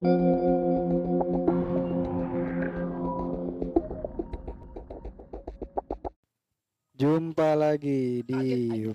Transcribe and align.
Jumpa 0.00 0.08
lagi 7.52 8.24
di 8.24 8.40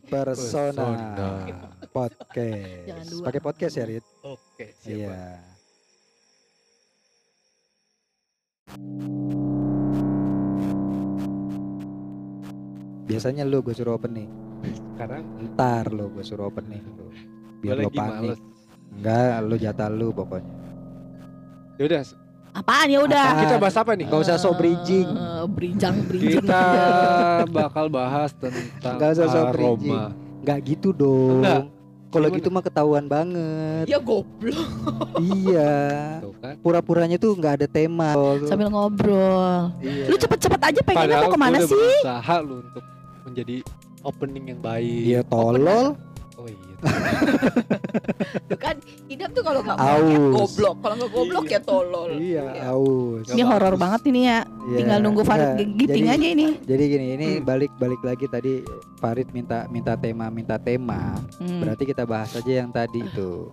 Persona, 0.02 0.98
Persona. 0.98 1.46
Podcast. 1.94 3.22
Pakai 3.22 3.38
podcast 3.38 3.78
ya, 3.78 3.86
Rit? 3.86 4.02
Oke, 4.26 4.74
siapa? 4.82 5.14
Iya. 5.14 5.46
Biasanya 13.06 13.46
lu 13.46 13.62
gue 13.62 13.78
suruh 13.78 13.94
opening. 13.94 14.34
Sekarang 14.74 15.22
Ntar 15.54 15.94
lu 15.94 16.10
gue 16.18 16.26
suruh 16.26 16.50
opening 16.50 16.82
lu. 16.98 17.14
Biar 17.62 17.86
lo 17.86 17.94
panik. 17.94 18.10
males. 18.34 18.42
Enggak, 18.90 19.46
lu 19.46 19.56
jatah 19.62 19.94
lu 19.94 20.10
pokoknya. 20.10 20.65
Yaudah, 21.76 22.02
Apaan 22.56 22.88
ya 22.88 23.04
udah? 23.04 23.28
Kita 23.36 23.56
bahas 23.60 23.76
apa 23.76 23.92
nih? 23.94 24.08
Nggak 24.08 24.22
usah 24.24 24.36
sok 24.40 24.54
Eh, 24.54 24.58
bridging. 24.58 25.10
bridging, 25.52 25.96
bridging. 26.08 26.40
Kita 26.40 26.64
bakal 27.52 27.92
bahas 27.92 28.32
tentang 28.32 28.96
Nggak 28.96 29.10
usah 29.14 29.52
bridging. 29.52 29.92
aroma. 29.92 30.04
Enggak 30.40 30.58
gitu 30.64 30.90
dong. 30.90 31.44
Enggak. 31.44 31.62
Kalau 32.08 32.28
gitu 32.32 32.48
mah 32.48 32.64
ketahuan 32.64 33.06
banget. 33.06 33.92
Ya 33.92 34.00
goblok. 34.00 34.72
iya. 35.20 35.76
Kan. 36.40 36.56
Pura-puranya 36.64 37.20
tuh 37.20 37.36
nggak 37.36 37.60
ada 37.60 37.68
tema. 37.68 38.16
Sambil 38.48 38.72
ngobrol. 38.72 39.76
Iya. 39.84 40.08
Lu 40.08 40.16
cepet-cepet 40.16 40.62
aja 40.64 40.80
pengennya 40.80 41.12
Padahal 41.12 41.24
mau 41.28 41.34
ke 41.36 41.40
mana 41.42 41.58
udah 41.60 41.68
sih? 41.68 41.76
berusaha 41.76 42.36
lu 42.40 42.56
untuk 42.64 42.84
menjadi 43.28 43.56
opening 44.00 44.46
yang 44.48 44.62
baik. 44.64 45.02
Iya 45.04 45.22
tolol. 45.28 46.00
Oh 46.36 46.46
iya. 46.46 46.76
Tuh 48.46 48.60
kan 48.60 48.76
idam 49.08 49.32
tuh 49.32 49.42
kalau 49.42 49.60
nggak 49.60 49.78
goblok 50.30 50.76
kalau 50.78 50.96
nggak 50.96 51.12
goblok 51.12 51.46
ya 51.48 51.60
tolol 51.60 52.12
Iya, 52.14 52.46
aus. 52.68 53.26
Ini 53.28 53.42
horor 53.42 53.74
banget 53.76 54.02
ini 54.06 54.22
ya. 54.26 54.44
Iya. 54.66 54.78
Tinggal 54.78 55.00
nunggu 55.00 55.24
Farid 55.24 55.48
Nggak, 55.56 55.68
giting 55.78 56.06
jadi- 56.06 56.14
aja 56.14 56.28
ini. 56.30 56.48
Jadi 56.62 56.84
gini, 56.86 57.06
ini 57.14 57.28
Hmm. 57.34 57.44
balik 57.44 57.72
balik 57.76 58.02
lagi 58.02 58.26
tadi 58.28 58.54
Farid 58.98 59.32
minta 59.32 59.66
minta 59.68 59.96
tema 59.96 60.28
minta 60.28 60.56
tema. 60.58 61.16
Hmm. 61.40 61.60
Berarti 61.60 61.84
kita 61.86 62.04
bahas 62.04 62.30
aja 62.32 62.52
yang 62.54 62.70
tadi 62.70 63.00
itu. 63.02 63.50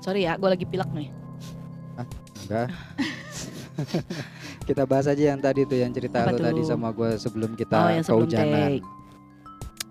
Sorry 0.00 0.24
ya, 0.24 0.38
gue 0.38 0.48
lagi 0.48 0.64
pilek 0.64 0.88
nih. 0.90 1.08
Enggak. 2.40 2.68
kita 4.68 4.82
bahas 4.84 5.06
aja 5.06 5.24
yang 5.26 5.40
tadi 5.40 5.64
tuh 5.64 5.76
yang 5.76 5.90
cerita 5.90 6.22
Apa 6.22 6.32
lu 6.32 6.40
tadi 6.40 6.60
sama 6.62 6.88
gue 6.90 7.16
sebelum 7.16 7.52
kita 7.52 7.76
Oh, 7.76 7.90
yang 7.90 8.04
sebelum 8.04 8.24
kehujanan. 8.24 8.70
take. 8.72 8.84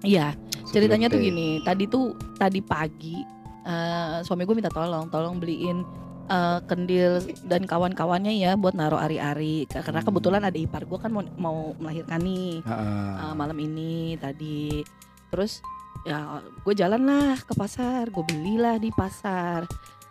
Iya, 0.01 0.27
Ceritanya 0.69 1.07
tuh 1.09 1.19
gini. 1.19 1.59
Tadi 1.61 1.83
tuh 1.89 2.13
tadi 2.37 2.59
pagi 2.61 3.17
eh, 3.65 4.17
suami 4.23 4.45
gue 4.45 4.55
minta 4.57 4.71
tolong, 4.71 5.09
tolong 5.09 5.37
beliin 5.37 5.81
eh, 6.29 6.59
kendil 6.65 7.21
dan 7.49 7.65
kawan-kawannya 7.65 8.37
ya 8.37 8.53
buat 8.53 8.77
naruh 8.77 9.01
ari-ari. 9.01 9.65
Karena 9.69 10.01
Hmm. 10.01 10.07
kebetulan 10.09 10.41
ada 10.45 10.57
ipar 10.57 10.85
gue 10.85 10.97
kan 10.97 11.09
mau, 11.09 11.25
mau 11.37 11.57
melahirkan 11.77 12.21
nih. 12.21 12.61
Heeh. 12.61 13.11
uh, 13.19 13.33
malam 13.33 13.57
ini 13.57 14.15
tadi 14.17 14.81
terus 15.29 15.61
ya 16.07 16.39
gue 16.41 16.73
jalan 16.73 17.05
lah 17.05 17.35
ke 17.43 17.53
pasar 17.53 18.07
gue 18.07 18.23
belilah 18.23 18.79
di 18.79 18.89
pasar 18.89 19.67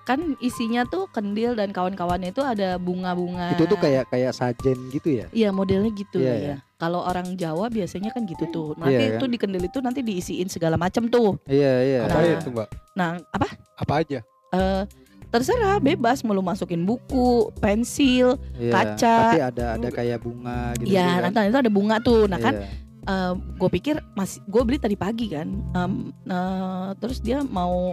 kan 0.08 0.40
isinya 0.40 0.88
tuh 0.88 1.04
kendil 1.12 1.52
dan 1.52 1.68
kawan-kawannya 1.68 2.32
itu 2.32 2.40
ada 2.40 2.80
bunga-bunga 2.80 3.52
Itu 3.52 3.68
tuh 3.68 3.76
kayak 3.76 4.08
kayak 4.08 4.32
sajen 4.32 4.88
gitu 4.88 5.20
ya? 5.20 5.28
Iya 5.30 5.52
modelnya 5.52 5.92
gitu 5.92 6.16
Iya, 6.16 6.32
ya. 6.32 6.36
iya. 6.40 6.56
Kalau 6.80 7.04
orang 7.04 7.36
Jawa 7.36 7.68
biasanya 7.68 8.08
kan 8.08 8.24
gitu 8.24 8.48
tuh. 8.48 8.72
Nanti 8.80 8.96
Iya, 8.96 9.20
itu 9.20 9.24
di 9.28 9.36
kendil 9.36 9.60
itu 9.60 9.84
nanti 9.84 10.00
diisiin 10.00 10.48
segala 10.48 10.80
macam 10.80 11.04
tuh. 11.06 11.36
Iya 11.44 11.72
iya. 11.84 11.98
Apa 12.08 12.18
Nah. 12.18 12.32
itu, 12.40 12.48
Mbak? 12.48 12.68
Nah 12.96 13.08
apa? 13.28 13.46
Apa 13.76 13.92
aja? 14.00 14.24
Eh 14.48 14.82
terserah 15.28 15.76
bebas 15.76 16.24
mau 16.24 16.32
lu 16.32 16.40
masukin 16.40 16.88
buku, 16.88 17.52
pensil. 17.60 18.40
Iya. 18.56 18.72
kaca. 18.72 19.16
Tapi 19.28 19.40
ada 19.44 19.64
ada 19.76 19.88
kayak 19.92 20.24
bunga 20.24 20.72
gitu. 20.80 20.88
ya 20.88 21.20
kan? 21.20 21.36
nanti 21.36 21.52
itu 21.52 21.60
ada 21.60 21.68
bunga 21.68 21.96
tuh. 22.00 22.24
Nah 22.24 22.40
kan 22.40 22.54
Iya. 22.56 23.36
gue 23.36 23.70
pikir 23.72 24.00
masih 24.12 24.40
gue 24.44 24.62
beli 24.62 24.76
tadi 24.76 24.92
pagi 24.92 25.32
kan 25.32 25.48
Em, 25.72 25.92
eh, 26.24 26.88
terus 26.96 27.20
dia 27.20 27.40
mau 27.40 27.92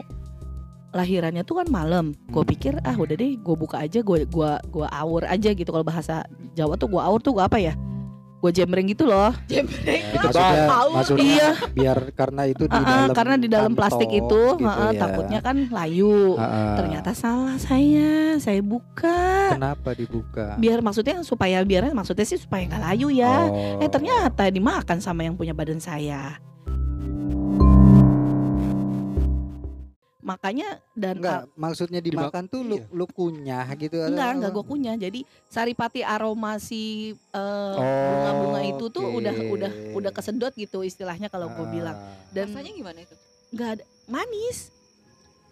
lahirannya 0.95 1.44
tuh 1.44 1.59
kan 1.59 1.67
malam 1.67 2.16
gue 2.25 2.39
Hmm. 2.39 2.47
pikir 2.50 2.73
ah 2.81 2.95
udah 2.95 3.13
deh 3.13 3.35
gue 3.35 3.56
buka 3.56 3.78
aja 3.78 4.00
gue 4.00 4.23
gua 4.25 4.63
gua 4.66 4.88
aur 4.89 5.22
aja 5.25 5.51
gitu 5.51 5.67
kalau 5.67 5.83
bahasa 5.83 6.23
Jawa 6.53 6.73
tuh 6.73 6.88
gue 6.88 6.97
aur 6.97 7.19
tuh 7.19 7.35
gua 7.35 7.45
apa 7.45 7.59
ya 7.59 7.75
gue 8.35 8.51
jembreng 8.53 8.85
gitu 8.85 9.03
loh 9.03 9.34
jembreng 9.45 10.05
Itu 10.05 10.22
maksudnya, 10.22 10.66
maksudnya 10.88 11.25
Iya. 11.25 11.50
biar 11.73 11.97
karena 12.13 12.41
itu 12.45 12.63
di 12.63 12.72
Ah, 12.72 12.78
ah, 12.78 12.85
dalam 12.85 13.09
karena 13.11 13.35
di 13.35 13.47
dalam 13.50 13.73
plastik 13.73 14.05
itu 14.07 14.41
gitu 14.53 14.63
ah, 14.63 14.79
ah, 14.79 14.91
ya. 14.94 15.00
takutnya 15.01 15.39
kan 15.41 15.57
layu 15.67 16.38
Ah, 16.38 16.45
ah. 16.45 16.75
ternyata 16.78 17.11
salah 17.11 17.57
saya 17.57 18.38
saya 18.38 18.61
buka 18.61 19.50
kenapa 19.51 19.91
dibuka? 19.91 20.55
biar 20.55 20.79
maksudnya 20.79 21.19
supaya 21.22 21.59
biar 21.59 21.89
maksudnya 21.91 22.23
sih 22.23 22.38
supaya 22.38 22.63
nggak 22.66 22.84
layu 22.85 23.07
ya 23.09 23.50
Oh. 23.50 23.81
eh 23.81 23.89
ternyata 23.89 24.45
dimakan 24.47 25.01
sama 25.01 25.22
yang 25.22 25.34
punya 25.34 25.51
badan 25.51 25.81
saya 25.81 26.38
makanya 30.25 30.81
dan 30.97 31.21
enggak 31.21 31.45
maksudnya 31.53 32.01
dimakan 32.01 32.49
tuh 32.49 32.65
lu 32.65 32.81
iya. 32.81 32.89
lu 32.89 33.05
kunyah 33.05 33.69
gitu 33.77 34.01
atau 34.01 34.09
Enggak, 34.09 34.29
enggak 34.33 34.51
gue 34.51 34.65
kunyah. 34.65 34.95
Jadi 34.97 35.19
saripati 35.45 36.01
aroma 36.01 36.57
si 36.57 37.13
eh, 37.13 37.75
Oh, 37.77 37.77
bunga-bunga 37.77 38.61
itu 38.65 38.85
tuh 38.89 39.05
oke. 39.05 39.21
udah 39.21 39.35
udah 39.53 39.71
udah 39.93 40.11
kesedot 40.11 40.49
gitu 40.51 40.81
istilahnya 40.81 41.29
kalau 41.29 41.47
gue 41.47 41.61
Ah. 41.61 41.69
bilang. 41.69 41.97
Dan 42.33 42.49
rasanya 42.49 42.73
gimana 42.73 42.99
itu 42.99 43.13
enggak 43.53 43.69
ada 43.77 43.83
manis. 44.07 44.73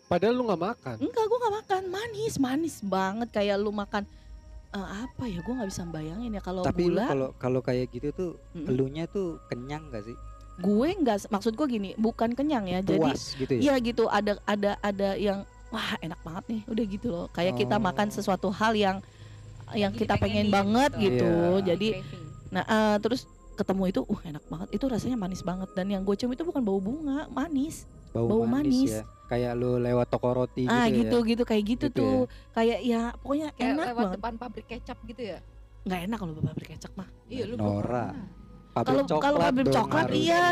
Padahal 0.03 0.34
lu 0.34 0.44
nggak 0.44 0.61
makan. 0.63 0.95
Enggak, 1.00 1.23
gue 1.23 1.38
nggak 1.38 1.55
makan. 1.55 1.81
Manis, 1.88 2.34
manis 2.38 2.75
banget 2.81 3.29
kayak 3.29 3.55
lu 3.55 3.69
makan 3.69 4.03
eh, 4.69 4.88
apa 5.00 5.23
ya? 5.25 5.40
Gue 5.40 5.53
nggak 5.53 5.69
bisa 5.69 5.85
bayangin 5.85 6.34
ya 6.34 6.41
kalau 6.41 6.61
Tapi 6.61 6.90
lu 6.90 6.97
gula. 6.97 7.05
kalau 7.05 7.28
kalau 7.38 7.61
kayak 7.61 7.88
gitu 7.90 8.09
tuh 8.09 8.29
Mm-mm. 8.51 8.67
elunya 8.67 9.05
tuh 9.05 9.38
kenyang 9.47 9.85
gak 9.90 10.01
sih? 10.03 10.17
Gue 10.56 10.90
nggak 10.96 11.28
maksud 11.28 11.53
gue 11.53 11.68
gini, 11.68 11.90
bukan 11.96 12.31
kenyang 12.31 12.66
ya. 12.66 12.80
Jadi 12.80 13.00
Puas 13.02 13.34
gitu 13.34 13.52
ya? 13.53 13.62
Iya 13.62 13.74
gitu, 13.80 14.03
ada 14.06 14.38
ada 14.44 14.78
ada 14.80 15.09
yang 15.16 15.41
wah 15.69 15.97
enak 15.97 16.19
banget 16.22 16.44
nih, 16.47 16.62
udah 16.68 16.86
gitu 16.86 17.08
loh. 17.09 17.25
Kayak 17.30 17.58
kita 17.58 17.75
Oh. 17.75 17.84
makan 17.84 18.08
sesuatu 18.08 18.50
hal 18.50 18.74
yang 18.74 18.97
yang 19.74 19.90
Jadi 19.90 20.06
kita 20.06 20.14
pengen 20.18 20.47
pengenin 20.47 20.53
banget 20.53 20.91
gitu. 20.96 21.09
gitu. 21.18 21.31
Iya. 21.34 21.66
Jadi 21.68 21.88
Craving. 21.96 22.25
Nah, 22.52 22.64
eh, 22.64 22.97
terus 23.00 23.22
ketemu 23.53 23.84
itu, 23.88 24.02
uh 24.03 24.22
enak 24.24 24.44
banget. 24.46 24.68
Itu 24.72 24.86
rasanya 24.86 25.18
manis 25.18 25.41
banget 25.41 25.69
dan 25.72 25.86
yang 25.88 26.02
gue 26.02 26.14
cium 26.14 26.30
itu 26.30 26.41
bukan 26.41 26.62
bau 26.62 26.78
bunga, 26.78 27.25
manis. 27.28 27.90
Bau, 28.09 28.30
bau 28.30 28.46
manis, 28.46 28.78
manis. 28.85 28.91
ya. 28.94 29.03
Kayak 29.25 29.58
lu 29.58 29.81
lewat 29.81 30.06
toko 30.06 30.30
roti 30.35 30.70
ah, 30.70 30.85
gitu, 30.85 31.02
gitu 31.02 31.18
ya. 31.18 31.25
gitu 31.28 31.44
kayak 31.44 31.64
gitu, 31.66 31.85
Gitu 31.88 31.97
tuh. 31.97 32.20
Kayak 32.53 32.80
ya 32.84 33.02
pokoknya 33.18 33.47
kayak 33.52 33.72
enak 33.74 33.85
lewat 33.88 33.97
banget. 33.97 34.16
depan 34.22 34.34
pabrik 34.38 34.66
kecap 34.68 34.97
gitu 35.03 35.22
ya 35.25 35.40
Nggak 35.84 36.00
enak 36.06 36.18
kalau 36.18 36.34
pabrik 36.38 36.70
kecap 36.70 36.91
mah. 36.94 37.09
iya 37.25 37.44
lu 37.44 37.56
Nora. 37.58 38.14
Pabrik 38.73 38.89
Kalau- 38.89 39.06
coklat 39.07 39.22
kalau 39.23 39.39
pabrik 39.39 39.66
dong 39.66 39.75
coklat, 39.75 40.03
harus. 40.03 40.17
iya. 40.17 40.45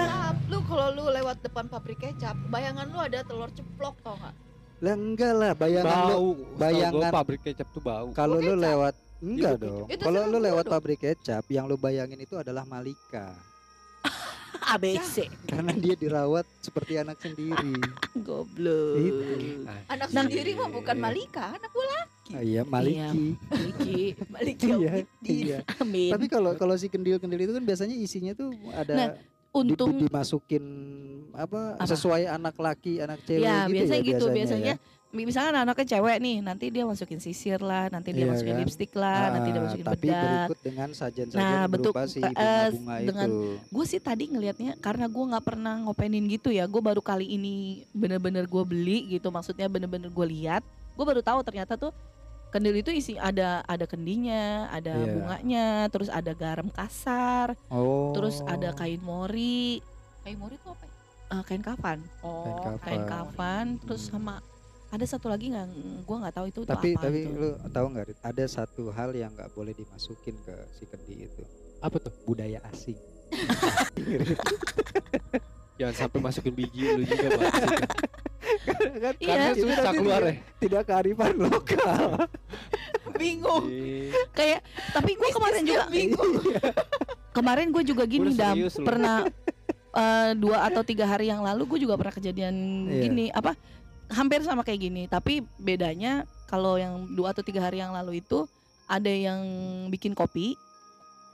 Lu 0.46 0.60
kalau 0.62 0.88
lu 0.94 1.04
lewat 1.10 1.38
depan 1.42 1.66
pabrik 1.66 2.00
kecap 2.00 2.36
bayangan 2.48 2.86
lu 2.86 3.00
ada 3.00 3.20
telur 3.24 3.50
ceplok 3.50 3.96
tau 4.00 4.14
nggak 4.16 4.36
Lah 4.80 4.96
enggak 4.96 5.34
lah, 5.36 5.52
bayangan 5.54 5.98
lu 6.00 6.06
bau. 6.08 6.30
bayangan- 6.56 6.94
Bayangan 6.94 7.12
pabrik 7.12 7.42
kecap 7.44 7.68
tuh 7.70 7.82
bau. 7.82 8.08
kalau 8.14 8.38
lu 8.38 8.54
lewat 8.56 8.94
enggak 9.20 9.54
Itu 9.54 9.64
dong. 9.64 9.86
Itu 9.88 10.02
Kalau 10.04 10.22
lu 10.24 10.38
lewat 10.40 10.66
dong. 10.66 10.74
pabrik 10.74 11.00
kecap, 11.00 11.44
yang 11.48 11.66
lu 11.66 11.76
bayangin 11.76 12.18
itu 12.18 12.34
adalah 12.36 12.62
Malika. 12.64 13.34
ABC. 14.74 15.16
Karena 15.44 15.74
dia 15.74 15.94
dirawat 15.94 16.46
seperti 16.58 16.96
anak 16.96 17.18
sendiri. 17.18 17.74
Goblok. 18.28 18.96
Itu. 18.96 19.68
anak 19.88 20.08
Nah. 20.08 20.22
sendiri 20.22 20.54
mah 20.54 20.70
bukan 20.70 20.96
Malika 20.96 21.52
anak 21.52 21.72
gua 21.72 21.86
Ah, 22.32 22.40
iya, 22.40 22.64
Maliki. 22.64 23.36
Iki. 23.52 24.02
Malika 24.30 24.64
Iya, 24.64 24.92
Uddin. 25.04 25.36
iya. 25.44 25.58
Amin. 25.78 26.10
Tapi 26.10 26.26
kalau 26.26 26.56
kalau 26.56 26.76
si 26.76 26.88
kendil-kendil 26.88 27.42
itu 27.42 27.52
kan 27.52 27.62
biasanya 27.62 27.92
isinya 27.94 28.32
tuh 28.32 28.50
ada 28.72 28.94
Nah, 28.94 29.10
di- 29.12 29.30
Untung 29.52 30.00
dimasukin 30.00 30.64
apa, 31.34 31.76
Apa? 31.76 31.84
sesuai 31.84 32.24
anak 32.26 32.56
laki, 32.56 33.04
anak 33.04 33.20
cewek 33.22 33.44
ya 33.44 33.68
gitu 33.68 33.74
biasanya 33.74 33.98
ya 33.98 34.08
gitu 34.08 34.16
biasanya. 34.24 34.36
biasanya 34.38 34.74
ya. 34.74 35.01
Misalkan 35.14 35.52
anaknya 35.54 35.86
cewek 35.90 36.18
nih 36.18 36.38
nanti 36.40 36.66
dia 36.68 36.84
masukin 36.84 37.18
sisir 37.18 37.60
lah 37.60 37.88
nanti 37.88 38.10
dia 38.10 38.24
Iya 38.24 38.32
masukin 38.32 38.54
kan? 38.54 38.62
lipstick 38.62 38.92
lah 38.94 39.22
nanti 39.30 39.50
dia 39.50 39.58
Ah, 39.58 39.66
masukin 39.66 39.86
tapi 39.86 40.08
bedak 40.08 40.24
berikut 40.24 40.60
dengan 40.62 40.90
sajian-sajian 40.90 41.44
Nah, 41.52 41.64
betul. 41.66 41.92
berupa 41.92 42.04
si 42.06 42.18
Eh, 42.18 42.28
bunga-bunga 42.32 42.96
dengan- 43.02 43.30
itu. 43.30 43.40
gue 43.68 43.86
sih 43.86 44.00
tadi 44.00 44.24
ngelihatnya 44.26 44.72
karena 44.78 45.06
gue 45.06 45.24
nggak 45.28 45.46
pernah 45.46 45.76
ngopenin 45.82 46.26
gitu 46.26 46.50
ya 46.50 46.64
gue 46.64 46.82
baru 46.82 47.02
kali 47.02 47.28
ini 47.30 47.56
bener-bener 47.92 48.46
gue 48.46 48.64
beli 48.64 48.98
gitu 49.10 49.28
maksudnya 49.30 49.68
bener-bener 49.68 50.08
gue 50.08 50.28
lihat 50.30 50.64
gue 50.92 51.06
baru 51.06 51.20
tahu 51.20 51.40
ternyata 51.42 51.76
tuh 51.76 51.92
kendil 52.48 52.74
itu 52.74 52.90
isi 52.90 53.16
ada 53.16 53.64
ada 53.66 53.84
kendinya 53.84 54.68
ada 54.70 54.92
Iya. 54.94 55.08
bunganya 55.10 55.66
terus 55.88 56.08
ada 56.08 56.32
garam 56.32 56.68
kasar 56.68 57.56
Oh. 57.68 58.12
terus 58.12 58.40
ada 58.44 58.72
kain 58.72 59.00
mori 59.00 59.80
kayak 60.22 60.36
murid 60.38 60.60
tuh 60.62 60.72
apa 60.72 60.84
ya? 60.84 60.92
eh, 61.32 61.44
kain 61.46 61.60
kafan 61.62 62.00
oh 62.22 62.60
kafan. 62.62 62.80
kain 62.82 63.04
kafan 63.06 63.66
terus 63.82 64.04
Hmm. 64.06 64.20
sama 64.20 64.36
ada 64.92 65.06
satu 65.06 65.26
lagi 65.26 65.48
nggak 65.48 65.66
gue 66.04 66.16
nggak 66.20 66.34
tahu 66.34 66.46
itu, 66.46 66.60
itu 66.62 66.68
tapi 66.68 66.88
apa 66.92 67.02
tapi 67.02 67.18
gitu. 67.24 67.40
lu 67.40 67.50
tahu 67.70 67.86
nggak 67.90 68.06
ada 68.22 68.44
satu 68.46 68.82
hal 68.92 69.10
yang 69.12 69.32
nggak 69.32 69.50
boleh 69.52 69.72
dimasukin 69.72 70.36
ke 70.38 70.54
si 70.72 70.84
kendi 70.84 71.26
itu 71.26 71.44
Apa 71.80 71.96
tuh? 71.98 72.12
budaya 72.24 72.60
asing 72.68 72.96
Jangan 75.80 75.96
sampai 75.98 76.20
masukin 76.22 76.54
biji 76.54 76.94
lu 76.94 77.02
juga, 77.02 77.28
Pak. 77.32 77.42
kan 79.02 79.14
Iya. 79.18 79.28
Karena 79.34 79.46
itu 79.50 79.66
susah 79.66 79.92
keluar 79.92 80.22
ya. 80.22 80.34
tidak, 80.60 80.82
kearifan 80.86 81.34
lokal. 81.40 82.28
bingung 83.18 83.66
Ih, 83.66 84.10
kayak 84.34 84.60
tapi 84.92 85.14
gue 85.14 85.30
kemarin 85.30 85.62
juga 85.62 85.84
bingung 85.90 86.32
kemarin 87.30 87.70
gue 87.70 87.84
juga 87.86 88.02
gini 88.04 88.34
lu. 88.34 88.82
pernah 88.82 89.30
eh, 89.94 90.30
dua 90.34 90.66
atau 90.66 90.82
tiga 90.82 91.06
hari 91.06 91.28
yang 91.28 91.40
lalu 91.40 91.64
gue 91.70 91.80
juga 91.86 91.96
pernah 91.96 92.12
kejadian 92.12 92.56
Iya. 92.84 93.00
gini 93.00 93.26
apa 93.30 93.54
hampir 94.12 94.44
sama 94.44 94.62
kayak 94.62 94.82
gini 94.82 95.04
tapi 95.08 95.42
bedanya 95.58 96.24
kalau 96.46 96.76
yang 96.76 97.08
dua 97.12 97.32
atau 97.32 97.42
tiga 97.42 97.64
hari 97.64 97.80
yang 97.80 97.92
lalu 97.92 98.20
itu 98.20 98.44
ada 98.86 99.08
yang 99.08 99.40
bikin 99.88 100.12
kopi 100.12 100.60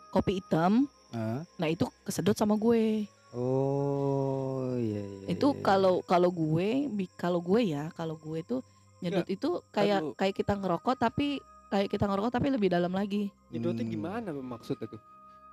kopi 0.10 0.40
hitam 0.40 0.86
Hah? 1.10 1.42
nah 1.58 1.68
itu 1.68 1.90
kesedot 2.06 2.38
sama 2.38 2.54
gue 2.56 3.10
Oh 3.36 4.74
iya 4.80 5.04
iya. 5.04 5.26
itu 5.30 5.48
iya, 5.52 5.62
kalau 5.62 6.00
kalau 6.02 6.32
gue 6.32 6.88
kalau 7.14 7.40
gue 7.40 7.62
ya 7.68 7.92
kalau 7.94 8.16
gue 8.16 8.40
tuh 8.42 8.62
nyedot 8.98 9.28
itu 9.28 9.62
kayak 9.70 10.00
lu. 10.02 10.12
kayak 10.16 10.34
kita 10.34 10.58
ngerokok 10.58 10.96
tapi 10.98 11.38
kayak 11.68 11.92
kita 11.92 12.08
ngerokok 12.08 12.32
tapi 12.34 12.48
lebih 12.50 12.72
dalam 12.72 12.90
lagi 12.90 13.30
Nyedotnya 13.52 13.84
Hmm. 13.84 13.94
gimana 13.94 14.30
maksudnya 14.34 14.88
tuh? 14.88 15.02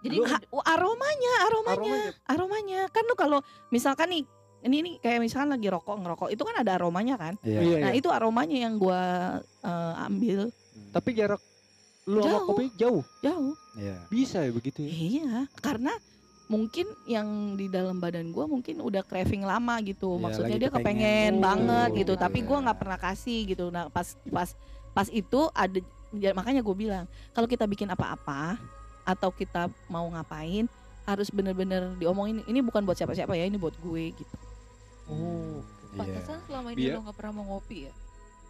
jadi 0.00 0.16
Lu- 0.16 0.26
aromanya 0.64 1.32
aromanya 1.44 1.74
Aromanya 1.74 2.00
aromanya 2.24 2.80
kan 2.88 3.04
lu 3.04 3.14
kalau 3.16 3.38
misalkan 3.68 4.08
nih 4.12 4.24
ini 4.64 4.76
nih 4.80 4.94
kayak 4.98 5.20
misalkan 5.20 5.52
lagi 5.52 5.68
rokok 5.68 5.96
ngerokok 5.96 6.28
itu 6.28 6.42
kan 6.42 6.56
ada 6.58 6.72
aromanya 6.74 7.14
kan 7.14 7.34
Iya. 7.40 7.60
Iya, 7.60 7.78
nah 7.78 7.90
iya. 7.92 7.98
itu 8.00 8.08
aromanya 8.08 8.56
yang 8.58 8.74
gua 8.76 9.00
eh, 9.60 9.94
ambil 10.02 10.48
Hmm. 10.74 10.90
Tapi 10.90 11.14
jarak 11.14 11.38
lu 12.04 12.18
sama 12.18 12.34
Jauh. 12.34 12.46
kopi 12.50 12.64
jauh. 12.74 13.02
jauh 13.20 13.54
Iya. 13.74 13.96
Bisa 14.08 14.42
ya 14.42 14.50
begitu 14.50 14.82
ya? 14.82 14.90
iya 14.90 15.30
karena 15.56 15.94
mungkin 16.44 16.84
yang 17.04 17.26
di 17.54 17.66
dalam 17.66 17.96
badan 17.96 18.28
gua 18.28 18.44
mungkin 18.44 18.78
udah 18.78 19.00
craving 19.00 19.40
lama 19.40 19.78
gitu 19.80 20.18
Iya, 20.18 20.20
maksudnya 20.20 20.56
dia 20.58 20.68
kepengen. 20.68 20.74
kepengen 20.74 21.32
Oh, 21.32 21.40
banget 21.40 21.88
gitu 21.94 22.12
tapi 22.16 22.42
iya. 22.42 22.46
gua 22.46 22.58
nggak 22.60 22.78
pernah 22.78 22.98
kasih 22.98 23.40
gitu 23.46 23.70
nah 23.70 23.86
pas 23.86 24.18
pas 24.26 24.50
pas 24.90 25.06
itu 25.08 25.40
ada 25.52 25.78
ya, 26.12 26.30
makanya 26.32 26.60
gue 26.60 26.76
bilang 26.76 27.04
kalau 27.30 27.46
kita 27.46 27.64
bikin 27.64 27.86
apa-apa 27.88 28.58
atau 29.02 29.30
kita 29.30 29.66
mau 29.86 30.06
ngapain 30.06 30.66
harus 31.02 31.28
bener-bener 31.28 31.92
diomongin 31.94 32.40
ini 32.44 32.58
bukan 32.60 32.82
buat 32.82 32.94
siapa-siapa 32.94 33.34
ya 33.34 33.44
ini 33.44 33.58
buat 33.58 33.74
gue 33.76 34.04
gitu 34.10 34.34
Oh. 35.06 35.62
Iya. 35.90 36.00
pantesan 36.00 36.38
selama 36.44 36.70
ini 36.70 36.76
Biar- 36.80 36.92
lo 36.92 36.98
nggak 37.02 37.14
pernah 37.14 37.32
mau 37.32 37.44
ngopi 37.52 37.76
ya 37.86 37.92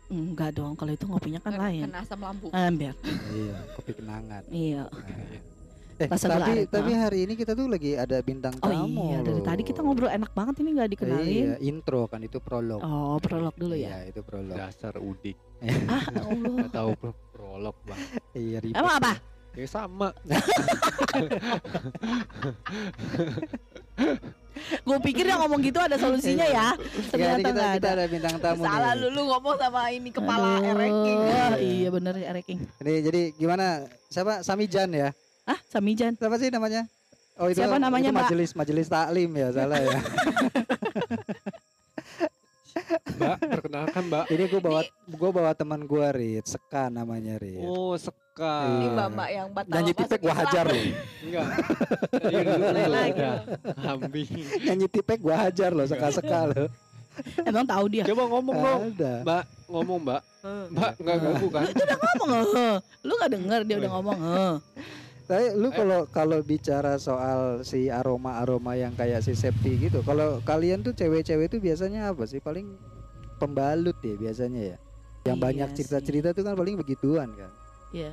Enggak 0.06 0.52
dong, 0.52 0.74
kalau 0.74 0.90
itu 0.90 1.02
ngopinya 1.02 1.38
kan 1.38 1.50
Kena- 1.50 1.62
lain. 1.64 1.82
kena 1.82 1.98
asam 1.98 2.18
lambung 2.18 2.50
Ambil. 2.50 2.92
Iya, 3.30 3.56
kopi 3.72 3.90
kenangan. 3.94 4.42
Iya. 4.48 4.82
Nah. 4.84 4.92
Eh, 5.94 6.06
Rasa 6.06 6.26
gula 6.26 6.42
tapi 6.42 6.66
tapi 6.66 6.90
hari 6.92 7.22
ini 7.22 7.34
kita 7.34 7.52
tuh 7.52 7.66
lagi 7.66 7.94
ada 7.94 8.18
bintang 8.18 8.52
Oh 8.58 8.66
tamu. 8.66 9.06
iya, 9.06 9.16
dari 9.22 9.32
loh. 9.32 9.40
tadi 9.40 9.62
kita 9.62 9.78
ngobrol 9.78 10.08
enak 10.08 10.30
banget 10.30 10.54
ini 10.58 10.68
nggak 10.72 10.84
Iya, 10.84 10.92
dikenalin. 10.92 11.44
intro 11.62 12.00
kan 12.04 12.20
itu 12.20 12.36
prolog. 12.38 12.80
Oh, 12.80 13.16
prolog 13.16 13.54
dulu 13.54 13.72
ya. 13.72 13.96
Iya, 13.96 14.10
itu 14.10 14.20
prolog. 14.20 14.54
Dasar 14.54 14.92
udik. 14.98 15.36
Ah, 15.86 16.02
Allah. 16.20 16.54
Gak 16.60 16.70
tahu 16.74 16.90
pro- 16.94 17.18
prolog 17.30 17.74
bang. 17.84 17.98
Iya, 18.34 18.56
ribet. 18.60 18.76
Emang 18.76 18.94
apa? 18.98 19.12
Ya 19.54 19.66
sama. 19.66 20.08
Gue 24.80 24.98
pikir 25.02 25.24
yang 25.24 25.42
ngomong 25.42 25.60
gitu 25.60 25.78
ada 25.78 25.96
solusinya 25.96 26.46
ya. 26.46 26.72
Ternyata 27.10 27.38
kita, 27.42 27.50
nggak 27.50 27.70
kita 27.78 27.88
ada. 27.90 28.00
ada 28.00 28.04
bintang 28.06 28.36
tamu 28.38 28.62
salah 28.62 28.92
nih. 28.94 29.00
lu 29.02 29.08
lu 29.10 29.22
ngomong 29.28 29.54
sama 29.58 29.80
ini 29.90 30.10
kepala 30.10 30.48
Aduh, 30.56 30.70
ereking 30.70 31.18
Iya 31.58 31.88
bener 31.90 32.14
ereking. 32.16 32.58
Ini 32.80 32.92
jadi 33.02 33.20
gimana? 33.34 33.66
Siapa? 34.08 34.40
Samijan 34.40 34.88
ya? 34.90 35.10
Ah, 35.44 35.58
Samijan. 35.66 36.14
Siapa 36.16 36.38
sih 36.38 36.48
namanya? 36.48 36.86
Oh 37.34 37.50
itu 37.50 37.58
Siapa 37.58 37.82
namanya, 37.82 38.08
itu 38.08 38.14
Mbak? 38.14 38.24
majelis 38.30 38.50
majelis 38.54 38.86
taklim 38.86 39.30
ya 39.34 39.48
salah 39.50 39.82
ya. 39.82 39.98
Mbak, 42.94 43.36
perkenalkan 43.40 44.02
Mbak. 44.06 44.24
Ini 44.28 44.44
gue 44.46 44.60
bawa 44.60 44.80
gue 45.04 45.30
bawa 45.30 45.50
teman 45.52 45.80
gue 45.82 46.06
Rit, 46.10 46.44
Seka 46.46 46.88
namanya 46.88 47.36
Rit. 47.36 47.60
Oh, 47.60 47.94
Iya. 47.94 48.10
sekali. 48.10 48.74
ini 48.74 48.86
mbak 48.90 49.08
mbak 49.14 49.28
yang 49.30 49.48
batal 49.48 49.70
Nyanyi 49.70 49.92
tipek 49.94 50.18
gua 50.18 50.34
Islam. 50.34 50.42
hajar 50.42 50.64
loh. 50.66 50.84
Enggak. 51.22 51.46
Dulu 52.18 52.50
udah 52.50 53.34
kambing. 53.78 54.30
Nyanyi 54.60 54.86
tipek 54.90 55.18
gua 55.20 55.36
hajar 55.38 55.70
loh 55.70 55.86
Seka-seka 55.86 56.40
loh. 56.50 56.66
Emang 57.46 57.62
tahu 57.62 57.84
dia. 57.86 58.02
Coba 58.02 58.26
ngomong 58.26 58.56
dong. 58.58 58.80
Mbak, 59.22 59.42
ngomong 59.70 59.98
Mbak. 60.02 60.20
Mbak, 60.74 60.90
enggak 60.98 61.16
ganggu 61.22 61.46
kan? 61.46 61.64
Ngomong, 61.70 62.30
"Heh." 62.50 62.74
Lu 63.06 63.12
nggak 63.14 63.30
denger 63.30 63.60
dia 63.62 63.76
udah 63.78 63.90
ngomong. 63.94 64.18
Tapi 65.24 65.56
lu 65.56 65.68
Eh. 65.68 65.74
kalau 65.74 66.00
kalau 66.06 66.38
bicara 66.40 66.96
soal 66.96 67.40
si 67.62 67.88
aroma-aroma 67.88 68.74
yang 68.74 68.92
kayak 68.92 69.20
si 69.20 69.32
Septi 69.32 69.80
gitu, 69.80 70.00
kalau 70.00 70.40
kalian 70.40 70.80
tuh 70.80 70.92
cewek-cewek 70.92 71.48
tuh 71.48 71.58
biasanya 71.58 72.12
apa 72.12 72.24
sih? 72.24 72.38
Paling 72.38 72.76
pembalut 73.34 73.96
ya 73.98 74.14
biasanya 74.14 74.62
ya. 74.62 74.76
Yang 75.24 75.34
Iya 75.34 75.42
banyak 75.42 75.68
cerita-cerita 75.72 76.28
tuh 76.30 76.44
kan 76.44 76.52
paling 76.52 76.76
begituan 76.76 77.32
kan. 77.32 77.50
Iya. 77.90 78.12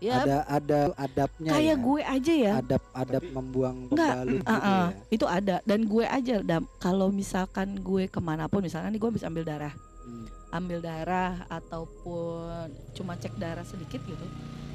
Ya, 0.00 0.16
Ada 0.18 0.36
ada 0.48 0.80
adabnya 0.96 1.52
kayak 1.52 1.76
ya. 1.76 1.76
gue 1.78 2.00
aja 2.00 2.32
ya. 2.34 2.52
Adab-adab 2.58 3.20
Tapi- 3.20 3.34
membuang 3.36 3.76
pembalut 3.86 4.40
Ah, 4.40 4.48
gitu 4.48 4.48
ah, 4.48 4.64
ya. 4.64 4.88
itu 5.12 5.26
ada 5.28 5.56
dan 5.62 5.80
gue 5.84 6.04
aja 6.08 6.34
dam 6.40 6.64
kalau 6.78 7.12
misalkan 7.12 7.76
gue 7.78 8.08
ke 8.08 8.16
mana 8.18 8.48
pun 8.48 8.64
misalkan 8.64 8.90
nih 8.90 8.98
gue 8.98 9.12
bisa 9.12 9.28
ambil 9.28 9.44
darah 9.44 9.76
Hmm. 10.00 10.24
ambil 10.50 10.80
darah 10.80 11.44
ataupun 11.46 12.64
cuma 12.90 13.12
cek 13.14 13.36
darah 13.36 13.60
sedikit 13.62 14.00
gitu 14.02 14.24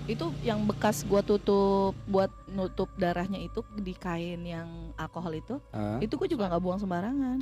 itu 0.06 0.26
yang 0.40 0.62
bekas 0.64 1.02
gue 1.02 1.22
tutup 1.24 1.98
buat 2.06 2.30
nutup 2.48 2.94
darahnya 2.96 3.40
itu 3.40 3.60
di 3.76 3.92
kain 3.92 4.42
yang 4.42 4.68
alkohol 4.96 5.34
itu 5.34 5.56
Ah. 5.70 5.98
itu 5.98 6.14
gue 6.14 6.30
juga 6.30 6.46
nggak 6.48 6.62
buang 6.62 6.78
sembarangan 6.78 7.42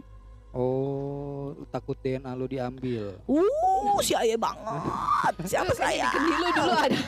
Oh, 0.53 1.49
takut 1.67 1.97
DNA 1.97 2.29
lu 2.31 2.45
diambil. 2.45 3.17
uh 3.25 3.97
si 3.99 4.13
ayah 4.13 4.37
banget 4.37 5.33
siapa 5.49 5.73
saya 5.73 6.13
di 6.13 6.29
lu 6.31 6.49
dulu 6.53 6.73
ada 6.77 6.99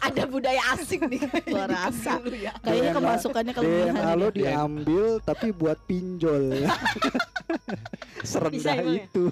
ada 0.00 0.22
budaya 0.24 0.62
asing 0.72 1.04
nih 1.04 1.20
Gua 1.52 1.68
rasa. 1.68 2.16
Ya 2.32 2.56
kayaknya 2.58 2.80
DNA 2.86 2.96
kemasukannya 2.96 3.52
kelebihan 3.52 3.92
DNA 3.94 4.12
lu 4.16 4.28
dia. 4.32 4.56
diambil 4.56 5.04
tapi 5.20 5.52
buat 5.52 5.76
pinjol. 5.84 6.64
Serendah 8.24 8.76
ya? 8.76 8.96
itu. 8.98 9.24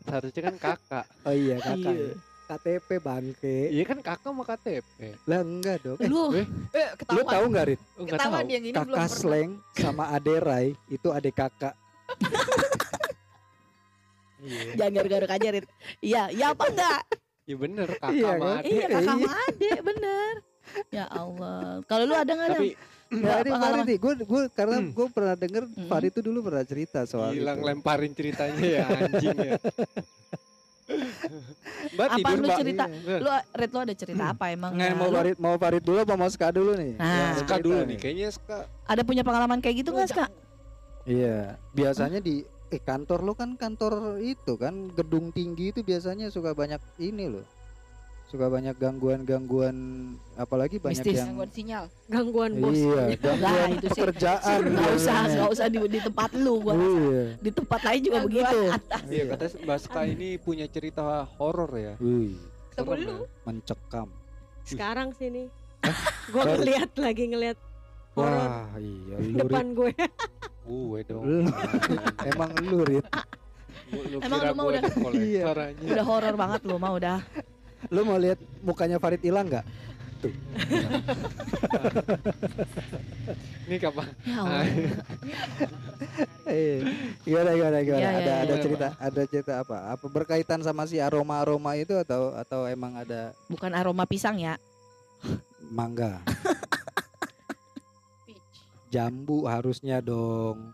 Seharusnya 0.00 0.42
kan 0.42 0.56
kakak. 0.56 1.06
Oh 1.22 1.34
iya 1.34 1.56
kakak. 1.60 1.92
Iya. 1.92 2.08
Ya. 2.58 2.76
KTP 2.76 2.88
bangke. 2.98 3.56
Iya 3.68 3.84
kan 3.84 3.98
kakak 3.98 4.26
sama 4.26 4.42
KTP. 4.44 4.88
Lah 5.24 5.40
enggak 5.40 5.76
dong. 5.80 5.96
Eh, 5.96 6.08
lu 6.08 6.22
eh 6.34 6.42
lu 6.42 6.96
ketahuan 6.96 7.26
tahu 7.28 7.44
nggak 7.48 7.64
Rit? 7.66 7.80
Oh, 7.80 7.86
enggak 8.00 8.18
ketahuan 8.18 8.38
tahu. 8.40 8.50
yang 8.50 8.62
ini 8.62 8.68
belum 8.68 8.76
Kakak 8.76 8.90
pernah 8.90 9.08
Sleng 9.08 9.50
sama 9.72 10.04
Ade 10.10 10.34
Rai 10.38 10.66
itu 10.88 11.08
adik 11.08 11.34
kakak. 11.34 11.74
Iya. 14.38 14.70
jangan 14.76 14.92
garuk-garuk 14.94 15.30
aja 15.30 15.48
Rit 15.50 15.66
iya 16.00 16.22
iya 16.30 16.46
apa 16.50 16.64
enggak 16.68 17.00
Iya 17.42 17.56
bener 17.58 17.88
kakak 17.90 18.12
Iya 18.12 18.28
sama 18.28 18.46
kan? 18.46 18.54
adik. 18.54 18.70
iya 18.70 18.84
kakak 18.84 18.94
Iya. 18.94 19.08
sama 19.08 19.30
adik 19.42 19.78
bener 19.82 20.32
ya 20.88 21.04
Allah 21.08 21.62
kalau 21.84 22.04
lu 22.04 22.14
ada 22.14 22.32
nggak 22.32 22.48
Dam? 22.48 22.56
Tapi 22.56 22.70
Enggak 23.08 23.34
ada 23.34 23.48
pengalaman. 23.48 23.64
Farid 23.64 23.88
nih. 23.88 23.98
Gue 23.98 24.12
gue 24.20 24.42
karena 24.52 24.76
Hmm. 24.78 24.90
gue 24.92 25.06
pernah 25.08 25.34
denger 25.34 25.62
Hmm. 25.64 25.88
Farid 25.88 26.12
itu 26.12 26.20
dulu 26.20 26.38
pernah 26.44 26.60
cerita 26.62 27.00
soal 27.02 27.32
hilang 27.32 27.58
lemparin 27.58 28.12
ceritanya 28.12 28.60
ya 28.60 28.84
anjing 28.86 29.38
ya. 29.38 29.56
Mbak 31.94 32.06
Apa 32.08 32.16
tidur 32.16 32.36
lu 32.38 32.46
mbak. 32.48 32.58
cerita? 32.58 32.84
Iya. 32.88 33.18
lu 33.20 33.28
Rit 33.54 33.70
lu 33.70 33.78
ada 33.78 33.94
cerita 33.94 34.22
apa 34.32 34.44
emang 34.48 34.72
Nggak, 34.72 34.92
mau 34.96 35.08
Lu 35.08 35.14
Farid 35.14 35.36
mau 35.38 35.54
Farid 35.60 35.82
dulu 35.84 35.98
apa 36.00 36.14
mau 36.16 36.28
Ska 36.28 36.48
dulu 36.48 36.72
nih? 36.74 36.92
Nah. 36.96 37.32
Ska 37.36 37.54
dulu 37.60 37.80
nih 37.84 37.96
kayaknya 38.00 38.28
Ska 38.32 38.58
ada 38.66 39.02
punya 39.04 39.22
pengalaman 39.22 39.58
kayak 39.60 39.84
gitu 39.84 39.92
Lu 39.92 40.00
nggak 40.00 40.10
Ska? 40.10 40.26
Iya, 41.04 41.56
biasanya 41.72 42.20
di 42.20 42.44
eh 42.68 42.82
kantor 42.84 43.24
lo 43.24 43.32
kan 43.32 43.56
kantor 43.56 44.20
itu 44.20 44.60
kan 44.60 44.92
gedung 44.92 45.32
tinggi 45.32 45.72
itu 45.72 45.80
biasanya 45.80 46.28
suka 46.28 46.52
banyak 46.52 46.76
ini 47.00 47.32
loh. 47.32 47.44
Suka 48.28 48.44
banyak 48.46 48.76
gangguan-gangguan 48.76 49.76
apalagi 50.36 50.76
banyak 50.76 51.00
Mistis. 51.00 51.16
yang 51.16 51.32
gangguan 51.32 51.48
sinyal 51.50 51.84
gangguan 52.06 52.50
bos 52.54 52.76
Iya, 52.76 53.04
gangguan 53.16 53.68
itu 53.72 53.86
sih. 53.88 53.92
pekerjaan. 53.96 54.58
Nggak 54.68 54.90
usah, 54.94 55.18
nggak 55.26 55.50
usah 55.50 55.66
di, 55.66 55.78
di 55.88 55.98
tempat 55.98 56.30
lu 56.36 56.54
gua. 56.60 56.74
Iya. 56.76 57.24
Di 57.40 57.50
tempat 57.50 57.80
lain 57.82 58.00
juga 58.02 58.18
Gangguan 58.18 58.28
begitu. 58.44 58.58
atas. 58.70 59.02
Iya 59.08 59.24
kata 59.26 59.44
Mbak 59.58 59.78
Ska 59.80 60.00
ini 60.06 60.28
punya 60.36 60.66
cerita 60.66 61.02
horor 61.34 61.70
ya. 61.72 61.94
Wih, 61.98 62.36
Ketemu 62.70 62.92
lu. 62.92 63.00
ya? 63.00 63.16
mencekam. 63.44 64.08
sekarang 64.62 65.16
sini 65.16 65.48
gue 66.28 66.36
Sorry. 66.36 66.52
ngeliat 66.60 66.90
lagi 66.94 67.24
ngeliat 67.24 67.58
horor 68.12 68.36
Wah, 68.44 68.68
iya 68.76 69.16
lu 69.16 69.40
depan 69.40 69.66
gue 69.72 69.92
Gue 70.62 71.00
dong. 71.02 71.24
Emang 72.28 72.52
lu 72.60 72.84
Rit. 72.84 73.08
Lu, 73.88 74.00
lu 74.04 74.16
Emang 74.20 74.36
lu 74.38 74.52
mah 74.52 74.62
gue 74.62 74.72
udah- 74.76 75.64
aja. 75.64 75.82
Udah 75.88 76.04
horor 76.04 76.34
banget 76.36 76.60
lu 76.62 76.76
mah 76.76 76.92
udah. 76.92 77.18
Lu 77.86 78.02
mau 78.02 78.18
lihat 78.18 78.38
mukanya 78.66 78.98
Farid 78.98 79.22
hilang 79.22 79.46
nggak? 79.46 79.66
Ini 83.68 83.76
kapan? 83.78 84.06
Ya. 84.26 84.42
Eh, 86.48 86.80
gimana 87.22 87.52
gimana 87.54 87.78
gimana? 87.84 88.00
Iya, 88.00 88.10
iya, 88.10 88.18
ada 88.18 88.32
iya, 88.32 88.42
ada 88.42 88.54
iya. 88.56 88.62
cerita 88.64 88.86
ada 88.96 89.22
cerita 89.28 89.52
apa? 89.62 89.76
Apa 89.94 90.06
berkaitan 90.08 90.64
sama 90.64 90.88
si 90.88 90.98
aroma-aroma 90.98 91.76
itu 91.76 91.92
atau 91.94 92.32
atau 92.34 92.64
emang 92.66 92.96
ada 92.98 93.36
Bukan 93.46 93.70
aroma 93.76 94.08
pisang 94.08 94.40
ya. 94.40 94.56
mangga? 95.68 96.24
Peach. 98.24 98.58
Jambu 98.88 99.44
harusnya 99.44 100.00
dong. 100.00 100.72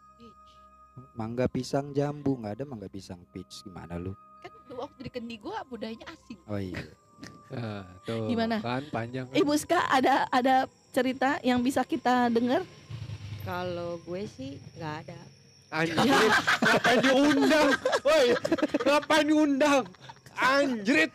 Mangga 1.18 1.50
pisang 1.50 1.90
jambu 1.90 2.38
nggak 2.38 2.62
ada 2.62 2.64
mangga 2.64 2.86
pisang 2.86 3.18
peach 3.34 3.66
gimana 3.66 3.98
lu? 3.98 4.14
Kan 4.74 4.90
waktu 4.90 5.00
di 5.06 5.10
kendi 5.14 5.36
gua 5.38 5.62
budayanya 5.70 6.06
asing 6.10 6.38
Oh 6.50 6.58
iya. 6.58 6.82
Nah, 7.54 7.86
tuh, 8.02 8.26
Gimana? 8.26 8.58
Kan 8.58 8.82
panjang 8.90 9.30
kan. 9.30 9.34
Ibu 9.38 9.54
Ska 9.54 9.78
ada 9.86 10.26
ada 10.34 10.66
cerita 10.90 11.38
yang 11.46 11.62
bisa 11.62 11.86
kita 11.86 12.26
dengar? 12.26 12.66
Kalau 13.46 14.02
gue 14.02 14.26
sih 14.26 14.58
nggak 14.74 14.94
ada. 15.06 15.20
Anjir, 15.74 16.30
ngapain 16.62 16.98
diundang? 17.02 17.70
Woi, 18.02 18.26
ngapain 18.82 19.24
diundang? 19.26 19.82
Anjrit. 20.34 21.12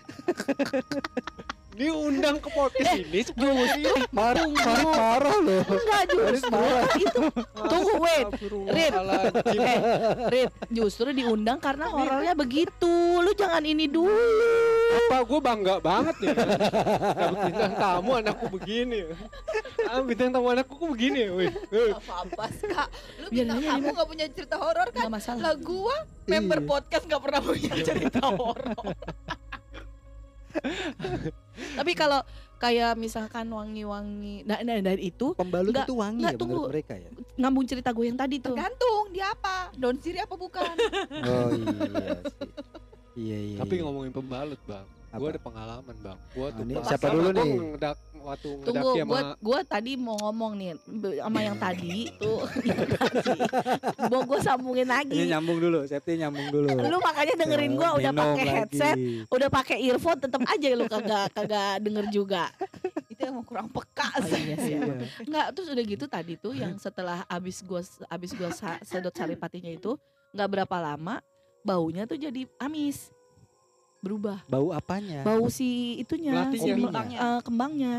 Diundang 1.80 2.44
ke 2.44 2.52
podcast 2.52 2.92
ini 2.92 3.24
justru 3.24 3.48
Marah, 4.12 4.44
marah, 4.52 4.84
marah 4.84 5.38
loh. 5.40 5.64
Enggak 5.64 6.04
justru 6.12 6.64
itu. 7.00 7.22
Tunggu, 7.56 7.94
wait. 8.04 8.28
Rip. 8.68 8.92
eh 9.56 9.80
Rip. 10.28 10.50
Justru 10.68 11.16
diundang 11.16 11.56
karena 11.58 11.88
horornya 11.88 12.36
begitu. 12.36 12.92
Lu 13.24 13.32
jangan 13.32 13.64
ini 13.64 13.88
dulu. 13.88 14.12
Apa 15.08 15.24
gue 15.24 15.40
bangga 15.40 15.76
banget 15.80 16.16
ya? 16.20 16.34
Dapet 16.36 17.40
bintang 17.48 17.74
tamu 17.80 18.12
anakku 18.18 18.46
begini. 18.52 19.00
Ah, 19.88 20.04
Bintang 20.04 20.30
tamu 20.36 20.48
anakku 20.52 20.76
kok 20.76 20.90
begini? 20.92 21.32
Woi. 21.32 21.48
Eh, 21.48 21.94
apa 21.96 22.14
apa 22.28 22.44
kak 22.52 22.88
lu 23.24 23.28
bintang 23.32 23.62
tamu 23.64 23.88
gak 23.96 24.08
punya 24.10 24.26
cerita 24.28 24.56
horor 24.60 24.88
kan? 24.92 25.08
Nggak 25.08 25.14
masalah. 25.16 25.40
Lah 25.40 25.56
gua 25.56 25.96
member 26.28 26.60
Iya. 26.60 26.68
podcast 26.68 27.04
gak 27.08 27.22
pernah 27.24 27.40
punya 27.40 27.72
cerita 27.80 28.20
horor 28.36 28.76
tapi 31.76 31.92
kalau 31.94 32.22
kayak 32.56 32.96
misalkan 32.96 33.48
wangi-wangi 33.48 34.44
nah, 34.44 34.60
nah 34.60 34.76
dari 34.78 35.10
itu 35.10 35.32
Pembalut 35.34 35.72
Nggak- 35.72 35.88
itu 35.88 35.96
wangi 35.96 36.22
nggak, 36.22 36.34
ya 36.34 36.40
tunggu. 36.40 36.54
menurut 36.60 36.72
mereka 36.72 36.94
ya? 36.94 37.10
ngambung 37.36 37.66
cerita 37.66 37.90
gue 37.90 38.06
yang 38.06 38.18
tadi 38.18 38.36
tuh 38.38 38.52
tergantung 38.52 39.04
dia 39.10 39.28
apa 39.30 39.72
daun 39.74 39.96
sirih 39.98 40.22
apa 40.22 40.36
bukan 40.36 40.76
Oh 41.24 41.50
iya. 41.52 42.20
Iya 43.20 43.38
iya. 43.38 43.58
Tapi 43.58 43.74
iya. 43.76 43.84
ngomongin 43.84 44.12
pembalut 44.12 44.62
bang 44.64 44.88
Apa? 45.10 45.18
Gue 45.18 45.30
ada 45.30 45.42
pengalaman 45.42 45.96
bang 45.98 46.18
Gue 46.30 46.46
Ah, 46.46 46.52
tuh 46.52 46.64
ini 46.64 46.74
pas 46.74 46.86
siapa 46.88 47.04
sama 47.04 47.16
dulu 47.16 47.30
nih? 47.34 47.50
ngedak, 47.74 47.98
Waktu 48.20 48.48
tunggu 48.62 48.90
gue 49.02 49.22
gue 49.40 49.60
tadi 49.66 49.92
mau 49.98 50.16
ngomong 50.20 50.52
nih 50.54 50.70
sama 51.18 51.40
yang 51.42 51.58
tadi 51.58 52.12
tuh 52.16 52.40
mau 54.12 54.22
gue 54.22 54.40
sambungin 54.40 54.84
Ini 54.84 54.94
lagi 54.94 55.18
nyambung 55.26 55.58
dulu, 55.58 55.80
Septi 55.84 56.16
nyambung 56.16 56.48
dulu. 56.50 56.68
lu 56.68 56.98
makanya 57.00 57.34
dengerin 57.38 57.74
gue 57.74 57.90
udah 57.96 58.12
pakai 58.14 58.44
lagi. 58.44 58.54
headset 58.54 58.96
udah 59.26 59.50
pakai 59.50 59.78
earphone 59.82 60.20
tetap 60.20 60.42
aja 60.46 60.68
lu 60.74 60.86
kagak 60.86 61.26
kagak 61.32 61.74
denger 61.80 62.06
juga 62.10 62.44
itu 63.08 63.22
emang 63.22 63.44
kurang 63.44 63.68
peka 63.68 64.08
Oh, 64.12 64.24
sih 64.26 64.42
iya 64.44 64.56
sih, 64.58 64.74
Iya. 64.74 64.80
emang. 64.80 64.98
Nggak, 65.24 65.46
terus 65.54 65.68
udah 65.70 65.84
gitu 65.86 66.06
tadi 66.06 66.34
tuh 66.36 66.54
yang 66.54 66.76
setelah 66.76 67.24
abis 67.26 67.62
gua 67.62 67.80
abis 68.08 68.32
gua 68.34 68.50
sa- 68.50 68.80
sedot 68.82 69.12
saripatinya 69.12 69.70
itu 69.70 69.96
nggak 70.30 70.50
berapa 70.50 70.76
lama 70.78 71.20
baunya 71.62 72.04
tuh 72.04 72.16
jadi 72.16 72.48
amis 72.58 73.12
berubah 74.00 74.42
Bau 74.46 74.72
apanya? 74.72 75.22
bau 75.22 75.48
si 75.48 75.98
itunya 75.98 76.48
si 76.50 76.64
Oh, 76.66 76.80
kembangnya. 76.80 77.18
Eh, 77.20 77.40
kembangnya 77.44 77.96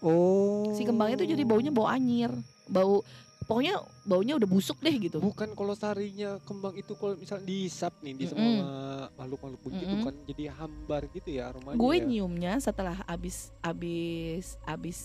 Oh. 0.00 0.72
si 0.72 0.82
kembangnya 0.82 1.16
tuh 1.18 1.28
jadi 1.28 1.42
baunya 1.42 1.68
bau 1.68 1.84
anyir 1.84 2.32
bau 2.66 3.00
pokoknya 3.44 3.78
baunya 4.02 4.34
udah 4.34 4.44
busuk 4.44 4.76
deh 4.78 4.92
gitu 4.92 5.20
Bukan 5.20 5.52
kalau 5.52 5.72
sarinya 5.72 6.40
kembang 6.42 6.74
itu 6.74 6.92
kalau 6.92 7.14
misalnya 7.14 7.44
dihisap 7.44 7.94
nih 8.00 8.12
di 8.12 8.24
Mm-mm. 8.24 8.32
semua 8.32 8.66
makhluk-makhluk 9.14 9.60
begitu 9.62 9.86
Mm-mm. 9.92 10.04
kan 10.04 10.14
jadi 10.26 10.42
hambar 10.52 11.02
gitu 11.10 11.28
ya 11.30 11.42
aromanya. 11.48 11.76
gue 11.76 11.94
ya. 11.94 12.02
nyiumnya 12.02 12.52
setelah 12.58 12.96
abis 13.04 13.52
abis 13.60 14.58
abis 14.64 14.98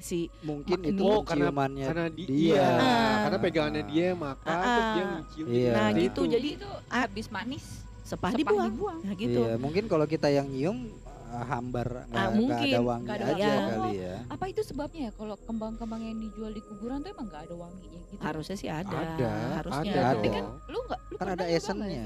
si 0.00 0.30
Mungkin 0.40 0.78
itu 0.82 1.00
Oh, 1.00 1.20
karena- 1.20 1.52
karena 1.52 2.06
di, 2.08 2.24
dia. 2.24 2.56
iya, 2.56 2.68
Ah. 2.74 3.16
karena 3.22 3.38
pegangannya 3.38 3.84
dia 3.84 4.06
makan 4.12 4.48
Ah, 4.50 4.62
terus 4.62 4.86
dia 4.88 5.02
ah. 5.02 5.10
mencium 5.10 5.46
Iya. 5.46 5.70
nah 5.70 5.80
Nah, 5.82 5.90
gitu 5.94 6.20
jadi 6.26 6.48
itu 6.54 6.68
habis 6.88 7.26
manis 7.28 7.64
sepah, 8.00 8.04
sepah 8.04 8.30
dibuang. 8.34 8.68
dibuang. 8.68 8.98
nah 9.00 9.14
gitu 9.14 9.40
Iya, 9.40 9.54
mungkin 9.56 9.84
kalau 9.84 10.06
kita 10.06 10.28
yang 10.28 10.46
nyium 10.46 10.78
uh, 11.26 11.44
hambar 11.44 12.06
nggak 12.06 12.16
Ah, 12.16 12.30
mungkin. 12.30 12.68
ada 12.68 12.80
wangi 12.80 13.08
ada 13.08 13.24
aja 13.26 13.48
wangi. 13.50 13.70
kali 13.70 13.92
ya. 13.98 14.16
apa 14.24 14.44
itu 14.46 14.60
sebabnya 14.62 15.00
ya 15.02 15.12
kalau 15.12 15.34
kembang-kembang 15.40 16.00
yang 16.00 16.18
dijual 16.18 16.50
di 16.50 16.62
kuburan 16.62 16.98
tuh 16.98 17.10
emang 17.10 17.26
nggak 17.26 17.42
ada 17.42 17.54
wanginya 17.56 18.00
gitu 18.06 18.20
harusnya 18.20 18.56
sih 18.56 18.68
ada, 18.68 18.94
Ada, 18.94 19.30
harusnya 19.56 19.92
ada 19.92 20.02
tapi 20.12 20.26
kan 20.30 20.44
lu 20.64 20.78
nggak 20.80 21.00
lu 21.02 21.16
Kan 21.16 21.28
ada 21.30 21.44
esennya. 21.46 22.04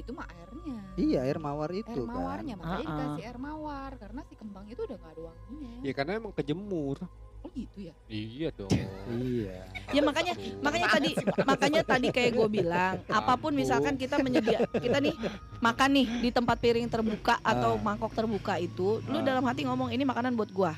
Itu 0.00 0.10
mah 0.10 0.26
airnya 0.26 0.78
Iya, 0.96 1.18
air 1.22 1.38
mawar 1.38 1.70
itu 1.70 1.86
air 1.86 2.02
kan. 2.02 2.10
mawarnya 2.10 2.54
makanya 2.54 2.76
Ah, 2.78 2.90
ah. 2.90 2.96
dikasih 2.98 3.24
air 3.24 3.38
mawar 3.38 3.90
karena 3.94 4.20
si 4.22 4.34
kembang 4.34 4.66
itu 4.66 4.80
udah 4.80 4.96
gak 4.96 5.10
ada 5.10 5.22
wanginya 5.22 5.72
Ya 5.80 5.92
karena 5.92 6.12
emang 6.16 6.32
kejemur. 6.32 6.96
oh 7.40 7.48
gitu 7.50 7.78
ya 7.80 7.94
Iya 8.06 8.48
dong. 8.52 8.68
Iya. 9.10 9.64
Ya 9.88 10.00
makanya 10.02 10.32
makanya 10.60 10.88
tadi 10.90 11.10
makanya 11.42 11.80
tadi 11.82 12.08
kayak 12.10 12.32
gue 12.34 12.48
bilang 12.50 13.00
apa 13.02 13.32
pun 13.34 13.52
misalkan 13.52 13.96
kita 13.96 14.18
menyedia 14.18 14.60
kita 14.74 14.98
nih 14.98 15.16
makan 15.58 15.90
nih 15.90 16.06
di 16.20 16.30
tempat 16.30 16.56
piring 16.56 16.84
terbuka 16.86 17.40
atau 17.40 17.74
Ah. 17.74 17.80
mangkok 17.82 18.12
terbuka 18.12 18.56
itu 18.56 19.00
lu 19.02 19.16
Ah. 19.16 19.24
dalam 19.24 19.40
hati 19.42 19.64
ngomong 19.64 19.88
ini 19.88 20.02
makanan 20.02 20.34
buat 20.34 20.50
gua 20.50 20.76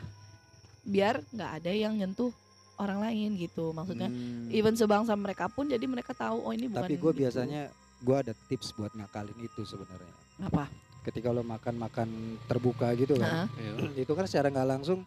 biar 0.83 1.23
nggak 1.29 1.51
ada 1.57 1.71
yang 1.73 1.95
nyentuh 1.95 2.31
orang 2.75 2.99
lain 3.01 3.35
gitu 3.37 3.71
maksudnya 3.71 4.07
Hmm. 4.07 4.47
even 4.49 4.75
sebangsa 4.75 5.15
mereka 5.15 5.47
pun 5.47 5.67
jadi 5.67 5.83
mereka 5.85 6.11
tahu 6.13 6.43
oh 6.43 6.51
ini 6.51 6.67
bukan 6.69 6.83
Tapi 6.85 6.95
gue 6.95 7.11
gitu. 7.11 7.21
biasanya 7.21 7.71
gue 8.03 8.17
ada 8.19 8.33
tips 8.47 8.75
buat 8.75 8.91
ngakalin 8.93 9.39
itu 9.39 9.63
sebenarnya. 9.63 10.15
apa 10.43 10.67
Ketika 11.03 11.31
lo 11.31 11.43
makan-makan 11.43 12.09
terbuka 12.47 12.95
gitu 12.95 13.15
kan, 13.17 13.51
Iya. 13.55 13.75
itu 14.07 14.13
kan 14.13 14.27
secara 14.27 14.51
nggak 14.51 14.69
langsung. 14.69 15.03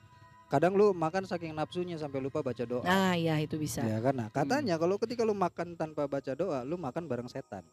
Kadang 0.46 0.78
lu 0.78 0.94
makan 0.94 1.26
saking 1.26 1.52
nafsunya 1.52 1.98
sampai 1.98 2.22
lupa 2.22 2.40
baca 2.40 2.62
doa. 2.64 2.86
nah 2.86 3.18
ya 3.18 3.42
itu 3.42 3.58
bisa 3.58 3.82
Ya 3.82 3.98
kan, 3.98 4.14
nah, 4.14 4.30
katanya 4.30 4.78
kalau 4.78 4.96
ketika 5.02 5.26
lu 5.26 5.34
makan 5.34 5.74
tanpa 5.74 6.06
baca 6.06 6.32
doa, 6.32 6.62
lu 6.62 6.78
makan 6.78 7.10
bareng 7.10 7.26
setan, 7.26 7.66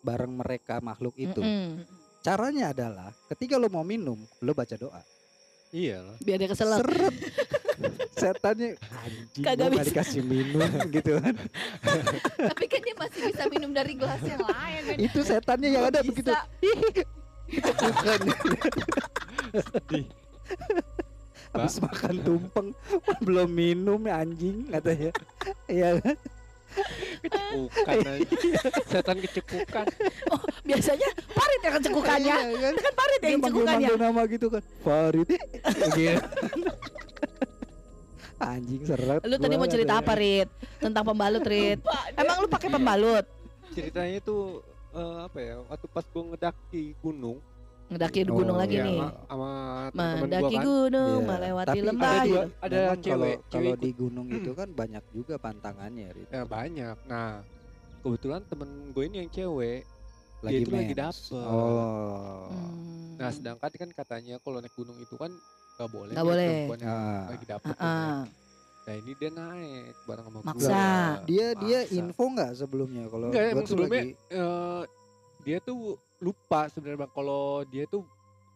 bareng 0.00 0.30
mereka 0.30 0.78
makhluk 0.78 1.18
itu. 1.18 1.42
Mm-mm. 1.42 1.82
Caranya 2.22 2.70
adalah 2.70 3.10
ketika 3.26 3.58
lu 3.58 3.66
mau 3.66 3.82
minum, 3.82 4.18
lu 4.38 4.52
baca 4.54 4.74
doa. 4.74 5.02
Iya 5.74 5.98
biar 6.22 6.38
dia 6.38 6.46
keselak 6.46 6.78
Seret. 6.78 7.14
Setannya 8.12 8.68
anjing 8.76 9.42
Kagak 9.42 9.68
bisa. 9.70 9.84
dikasih 9.86 10.22
minum 10.22 10.66
gitu 10.96 11.12
kan. 11.16 11.34
tapi 12.36 12.64
kan 12.66 12.80
dia 12.80 12.94
masih 12.96 13.20
bisa 13.26 13.42
minum 13.46 13.70
dari 13.70 13.92
gelas 13.92 14.20
yang 14.20 14.40
lain 14.40 14.80
kan 14.82 14.96
Itu 14.98 15.18
setannya 15.20 15.68
yang 15.70 15.84
ada 15.84 16.00
Bisa. 16.00 16.08
begitu. 16.08 16.32
Bukan. 17.46 18.20
Sedih. 19.54 20.04
Habis 21.48 21.76
makan 21.78 22.14
tumpeng 22.20 22.68
belum 23.24 23.48
minum 23.48 24.00
ya 24.02 24.18
anjing 24.18 24.66
katanya. 24.68 25.10
Iya 25.66 25.90
kan? 26.00 26.16
Kecepukan 27.22 27.96
aja. 28.04 28.26
Setan 28.84 29.16
kecepukan. 29.18 29.86
biasanya 30.60 31.08
parit 31.30 31.60
yang 31.62 31.76
cekukannya 31.80 32.36
Iya 32.36 32.58
kan? 32.60 32.74
kan 32.76 32.92
parit 32.92 33.18
Dia 33.18 33.28
yang 33.30 33.40
cekukannya 33.40 33.88
manggil-manggil 33.88 33.96
nama 33.96 34.20
gitu 34.28 34.46
kan. 34.50 34.62
Farid. 34.82 35.26
Gitu. 35.30 36.20
Anjing 38.36 38.82
seret. 38.84 39.20
lu 39.24 39.36
tadi 39.36 39.54
gua 39.56 39.60
mau 39.64 39.68
cerita 39.68 39.94
katanya. 39.96 40.04
apa 40.04 40.12
Rit 40.20 40.48
tentang 40.76 41.04
pembalut 41.08 41.44
Rit 41.44 41.78
emang 42.14 42.36
lu 42.44 42.48
pakai 42.48 42.68
pembalut 42.68 43.24
Ceritanya 43.72 44.18
tuh 44.20 44.64
eh, 44.92 45.18
apa 45.24 45.38
ya? 45.38 45.56
Waktu 45.68 45.86
pas 45.92 46.04
gue 46.04 46.22
ngedaki 46.32 46.84
gunung 47.00 47.38
ngedaki 47.86 48.26
di 48.26 48.32
Oh, 48.34 48.36
gunung 48.42 48.58
lagi 48.58 48.76
ya, 48.76 48.84
nih 48.84 48.98
sama, 48.98 49.14
sama 49.30 49.50
teman-teman 49.94 50.10
gua 50.10 50.22
mendaki 50.26 50.56
kan. 50.58 50.64
gunung 50.66 51.20
Iya, 51.22 51.28
melewati 51.30 51.68
tapi 51.70 51.80
lembah 51.86 52.10
ada 52.10 52.18
gitu 52.18 52.26
dua, 52.26 52.42
ada 52.42 52.76
Memang 52.76 52.98
cewek, 52.98 53.06
kalau 53.06 53.38
cewek 53.46 53.46
kalau 53.46 53.74
di 53.78 53.90
gunung 53.94 54.26
itu 54.34 54.50
kan 54.58 54.68
banyak 54.74 55.04
juga 55.14 55.34
pantangannya 55.38 56.08
Rit. 56.10 56.28
Ya, 56.34 56.42
banyak. 56.42 56.96
Nah, 57.06 57.30
kebetulan 58.02 58.40
temen 58.50 58.70
gue 58.90 59.04
ini 59.06 59.16
yang 59.22 59.30
cewek. 59.30 59.80
Lagi 60.44 60.62
itu 60.62 60.70
lagi 60.74 60.94
dapet. 60.98 61.32
Oh. 61.32 62.50
Hmm. 62.50 63.16
Nah, 63.16 63.30
sedangkan 63.32 63.70
kan 63.72 63.90
katanya 63.94 64.34
kalau 64.42 64.58
naik 64.58 64.74
gunung 64.74 64.98
itu 64.98 65.14
kan 65.16 65.30
gak 65.76 65.88
boleh. 65.88 66.12
Nggak 66.12 66.26
boleh. 66.26 66.48
perempuan 66.48 66.80
yang 66.80 66.90
Ah. 66.90 67.24
lagi 67.28 67.46
dapet. 67.46 67.74
Ah, 67.74 67.76
kan. 67.76 68.24
Nah, 68.86 68.94
ini 68.94 69.12
dia 69.12 69.30
naik 69.30 69.94
bareng 70.04 70.24
sama 70.24 70.38
gua. 70.38 70.48
Maksa. 70.48 70.84
Dia 71.24 71.46
dia 71.54 71.78
Maksa. 71.82 71.96
info 71.96 72.24
nggak 72.28 72.50
sebelumnya 72.54 73.04
kalau 73.06 73.26
Enggak, 73.26 73.42
gua 73.42 73.50
emang 73.50 73.60
tuh 73.60 73.70
sebelumnya 73.72 74.02
lagi- 74.04 74.16
eh, 74.30 74.82
dia 75.42 75.58
tuh 75.60 75.78
lupa 76.16 76.60
sebenarnya 76.66 76.98
Bang 77.00 77.12
kalau 77.12 77.44
dia 77.64 77.84
tuh 77.84 78.02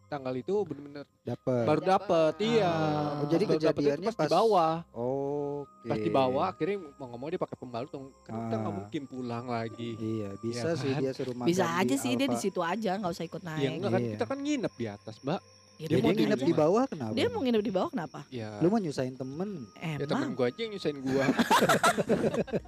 tanggal 0.07 0.33
itu 0.33 0.51
bener-bener 0.61 1.03
dapet. 1.21 1.63
baru 1.63 1.81
dapet, 1.81 2.31
Dapet. 2.33 2.47
iya. 2.49 2.73
Oh, 3.13 3.27
jadi 3.27 3.43
Baru 3.45 3.53
kejadiannya 3.53 4.07
pas, 4.07 4.11
di 4.13 4.19
pas- 4.19 4.33
bawah, 4.33 4.73
Oke. 4.91 5.87
pas 5.87 5.97
di 5.97 6.11
bawah 6.11 6.45
akhirnya 6.45 6.77
mau 6.95 7.07
ngomong 7.07 7.27
dia 7.29 7.39
pakai 7.39 7.55
pembalut 7.55 7.87
dong. 7.89 8.11
Kan 8.21 8.33
kita 8.41 8.55
nggak 8.57 8.67
Ah. 8.67 8.77
mungkin 8.77 9.01
pulang 9.05 9.45
lagi. 9.47 9.95
Iya, 9.95 10.35
bisa 10.37 10.67
Iya 10.69 10.75
sih 10.77 10.91
kan? 10.91 10.99
dia 11.01 11.11
suruh 11.11 11.31
makan 11.33 11.47
bisa 11.47 11.63
di 11.63 11.75
aja 11.77 11.95
sih 11.97 12.11
dia 12.13 12.27
di 12.27 12.37
situ 12.37 12.59
aja 12.61 12.91
nggak 12.93 13.07
usah 13.09 13.23
ikut 13.25 13.41
Ya 13.41 13.47
naik 13.49 13.67
enggak 13.73 13.89
kan 13.89 14.01
Iya. 14.01 14.11
kita 14.11 14.25
kan 14.25 14.37
nginep 14.37 14.73
di 14.73 14.85
atas, 14.89 15.15
Mbak. 15.21 15.41
Ya, 15.81 15.87
Dia, 15.87 15.97
dia 15.97 16.03
mau 16.03 16.13
nginep 16.13 16.37
aja. 16.37 16.45
di 16.45 16.53
bawah 16.53 16.83
kenapa? 16.85 17.13
dia 17.17 17.25
mau 17.25 17.41
nginep 17.41 17.61
di 17.63 17.71
bawah 17.71 17.89
kenapa 17.89 18.19
Ya. 18.29 18.53
Lu 18.61 18.69
mau 18.69 18.77
nyusahin 18.77 19.15
temen. 19.15 19.65
ya 19.73 19.97
temen 19.99 20.13
emang 20.21 20.37
gua 20.37 20.47
aja 20.47 20.59
yang 20.59 20.71
nyusahin 20.71 20.97
gua. 21.01 21.25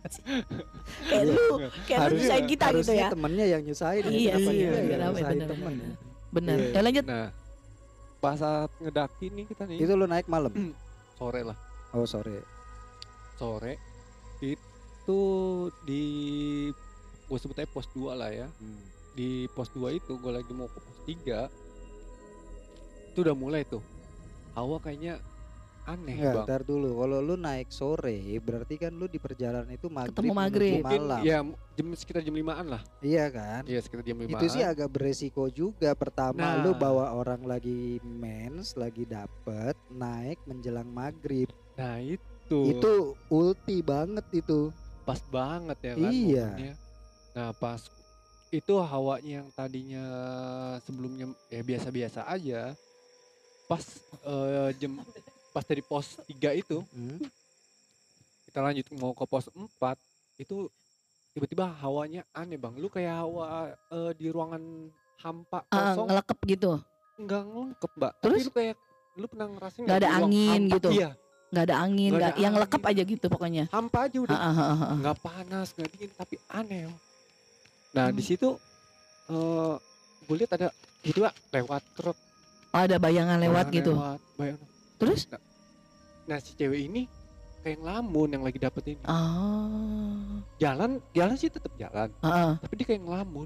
kayak 1.05 1.23
lu 1.23 1.45
kayak 1.85 1.99
lu 1.99 2.01
Harusnya- 2.01 2.17
nyusahin 2.19 2.45
kita 2.47 2.65
gitu 2.65 2.71
harusnya 2.73 2.95
ya 2.95 3.07
temennya 3.09 3.45
yang 3.47 3.61
nyusahin. 3.61 4.03
Iya 4.03 4.17
yang 4.31 4.41
bener, 4.41 4.97
nyusahin 5.05 5.29
bener, 5.29 5.47
temen? 5.47 5.73
bener. 6.31 6.57
Iya. 6.57 6.71
ya 6.71 6.81
lanjut 6.81 7.05
Nah, 7.05 7.27
pas 8.17 8.35
saat 8.35 8.71
ngedaki 8.79 9.25
nih 9.29 9.45
kita 9.45 9.63
nih 9.63 9.77
Itu 9.79 9.93
lu 9.93 10.05
naik 10.05 10.25
malam. 10.25 10.51
sore 11.13 11.41
lah, 11.43 11.57
Oh, 11.91 12.03
sore. 12.03 12.41
sore 13.35 13.77
itu 14.39 15.21
di 15.83 16.03
gue 17.23 17.37
sebut 17.37 17.55
aja 17.55 17.67
pos 17.67 17.85
2 17.89 18.11
lah 18.11 18.29
ya 18.29 18.47
Hmm. 18.53 18.81
di 19.13 19.29
pos 19.47 19.69
2 19.69 19.93
itu 19.93 20.13
gue 20.13 20.31
lagi 20.31 20.49
mau 20.49 20.65
ke 20.65 20.79
pos 20.79 20.97
3 21.05 21.47
itu 23.13 23.21
udah 23.21 23.37
mulai 23.37 23.61
tuh 23.61 23.85
hawa 24.51 24.77
kayaknya 24.77 25.21
aneh 25.83 26.15
Enggak, 26.15 26.33
bang 26.33 26.45
ntar 26.47 26.61
dulu. 26.63 26.89
Kalau 26.95 27.19
lu 27.19 27.35
naik 27.35 27.67
sore, 27.67 28.15
berarti 28.39 28.79
kan 28.79 28.89
lu 28.89 29.03
di 29.03 29.19
perjalanan 29.19 29.67
itu 29.67 29.85
maghrib 29.85 30.15
Ketemu 30.15 30.31
menuju 30.31 30.39
maghrib. 30.39 30.73
mungkin 30.79 31.01
malam. 31.03 31.19
ya 31.21 31.37
jam 31.73 31.87
sekitar 31.91 32.21
jam 32.21 32.31
5an 32.33 32.65
lah 32.69 32.81
Iya 32.97 33.25
kan? 33.27 33.61
iya 33.65 33.79
sekitar 33.79 34.01
jam 34.01 34.15
5an 34.17 34.31
Itu 34.31 34.45
sih 34.47 34.63
agak 34.63 34.89
beresiko 34.89 35.43
juga. 35.47 35.91
Pertama 35.93 36.55
lu 36.57 36.71
Nah. 36.71 36.79
bawa 36.79 37.11
orang 37.11 37.43
lagi 37.43 37.99
mens, 38.01 38.73
lagi 38.73 39.03
dapet, 39.03 39.75
naik 39.89 40.39
menjelang 40.45 40.87
maghrib. 40.87 41.51
nah 41.73 41.99
itu 41.99 42.21
Itu 42.71 42.93
ulti 43.27 43.83
banget 43.83 44.23
itu. 44.31 44.71
pas 45.03 45.19
banget 45.27 45.75
ya 45.83 45.93
kan 45.93 46.07
Iya. 46.07 46.47
momennya. 46.47 46.73
nah 47.33 47.49
pas 47.51 47.81
itu 48.49 48.73
hawanya 48.79 49.31
yang 49.37 49.49
tadinya 49.51 50.05
sebelumnya 50.79 51.27
ya 51.49 51.59
biasa-biasa 51.59 52.23
aja 52.23 52.71
pas 53.73 53.85
eh, 54.23 54.69
jam 54.77 54.91
pas 55.49 55.63
dari 55.63 55.81
pos 55.81 56.05
3 56.23 56.53
itu 56.53 56.77
Hmm? 56.87 57.17
kita 58.45 58.59
lanjut 58.59 58.85
mau 58.93 59.11
ke 59.11 59.25
pos 59.25 59.49
4 59.49 59.97
itu 60.37 60.69
tiba-tiba 61.33 61.65
hawanya 61.75 62.21
aneh 62.31 62.53
bang 62.55 62.77
lu 62.77 62.85
kayak 62.85 63.17
hawa 63.19 63.45
eh, 63.89 64.11
di 64.13 64.29
ruangan 64.29 64.61
hampa 65.19 65.65
Ah, 65.67 65.89
kosong 65.89 66.05
ngelekep 66.07 66.39
gitu 66.47 66.71
nggak 67.15 67.41
ngelengkep 67.43 67.91
mbak 67.95 68.11
Terus? 68.19 68.37
tapi 68.37 68.45
lu 68.45 68.51
kayak 68.51 68.75
lu 69.13 69.25
pernah 69.25 69.47
ngerasain 69.47 69.83
Nggak 69.83 69.97
ada 69.97 70.05
di 70.05 70.13
angin 70.15 70.61
hampa? 70.61 70.73
gitu? 70.75 70.89
iya 70.91 71.09
nggak 71.49 71.63
ada 71.63 71.75
angin 71.79 72.09
Nggak 72.09 72.21
ada 72.23 72.33
yang 72.35 72.53
lekep 72.55 72.81
angin. 72.81 72.91
aja 72.91 73.03
gitu 73.05 73.25
pokoknya 73.27 73.63
hampa 73.69 73.99
aja 74.05 74.17
udah 74.19 74.37
Ah, 74.37 74.45
ah, 74.45 74.57
ah, 74.63 74.81
ah. 74.83 74.95
nggak 74.97 75.17
panas 75.19 75.67
nggak 75.73 75.89
dingin 75.89 76.11
tapi 76.13 76.35
aneh 76.47 76.81
nah 77.89 78.09
di 78.09 78.21
Hmm. 78.21 78.27
situ 78.27 78.49
eh 79.29 79.73
gue 80.23 80.35
lihat 80.35 80.51
ada 80.51 80.67
gitu 81.01 81.19
Pak, 81.21 81.33
lewat 81.51 81.81
truk 81.93 82.17
Oh, 82.73 82.81
ada 82.81 82.97
bayangan 82.97 83.37
lewat 83.37 83.69
bayangan 83.69 83.77
gitu? 83.77 83.93
lewat, 83.93 84.19
bayangan. 84.33 84.67
terus? 84.97 85.21
Nah 86.25 86.37
si 86.41 86.57
cewek 86.57 86.89
ini 86.89 87.05
kayak 87.61 87.85
ngelamun 87.85 88.27
yang 88.33 88.41
lagi 88.41 88.57
dapet 88.57 88.97
ini. 88.97 89.03
Oh. 89.05 90.41
Jalan 90.57 90.97
jalan 91.13 91.35
sih 91.37 91.53
tetap 91.53 91.69
jalan 91.77 92.09
ah, 92.25 92.27
ah. 92.27 92.51
tapi 92.57 92.73
dia 92.81 92.85
kayak 92.89 93.05
ngelamun. 93.05 93.45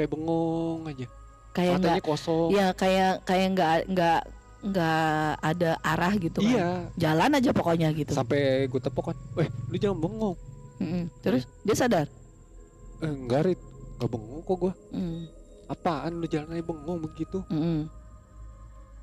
Kayak 0.00 0.08
bengong 0.16 0.80
aja. 0.88 1.06
Kayak 1.52 1.74
nggak 1.78 1.92
matanya 2.00 2.02
kosong. 2.08 2.48
Ya 2.48 2.66
kayak 2.72 3.12
kayak 3.28 3.48
nggak 3.52 3.74
nggak 3.92 4.20
nggak 4.64 5.28
ada 5.44 5.70
arah 5.84 6.12
gitu 6.16 6.38
kan? 6.40 6.48
Iya. 6.48 6.68
Jalan 6.96 7.30
aja 7.36 7.50
pokoknya 7.52 7.88
gitu. 7.92 8.16
Sampai 8.16 8.64
gue 8.72 8.80
tepok 8.80 9.12
kan 9.12 9.16
weh 9.36 9.48
lu 9.68 9.76
jangan 9.76 10.00
bengong. 10.00 10.36
Mm-mm. 10.80 11.06
terus 11.20 11.44
dia 11.62 11.76
sadar? 11.76 12.08
Eh, 13.04 13.12
enggak 13.12 13.52
Rit. 13.52 13.60
Gak 14.00 14.10
bengong 14.10 14.42
kok 14.42 14.56
gue 14.58 14.72
Mm, 14.90 15.30
apaan 15.70 16.18
lu 16.18 16.26
jalan 16.26 16.50
aja 16.56 16.64
bengong 16.66 16.98
begitu? 17.04 17.44
Mm-mm. 17.52 17.86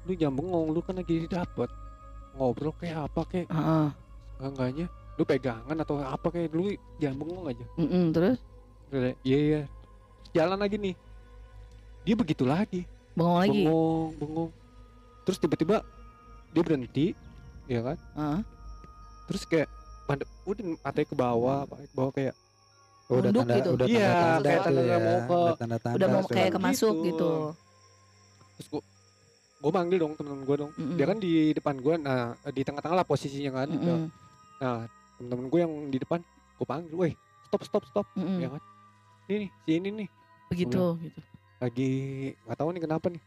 Lu 0.03 0.11
jangan 0.13 0.35
bengong 0.35 0.67
lu 0.69 0.79
kan 0.79 0.95
lagi 0.95 1.25
dapet 1.25 1.69
ngobrol 2.33 2.73
kayak 2.73 3.05
apa 3.05 3.21
kayak 3.25 3.47
ah. 3.49 3.91
enggaknya 4.37 4.87
lu 5.13 5.23
pegangan 5.23 5.77
atau 5.77 5.99
apa 5.99 6.27
kayak 6.27 6.49
lu 6.49 6.71
jangan 6.97 7.17
bengong 7.17 7.45
aja 7.47 7.65
Mm-mm. 7.75 8.05
terus 8.09 8.37
Udah, 8.89 9.13
iya 9.21 9.37
iya 9.39 9.61
jalan 10.31 10.57
lagi 10.57 10.75
nih 10.75 10.95
dia 12.01 12.15
begitu 12.15 12.43
lagi 12.43 12.83
bengong 13.13 13.37
lagi 13.37 13.59
bengong 13.61 14.09
bengong 14.17 14.49
terus 15.21 15.37
tiba-tiba 15.37 15.85
dia 16.49 16.61
berhenti 16.61 17.05
ya 17.65 17.79
kan 17.83 17.97
Ah. 18.13 18.39
terus 19.25 19.45
kayak 19.45 19.69
pada 20.03 20.25
udah 20.43 20.65
matanya 20.77 21.05
ke 21.05 21.15
bawah 21.15 21.59
matanya 21.63 21.87
ke 21.87 21.97
bawah 21.97 22.11
kayak 22.11 22.35
Oh, 23.05 23.19
udah 23.19 23.27
tanda 23.29 23.53
gitu. 23.53 23.69
udah 23.75 23.85
Iya, 23.85 23.99
tanda-tanda 23.99 24.39
kayak 24.41 24.55
tuh 24.57 24.67
tanda 24.71 24.81
ya. 24.81 24.97
mau 24.97 25.19
ke- 25.19 25.35
Udah 25.35 25.57
tanda-tanda 25.57 25.95
udah 25.97 26.07
mau 26.07 26.21
tuh. 26.21 26.29
kayak 26.31 26.47
gitu. 26.47 26.55
kemasuk 26.55 26.95
gitu 27.03 27.31
terus 28.51 28.67
gua 28.69 28.81
gua 29.61 29.71
manggil 29.71 29.97
dong 29.97 30.13
temen 30.17 30.41
gua 30.41 30.57
dong. 30.57 30.71
Mm-mm. 30.73 30.97
dia 30.97 31.05
kan 31.05 31.17
di 31.17 31.31
depan 31.53 31.75
gua 31.77 31.95
nah 31.95 32.19
di 32.49 32.61
tengah-tengah 32.61 32.97
lah 32.97 33.05
posisinya 33.05 33.51
kan 33.55 33.69
Mm-mm. 33.69 34.09
nah 34.57 34.89
temen-temen 35.15 35.45
gua 35.47 35.59
yang 35.63 35.73
di 35.87 35.97
depan 35.97 36.19
gua 36.57 36.67
panggil 36.67 36.95
weh 36.97 37.13
stop 37.45 37.61
stop 37.63 37.83
stop. 37.85 38.05
Mm-mm. 38.17 38.41
ya 38.41 38.49
kan 38.49 38.61
ini 39.29 39.37
nih 39.37 39.49
si 39.61 39.71
ini 39.71 39.89
nih. 39.95 40.07
Begitu 40.49 40.81
gitu 40.99 41.19
lagi 41.61 41.91
nggak 42.41 42.57
tahu 42.57 42.69
nih 42.73 42.81
kenapa 42.81 43.05
nih. 43.07 43.21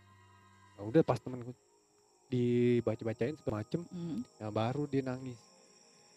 Nah, 0.74 0.84
udah 0.84 1.02
pas 1.02 1.16
temen 1.16 1.38
gua 1.40 1.54
dibaca-bacain 2.26 3.36
segala 3.38 3.62
macem 3.62 3.80
Mm. 3.86 4.18
ya 4.36 4.48
baru 4.50 4.82
dia 4.84 5.00
nangis. 5.00 5.38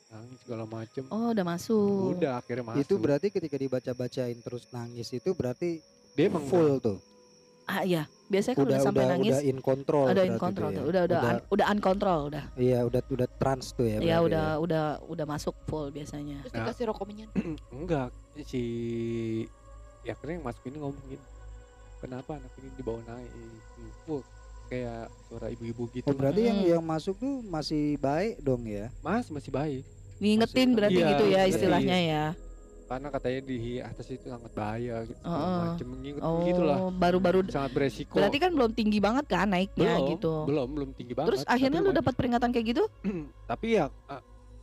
Nangis 0.08 0.39
segala 0.42 0.63
macem. 0.65 1.04
Oh 1.08 1.30
udah 1.30 1.46
masuk. 1.46 2.18
Udah 2.18 2.39
akhirnya 2.39 2.65
masuk. 2.65 2.82
Itu 2.82 2.94
berarti 2.98 3.28
ketika 3.30 3.54
dibaca-bacain 3.56 4.38
terus 4.39 4.65
nangis 4.72 5.12
itu 5.12 5.30
berarti 5.32 5.78
dia 6.15 6.26
emang 6.26 6.48
full 6.48 6.80
tuh. 6.80 6.98
ah 7.68 7.84
iya 7.84 8.08
biasanya 8.28 8.54
kan 8.54 8.62
udah, 8.62 8.70
Udah 8.70 8.84
sampai 8.84 9.00
udah 9.00 9.12
nangis 9.13 9.34
udah 9.34 9.44
in 9.46 9.58
control. 9.60 10.06
udah 10.06 10.24
in 10.24 10.30
tuh 10.30 10.38
control 10.38 10.70
ya. 10.70 10.76
udah 10.76 10.86
udah 10.86 11.02
udah, 11.08 11.22
un- 11.32 11.46
udah 11.50 11.66
uncontrol 11.70 12.20
udah 12.28 12.44
iya 12.56 12.80
udah 12.82 13.02
udah 13.06 13.28
trans 13.34 13.66
tuh 13.72 13.86
ya. 13.86 13.98
ya 13.98 14.18
berarti 14.18 14.28
udah 14.28 14.46
udah 14.60 14.84
udah 15.06 15.26
masuk 15.26 15.56
full 15.63 15.88
biasanya 15.90 16.38
Terus 16.42 16.52
Nah. 16.52 16.60
dikasih 16.62 16.84
rokok 16.86 17.06
minyak. 17.06 17.30
enggak 17.74 18.10
si 18.44 18.62
ya 20.04 20.13
yang 20.30 20.42
masuk 20.42 20.63
ini 20.66 20.78
ngomong 20.78 21.04
gini 21.04 21.24
kenapa 21.98 22.32
anak 22.36 22.52
ini 22.56 22.68
dibawa 22.74 23.00
naik 23.06 23.32
Wah, 24.06 24.24
kayak 24.68 25.02
suara 25.24 25.48
ibu-ibu 25.50 25.84
gitu 25.92 26.06
Oh 26.06 26.13
berarti 26.13 26.42
yang 26.44 26.58
Hmm. 26.58 26.70
yang 26.70 26.84
masuk 26.84 27.16
tuh 27.16 27.40
masih 27.42 27.96
baik 27.98 28.40
dong 28.40 28.63
ya. 28.63 28.92
mas 29.00 29.28
masih 29.28 29.50
baik 29.50 29.84
ngingetin 30.18 30.44
Masih- 30.66 30.76
berarti 30.76 30.98
Iya, 30.98 31.08
gitu 31.08 31.24
ya 31.24 31.32
ngingetin. 31.38 31.54
istilahnya 31.54 31.98
ya 32.02 32.24
karena 32.88 33.08
katanya 33.10 33.39
di 33.43 33.58
atas 33.78 34.08
itu 34.08 34.26
sangat 34.26 34.52
bahaya 34.52 35.04
gitu 35.04 35.19
Oh. 35.21 35.76
ngingetin 35.76 36.39
gitu 36.45 36.62
lah 36.63 36.78
oh 36.80 36.89
baru-baru 36.89 37.43
sangat 37.47 37.71
beresiko 37.71 38.15
berarti 38.15 38.38
kan 38.38 38.52
belum 38.52 38.71
tinggi 38.71 38.97
banget 38.97 39.26
kan 39.28 39.45
naiknya 39.45 39.91
belum 39.93 40.10
gitu 40.10 40.34
belum 40.45 40.67
belum 40.71 40.89
tinggi 40.93 41.12
banget 41.12 41.30
terus 41.30 41.43
akhirnya 41.45 41.80
lu 41.80 41.91
dapat 41.91 42.13
peringatan 42.13 42.50
kayak 42.50 42.65
gitu 42.71 42.84
tapi 43.52 43.76
ya 43.76 43.91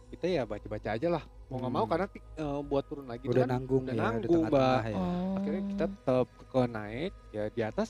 kita 0.08 0.24
ya 0.26 0.42
baca-baca 0.42 0.88
aja 0.90 1.08
lah 1.10 1.22
mau 1.44 1.58
nggak 1.58 1.70
mau 1.70 1.84
Hmm. 1.84 1.90
karena 1.90 2.06
eh, 2.14 2.60
buat 2.64 2.84
turun 2.84 3.04
lagi 3.04 3.24
Udah 3.26 3.42
kan 3.42 3.50
nanggung 3.52 3.82
udah 3.82 3.90
ya, 3.90 3.94
udah 3.94 4.06
nanggung, 4.06 4.24
tengah-tengah 4.24 4.80
Mbak. 4.80 4.80
ya. 4.82 4.96
oh 4.96 5.32
akhirnya 5.36 5.62
kita 5.66 5.84
tetap 5.86 6.26
ke 6.42 6.60
naik 6.66 7.12
ya 7.30 7.44
di 7.46 7.62
atas 7.62 7.88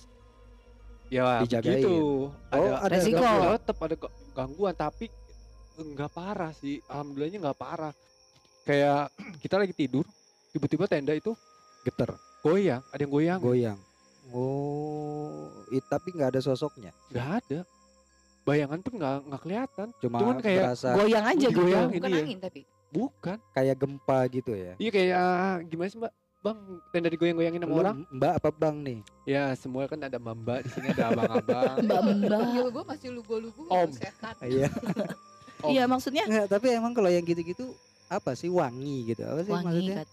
ya 1.06 1.24
Dijagain. 1.38 1.62
begitu 1.78 1.94
Oh, 2.26 2.26
ada 2.50 2.68
ada 2.82 2.90
Resiko. 2.92 3.20
gangguan, 3.20 3.54
tetap 3.56 3.78
ada 3.78 3.94
ga- 3.96 4.14
gangguan 4.34 4.74
tapi 4.74 5.06
enggak 5.76 6.10
parah 6.10 6.52
sih 6.52 6.82
alhamdulillahnya 6.84 7.38
enggak 7.40 7.58
parah 7.60 7.92
kayak 8.64 9.12
kita 9.42 9.54
lagi 9.56 9.72
tidur 9.72 10.02
tiba-tiba 10.54 10.86
tenda 10.86 11.10
itu 11.10 11.34
geter, 11.82 12.14
goyang 12.40 12.80
ada 12.88 13.00
yang 13.00 13.10
goyang 13.10 13.40
goyang. 13.40 13.78
Oh, 14.30 15.50
i- 15.68 15.84
tapi 15.84 16.08
nggak 16.10 16.32
ada 16.32 16.40
sosoknya. 16.40 16.94
nggak 17.10 17.28
ada 17.42 17.60
bayangan 18.42 18.78
pun 18.78 18.92
nggak 18.94 19.14
nggak 19.24 19.40
kelihatan 19.40 19.88
Cuma 19.98 20.16
Cuman 20.20 20.36
kayak 20.38 20.62
berasa 20.68 20.88
goyang 20.92 21.24
aja 21.24 21.46
gitu 21.48 21.60
digoyangin. 21.60 21.98
Bukan 21.98 22.10
iya. 22.10 22.22
angin 22.22 22.38
tapi. 22.38 22.60
bukan 22.88 23.38
kayak 23.50 23.74
gempa 23.74 24.18
gitu 24.30 24.52
ya. 24.54 24.72
iya 24.78 24.90
kayak 24.90 25.26
gimana 25.66 25.88
sih 25.88 25.98
mbak 25.98 26.12
bang 26.38 26.58
tenda 26.88 27.08
digoyang-goyangin 27.10 27.58
sama 27.58 27.72
Lu 27.72 27.80
orang 27.80 27.96
Mbak 28.06 28.32
apa 28.38 28.48
Bang 28.52 28.76
nih? 28.80 28.98
ya 29.24 29.50
semua 29.54 29.88
kan 29.88 29.98
ada 29.98 30.14
mbak 30.14 30.62
di 30.62 30.68
sini 30.70 30.86
ada 30.92 31.10
abang-abang 31.10 31.74
mbak 31.82 31.98
mbak 32.04 32.30
Panggil 32.30 32.66
gue 32.70 32.84
masih 32.86 33.08
lugu-lugu 33.10 33.62
Om. 33.66 33.90
setan. 33.92 34.34
Iya. 34.40 34.68
Iya 35.64 35.88
maksudnya 35.88 36.28
Nggak, 36.28 36.46
tapi 36.46 36.66
emang 36.70 36.92
kalau 36.92 37.08
yang 37.08 37.24
gitu-gitu 37.24 37.72
apa 38.06 38.36
sih 38.36 38.46
wangi 38.46 39.08
gitu? 39.08 39.24
Apa 39.24 39.40
sih 39.40 39.50
wangi 39.50 39.64
maksudnya? 39.64 39.96
kan 39.96 40.08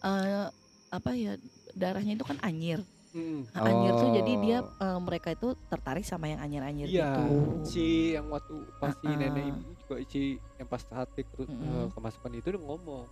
Eh, 0.00 0.46
apa 0.88 1.10
ya 1.12 1.34
darahnya 1.72 2.14
itu 2.14 2.24
kan 2.24 2.38
anyir 2.40 2.80
Mm, 3.08 3.48
Nah, 3.48 3.64
anyir 3.64 3.92
tuh 3.94 4.08
jadi 4.12 4.32
dia 4.38 4.58
eh, 4.60 4.98
mereka 5.00 5.32
itu 5.32 5.56
tertarik 5.66 6.04
sama 6.04 6.28
yang 6.28 6.38
anyir-anyir 6.38 6.86
iya 6.86 7.16
gitu 7.16 7.64
si 7.64 7.86
yang 8.12 8.28
waktu 8.28 8.52
pas 8.76 8.92
si 8.92 9.00
Ah, 9.02 9.10
ah. 9.10 9.16
nenek 9.16 9.44
ibu 9.48 9.60
juga 9.74 9.94
si 10.04 10.20
yang 10.54 10.68
pas 10.68 10.82
sate 10.82 11.24
terus 11.24 11.48
Mm-mm. 11.48 11.64
eh, 11.64 11.86
kemasukan 11.88 12.30
itu 12.34 12.46
udah 12.52 12.62
ngomong 12.62 13.04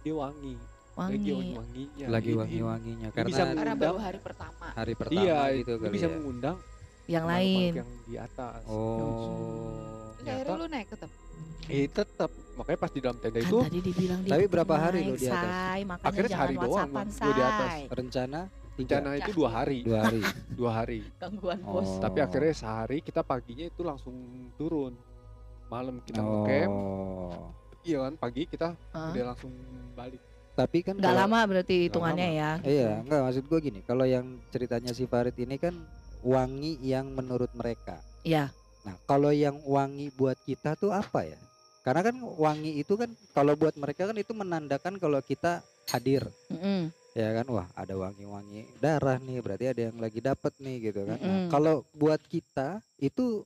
dia 0.00 0.10
wangi 0.12 0.54
lagi 0.98 0.98
wangi 0.98 1.30
wangi-wanginya 1.30 2.06
Lagi 2.10 2.32
wangi-wanginya 2.34 3.08
Ini 3.08 3.14
karena 3.14 3.28
bisa 3.30 3.42
Karena 3.46 3.74
baru 3.78 3.98
hari 4.00 4.18
pertama. 4.18 4.66
hari 4.74 4.92
pertama 4.92 5.22
iya 5.22 5.38
gitu 5.54 5.70
itu 5.70 5.72
kali 5.78 5.92
bisa 5.94 6.06
ya. 6.06 6.12
mengundang 6.12 6.56
yang 7.06 7.24
lain 7.24 7.72
yang 7.78 7.90
di 8.04 8.14
atas 8.18 8.60
Oh. 8.66 10.10
Akhirnya 10.18 10.34
ternyata 10.34 10.50
lu 10.52 10.66
naik 10.66 10.88
tetap. 11.38 11.70
eh 11.70 11.86
tetap 11.86 12.30
makanya 12.54 12.78
pas 12.78 12.90
di 12.90 13.00
dalam 13.00 13.16
tenda 13.16 13.36
kan 13.36 13.44
itu 13.44 13.58
tadi 13.60 13.78
dibilang 13.80 14.20
Tapi 14.24 14.40
di 14.40 14.48
berapa 14.48 14.74
hari 14.74 15.00
naik, 15.00 15.14
di 15.14 15.26
atas? 15.26 15.52
say. 15.52 15.80
Akhirnya 16.02 16.30
sehari 16.30 16.54
doang, 16.56 16.88
gua 16.88 17.04
di 17.06 17.42
atas. 17.42 17.70
rencana 17.88 18.40
rencana 18.74 19.08
itu 19.16 19.30
dua 19.32 19.48
hari 19.52 19.78
dua 19.82 19.98
hari. 20.00 20.20
dua 20.58 20.70
hari 20.72 21.00
gangguan 21.16 21.58
Oh. 21.60 21.72
bos 21.74 21.90
tapi 21.98 22.18
akhirnya 22.18 22.52
sehari 22.52 22.98
kita 23.00 23.20
paginya 23.22 23.64
itu 23.64 23.82
langsung 23.82 24.14
turun 24.54 24.94
malam 25.66 25.98
kita 26.00 26.18
ngecamp 26.18 26.70
Oh. 26.70 27.50
iya 27.80 27.98
kan 28.00 28.14
pagi 28.16 28.42
kita 28.44 28.74
Hah? 28.88 29.10
udah 29.10 29.24
langsung 29.28 29.52
balik 29.92 30.22
Tapi 30.54 30.82
kan 30.82 30.94
nggak 30.94 31.14
lama 31.16 31.38
berarti 31.44 31.70
Nggak 31.72 31.86
hitungannya 31.86 32.28
ya 32.32 32.50
gitu. 32.56 32.66
Iya, 32.68 32.90
enggak 32.98 33.20
maksud 33.22 33.44
gua 33.46 33.58
gini. 33.60 33.80
Kalau 33.80 34.02
yang 34.04 34.26
ceritanya 34.48 34.90
si 34.90 35.06
Farid 35.06 35.38
ini 35.38 35.54
kan 35.54 35.70
wangi 36.20 36.74
yang 36.82 37.06
menurut 37.08 37.46
mereka. 37.54 38.02
Iya. 38.20 38.50
Nah, 38.88 38.96
kalau 39.04 39.28
yang 39.28 39.60
wangi 39.62 40.08
buat 40.10 40.40
kita 40.40 40.72
tuh 40.74 40.88
apa 40.88 41.20
ya? 41.22 41.36
Karena 41.84 42.00
kan 42.02 42.16
wangi 42.16 42.80
itu 42.80 42.96
kan 42.96 43.06
kalau 43.30 43.52
buat 43.52 43.76
mereka 43.76 44.08
kan 44.08 44.16
itu 44.16 44.32
menandakan 44.32 44.96
kalau 44.96 45.20
kita 45.20 45.60
hadir. 45.86 46.24
Mm-mm. 46.48 46.88
ya 47.12 47.34
kan 47.34 47.50
wah 47.50 47.66
ada 47.74 47.98
wangi-wangi 47.98 48.78
darah 48.78 49.18
nih 49.18 49.42
berarti 49.42 49.64
ada 49.66 49.80
yang 49.90 49.98
lagi 49.98 50.22
dapet 50.22 50.54
nih 50.56 50.76
gitu 50.86 51.02
kan 51.02 51.18
Nah, 51.18 51.26
Mm-mm. 51.26 51.50
kalau 51.50 51.82
buat 51.92 52.20
kita 52.22 52.78
itu 52.96 53.42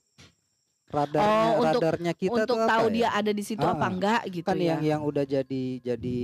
radarnya 0.87 1.49
Oh, 1.49 1.65
untuk- 1.65 1.81
radarnya 1.81 2.13
kita 2.13 2.43
Untuk 2.43 2.53
tuh 2.53 2.69
tahu 2.69 2.85
apa 2.85 2.93
dia 2.93 3.03
ya? 3.03 3.09
ada 3.17 3.33
di 3.33 3.41
situ 3.41 3.65
Ah, 3.65 3.73
apa 3.73 3.87
enggak 3.89 4.21
gitu 4.29 4.45
kan 4.45 4.57
ya. 4.57 4.67
yang 4.69 4.81
yang 4.85 5.01
udah 5.03 5.25
jadi 5.25 5.65
jadi 5.81 6.19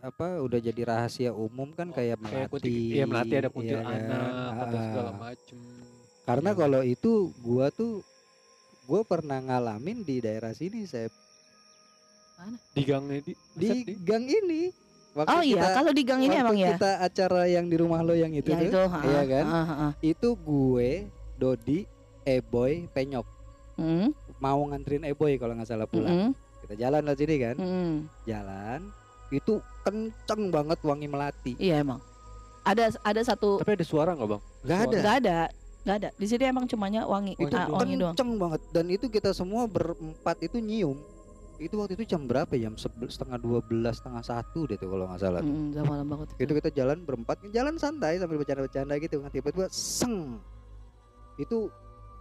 apa 0.00 0.40
udah 0.40 0.60
jadi 0.62 0.80
rahasia 0.82 1.30
umum 1.30 1.68
kan 1.70 1.92
kayak 1.92 2.16
Oh, 2.16 2.24
kayak 2.24 2.48
melati 2.48 2.52
kunti 2.56 2.72
iya 2.88 3.04
melati 3.04 3.34
ada 3.36 3.50
kuntilanak 3.52 4.00
kan? 4.00 4.32
atau 4.56 4.78
Ah, 4.78 4.84
segala 4.86 5.10
macem 5.12 5.58
karena 6.24 6.50
Iya. 6.50 6.56
kalau 6.56 6.80
itu 6.82 7.12
gua 7.38 7.66
tuh 7.70 8.00
gua 8.88 9.04
pernah 9.04 9.36
ngalamin 9.44 10.00
di 10.00 10.24
daerah 10.24 10.56
sini 10.56 10.88
saya 10.88 11.12
di 12.72 12.82
gangnya 12.86 13.18
di 13.20 13.32
di 13.34 13.68
Buset, 13.68 13.84
di? 13.84 13.94
gang 14.06 14.24
ini. 14.24 14.62
Waktu 15.16 15.34
Oh 15.34 15.42
iya, 15.42 15.58
kita 15.58 15.68
kalau 15.74 15.92
di 15.92 16.02
gang 16.06 16.22
ini 16.22 16.36
waktu 16.38 16.44
emang 16.46 16.56
ya. 16.56 16.68
kita 16.78 16.90
acara 17.02 17.42
yang 17.50 17.66
di 17.66 17.76
rumah 17.80 18.00
lo 18.06 18.14
yang 18.14 18.30
itu 18.30 18.54
ya 18.54 18.58
tuh 18.60 18.68
itu, 18.70 18.82
ha, 18.86 18.98
iya 19.02 19.22
kan? 19.26 19.44
ha, 19.50 19.60
ha, 19.64 19.74
ha. 19.74 19.88
itu 19.98 20.28
gue 20.38 20.90
Dodi 21.34 21.82
Eboy 22.22 22.86
Penyok. 22.94 23.26
Mm, 23.80 24.14
mau 24.38 24.60
nganterin 24.70 25.02
Eboy 25.10 25.34
kalau 25.42 25.58
nggak 25.58 25.66
salah 25.66 25.90
pulang. 25.90 26.30
Kita 26.62 26.74
jalan 26.78 27.02
ke 27.02 27.14
sini 27.18 27.34
kan? 27.42 27.56
Mm. 27.58 27.94
jalan 28.28 28.80
itu 29.34 29.58
kenceng 29.82 30.54
banget 30.54 30.78
wangi 30.86 31.08
melati. 31.10 31.52
Iya 31.58 31.82
emang. 31.82 31.98
Ada 32.62 32.94
ada 33.02 33.20
satu 33.24 33.58
tapi 33.58 33.74
ada 33.74 33.86
suara 33.86 34.14
nggak 34.14 34.28
bang? 34.28 34.42
Nggak 34.62 34.78
ada. 34.78 34.96
Nggak 35.02 35.16
ada 35.24 35.38
nggak 35.86 35.96
ada. 36.04 36.10
Di 36.14 36.26
sini 36.26 36.44
emang 36.46 36.64
cumanya 36.66 37.06
wangi 37.06 37.38
itu 37.38 37.54
ah, 37.54 37.68
wangi 37.70 37.94
doang. 37.98 38.14
kenceng 38.14 38.32
banget. 38.38 38.60
Dan 38.74 38.86
itu 38.90 39.06
kita 39.10 39.30
semua 39.34 39.66
berempat 39.66 40.36
itu 40.42 40.58
nyium. 40.58 40.98
Itu 41.58 41.74
waktu 41.82 41.98
itu 41.98 42.06
jam 42.06 42.22
berapa 42.26 42.54
ya? 42.54 42.70
jam 42.70 42.78
setengah 43.10 43.38
dua 43.38 43.58
belas 43.58 43.98
setengah 43.98 44.22
satu 44.22 44.70
deh 44.70 44.78
tuh 44.78 44.90
kalau 44.90 45.10
nggak 45.10 45.20
salah. 45.22 45.42
Mm, 45.42 45.74
udah 45.74 45.84
malam 45.86 46.06
banget 46.06 46.28
itu 46.38 46.52
kita 46.54 46.70
jalan 46.70 47.02
berempat 47.02 47.42
jalan 47.50 47.74
santai 47.78 48.22
sambil 48.22 48.38
bercanda-bercanda 48.38 48.94
gitu. 49.02 49.18
Kan 49.22 49.30
tiba-tiba 49.34 49.66
seng. 49.74 50.38
Itu 51.34 51.70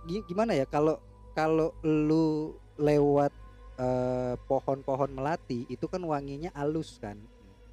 gi- 0.10 0.26
gimana 0.26 0.58
ya? 0.58 0.66
Kalau 0.66 0.98
kalau 1.38 1.70
lu 1.86 2.58
lewat 2.82 3.30
eh, 3.78 4.34
pohon-pohon 4.50 5.14
melati 5.14 5.70
itu 5.70 5.86
kan 5.86 6.02
wanginya 6.02 6.50
halus 6.58 6.98
kan 6.98 7.18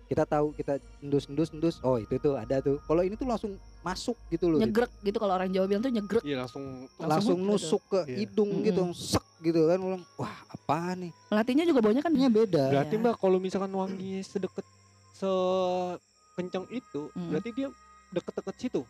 kita 0.04 0.24
tahu 0.24 0.52
kita 0.52 0.76
endus 1.00 1.24
endus 1.26 1.48
endus 1.48 1.76
oh 1.80 1.96
itu 1.96 2.16
tuh 2.18 2.34
ada 2.34 2.60
tuh 2.60 2.76
kalau 2.82 3.00
ini 3.00 3.14
tuh 3.14 3.24
langsung 3.24 3.56
masuk 3.80 4.16
gitu 4.28 4.48
loh 4.48 4.58
nyegrek 4.58 4.92
gitu 5.00 5.16
kalau 5.16 5.32
orang 5.32 5.48
Jawa 5.48 5.64
bilang 5.64 5.80
tuh 5.80 5.88
nyegrek 5.90 6.22
iya 6.22 6.36
langsung 6.38 6.64
langsung 6.96 7.38
gitu. 7.38 7.48
nusuk 7.50 7.82
ke 7.86 8.00
Iya. 8.04 8.16
hidung 8.20 8.50
Mm-mm. 8.52 8.66
gitu 8.66 8.82
sek 8.92 9.24
gitu 9.40 9.60
kan 9.64 9.78
ulang 9.78 10.02
wah 10.14 10.36
apa 10.46 10.78
nih 10.94 11.12
melatinya 11.28 11.64
juga 11.64 11.80
baunya 11.80 12.00
kan 12.00 12.12
ini 12.12 12.28
beda 12.28 12.64
berarti 12.70 12.94
Iya. 12.94 13.02
mbak 13.02 13.14
kalau 13.16 13.38
misalkan 13.38 13.72
wangi 13.72 14.20
sedekat 14.20 14.64
sekencang 15.14 16.66
itu 16.68 17.08
Mm. 17.12 17.28
berarti 17.30 17.50
dia 17.50 17.68
deket-deket 18.10 18.56
situ 18.58 18.82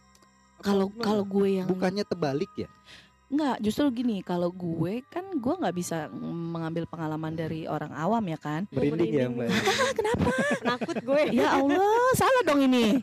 kalau 0.61 0.89
kalau 0.97 1.23
gue 1.23 1.61
yang 1.61 1.67
bukannya 1.67 2.03
terbalik 2.03 2.51
ya 2.57 2.67
Enggak, 3.25 3.57
justru 3.59 3.89
gini, 3.91 4.21
kalau 4.21 4.53
gue 4.53 5.01
kan 5.09 5.25
gue 5.33 5.55
nggak 5.57 5.75
bisa 5.75 6.07
mm, 6.07 6.53
mengambil 6.53 6.85
pengalaman 6.85 7.33
dari 7.33 7.65
orang 7.65 7.91
awam 7.91 8.21
ya 8.25 8.37
kan. 8.37 8.69
merinding 8.69 9.11
ya 9.11 9.27
mbak 9.27 9.49
kenapa? 9.99 10.29
Penakut 10.61 10.97
gue. 11.01 11.23
ya 11.41 11.57
Allah, 11.57 12.05
salah 12.15 12.43
dong 12.45 12.61
ini. 12.63 13.01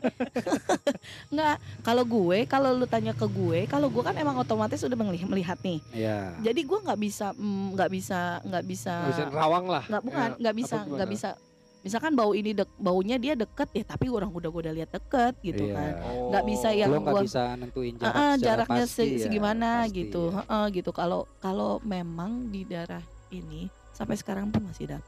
Enggak, 1.34 1.56
kalau 1.82 2.04
gue, 2.06 2.38
kalau 2.46 2.70
lu 2.70 2.86
tanya 2.86 3.12
ke 3.12 3.26
gue, 3.26 3.66
kalau 3.66 3.90
gue 3.90 4.02
kan 4.02 4.14
emang 4.14 4.38
otomatis 4.38 4.80
udah 4.80 4.94
meli- 4.94 5.26
melihat 5.26 5.58
nih. 5.60 5.82
ya 5.92 6.38
Jadi 6.40 6.60
gue 6.62 6.78
nggak 6.80 7.00
bisa, 7.02 7.34
mm, 7.34 7.74
nggak 7.74 7.90
bisa, 7.90 8.20
nggak 8.46 8.64
bisa, 8.64 8.94
Nggak 8.94 9.12
bisa 9.12 9.24
rawang 9.28 9.66
lah 9.66 9.84
nggak 9.84 10.02
bukan, 10.02 10.28
Ya, 10.28 10.38
nggak 10.38 10.56
bisa, 10.56 10.76
apa 10.78 10.88
nggak 10.96 11.10
bisa. 11.10 11.30
Misalkan 11.82 12.14
bau 12.14 12.30
ini 12.30 12.54
dek, 12.54 12.70
baunya 12.78 13.18
dia 13.18 13.34
deket 13.34 13.66
ya, 13.70 13.82
tapi 13.84 14.06
orang 14.06 14.30
udah 14.30 14.48
gue 14.48 14.62
udah 14.62 14.74
lihat 14.74 14.90
deket 14.92 15.34
gitu 15.42 15.66
Iya. 15.66 15.74
kan. 15.74 15.92
Oh. 16.00 16.30
Nggak 16.30 16.44
bisa 16.46 16.68
yang 16.70 16.88
lo 16.88 16.98
nggak 17.00 17.10
gua- 17.12 17.24
bisa 17.26 17.42
nentuin 17.58 17.94
jarak 17.96 18.14
secara 18.14 18.38
jaraknya 18.38 18.66
pasti 18.80 18.94
se- 18.94 19.10
ya, 19.10 19.18
segimana 19.20 19.68
pasti 19.82 19.96
gitu, 19.98 20.22
ya. 20.24 20.34
Heeh, 20.38 20.64
gitu. 20.72 20.90
Kalau 20.92 21.20
kalau 21.36 21.70
memang 21.82 22.30
di 22.48 22.62
daerah 22.62 23.02
ini 23.28 23.66
sampai 23.90 24.14
sekarang 24.14 24.46
pun 24.48 24.62
masih 24.62 24.84
ada, 24.86 24.98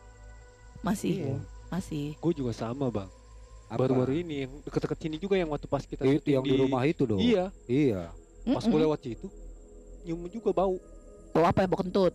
masih, 0.81 1.15
Iya. 1.25 1.37
masih. 1.71 2.07
gue 2.17 2.33
juga 2.35 2.51
sama 2.53 2.91
bang 2.91 3.11
baru-baru 3.67 4.13
ini 4.17 4.35
yang 4.41 4.53
deket-deket 4.61 4.99
sini 5.01 5.17
juga 5.17 5.35
yang 5.35 5.51
waktu 5.51 5.67
pas 5.67 5.83
kita 5.83 6.03
itu 6.05 6.31
yang 6.31 6.47
di 6.47 6.55
rumah 6.55 6.79
itu 6.85 7.03
dong 7.03 7.19
iya 7.19 7.51
iya 7.67 8.07
pas 8.47 8.63
gue 8.63 8.79
lewat 8.79 9.03
situ 9.03 9.27
nyium 10.05 10.27
juga 10.29 10.55
bau 10.55 10.79
Bau 11.33 11.43
apa 11.43 11.63
ya? 11.63 11.67
Bau 11.67 11.83
kentut. 11.83 12.15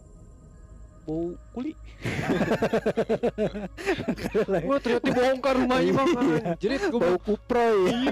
Bau 1.02 1.34
kuli 1.52 1.74
Wah 4.70 4.80
ternyata 4.80 5.08
bongkar 5.10 5.54
rumahnya 5.58 5.92
bang 5.94 6.10
Jadi 6.58 6.74
gue 6.88 7.00
bau 7.00 7.20
kuproy 7.20 7.78
Iya. 7.90 8.12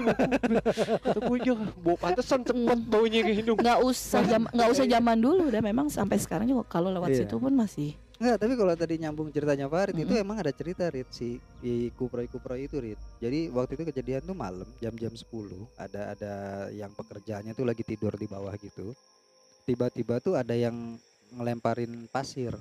Kata 1.00 1.18
gue 1.20 1.38
ya 1.40 1.54
Bau 1.78 1.96
pantesan 1.96 2.40
cepet 2.42 2.78
baunya 2.86 3.20
ke 3.22 3.32
hidung 3.32 3.58
Nggak 3.58 3.78
usah 3.80 4.20
jam, 4.24 4.42
nggak 4.48 4.68
usah 4.70 4.84
zaman 4.84 5.16
dulu 5.18 5.48
udah 5.48 5.62
memang 5.62 5.86
sampai 5.88 6.18
sekarang 6.18 6.46
juga 6.46 6.64
kalau 6.66 6.90
lewat 6.90 7.08
Iya. 7.08 7.24
situ 7.24 7.36
pun 7.36 7.50
masih. 7.50 7.96
Enggak, 8.18 8.36
tapi 8.42 8.52
kalau 8.58 8.74
tadi 8.74 8.94
nyambung 8.98 9.30
ceritanya 9.30 9.70
Farid 9.70 9.94
itu 9.94 10.10
Mm-mm. 10.10 10.24
emang 10.26 10.36
ada 10.42 10.50
cerita 10.50 10.90
Rit 10.90 11.06
si 11.08 11.38
di 11.62 11.88
kuproy-kuproy 11.94 12.66
itu 12.66 12.76
Rit. 12.76 12.98
Jadi 13.22 13.46
waktu 13.48 13.78
itu 13.78 13.84
kejadian 13.86 14.26
tuh 14.26 14.34
malam 14.34 14.66
jam-jam 14.76 15.14
10 15.14 15.22
ada 15.78 16.18
ada 16.18 16.32
yang 16.74 16.90
pekerjaannya 16.92 17.54
tuh 17.54 17.62
lagi 17.62 17.86
tidur 17.86 18.10
di 18.18 18.26
bawah 18.26 18.52
gitu. 18.58 18.90
Tiba-tiba 19.64 20.18
tuh 20.18 20.34
ada 20.34 20.50
yang 20.50 20.98
ngelemparin 21.30 22.08
pasir. 22.08 22.54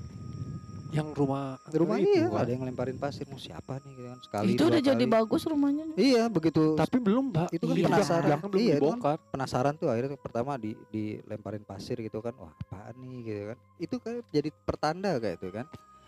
Yang 0.88 1.20
rumah 1.20 1.60
Rumah 1.68 2.00
itu, 2.00 2.16
iya, 2.16 2.32
ada 2.32 2.48
yang 2.48 2.64
ngelemparin 2.64 2.96
pasir. 2.96 3.28
Mau 3.28 3.36
siapa 3.36 3.76
nih 3.84 3.92
gitu 3.94 4.08
kan 4.08 4.20
sekali 4.24 4.48
itu 4.50 4.64
udah 4.64 4.80
jadi 4.82 5.04
bagus 5.06 5.44
rumahnya. 5.44 5.84
Iya, 5.94 6.24
begitu 6.28 6.64
Tapi 6.74 6.96
belum 6.98 7.24
mbak 7.28 7.52
Itu 7.52 7.68
kan 7.68 7.76
Iya, 7.76 7.86
penasaran. 7.86 8.24
belakang 8.24 8.48
belum 8.48 8.56
Iya, 8.56 8.64
itu 8.64 8.72
kan 8.72 8.80
dibongkar 8.80 9.18
penasaran 9.28 9.74
tuh 9.76 9.88
akhirnya 9.88 10.10
tuh 10.10 10.22
pertama 10.22 10.52
di 10.56 10.72
dilemparin 10.88 11.62
pasir 11.62 12.00
gitu 12.00 12.18
kan. 12.20 12.32
Wah, 12.40 12.56
apaan 12.58 12.96
nih 12.98 13.16
gitu 13.22 13.42
kan. 13.46 13.58
Itu 13.78 13.96
kan 14.00 14.16
jadi 14.32 14.50
pertanda 14.64 15.12
kayak 15.20 15.36
itu 15.38 15.50
kan. 15.52 15.66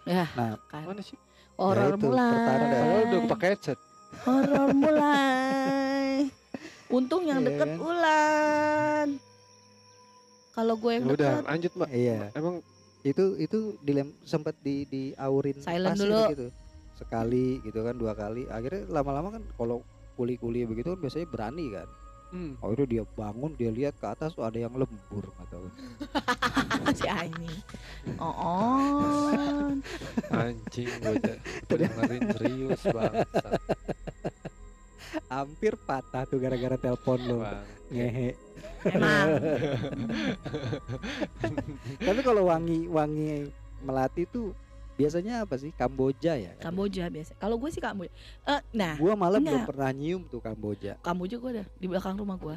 Ya, 0.07 0.25
Nah, 0.31 0.55
kan. 0.65 0.83
Mana 0.87 1.03
sih 1.03 1.19
Horor 1.53 1.91
itu, 1.91 1.99
pertanda. 1.99 2.07
mulai. 2.07 2.47
Padahal 2.47 2.99
udah 3.03 3.21
pakai 3.27 3.47
headset 3.51 3.79
Horor 4.23 4.67
mulai. 4.71 6.07
Untung 6.97 7.21
yang 7.21 7.43
Iya 7.43 7.47
deket 7.51 7.67
kan? 7.69 7.77
Ulan. 7.83 9.07
Kalau 10.59 10.75
gue 10.75 10.91
yang 10.91 11.03
Ya 11.07 11.13
Udah 11.15 11.33
lanjut 11.47 11.71
mbak. 11.79 11.89
Iya. 11.95 12.19
Emang 12.35 12.55
itu 13.07 13.25
itu 13.39 13.79
dilem 13.79 14.11
sempat 14.27 14.59
di 14.59 14.83
diaurin 14.91 15.55
Silent 15.63 15.95
dulu. 15.95 16.21
gitu. 16.35 16.47
Sekali 16.99 17.63
gitu 17.63 17.79
kan 17.79 17.95
dua 17.95 18.11
kali. 18.11 18.43
Akhirnya 18.51 18.83
lama-lama 18.91 19.39
kan 19.39 19.43
kalau 19.55 19.87
kuli-kuli 20.19 20.67
begitu 20.67 20.91
kan 20.91 20.99
biasanya 20.99 21.27
berani 21.31 21.71
kan. 21.71 21.87
Hmm, 22.29 22.53
akhirnya 22.61 22.85
dia 22.85 23.03
bangun 23.17 23.57
dia 23.57 23.73
lihat 23.73 23.97
ke 23.97 24.05
atas 24.05 24.37
tuh 24.37 24.45
ada 24.45 24.53
yang 24.53 24.69
lembur 24.77 25.25
tahu 25.49 25.65
si 27.01 27.09
Aini. 27.09 27.57
Oh, 28.21 28.29
oh. 28.29 29.73
Anjing 30.29 30.93
gue 31.01 31.13
udah 31.17 31.37
dengerin 31.65 32.23
serius 32.37 32.81
bangsa 32.85 33.41
hampir 35.27 35.73
patah 35.75 36.23
tuh 36.27 36.37
gara-gara 36.37 36.77
telepon 36.77 37.19
lo 37.25 37.37
ngehe 37.89 38.37
Emang. 38.79 39.27
tapi 42.07 42.19
kalau 42.23 42.47
wangi 42.47 42.87
wangi 42.87 43.51
melati 43.83 44.23
tuh 44.23 44.55
biasanya 44.99 45.47
apa 45.47 45.55
sih 45.55 45.71
Kamboja 45.71 46.35
ya 46.35 46.51
Kamboja 46.59 47.07
biasa. 47.07 47.31
Kalau 47.39 47.55
gue 47.55 47.71
sih 47.71 47.79
Kamboja. 47.79 48.11
Eh, 48.47 48.61
nah, 48.75 48.99
gua 48.99 49.15
malah 49.15 49.39
belum 49.39 49.63
Enggak. 49.63 49.69
pernah 49.71 49.91
nyium 49.95 50.27
tuh 50.27 50.43
Kamboja 50.43 50.99
Kamboja 50.99 51.35
gue 51.39 51.49
ada 51.59 51.63
di 51.79 51.87
belakang 51.87 52.19
rumah 52.19 52.35
gue. 52.35 52.55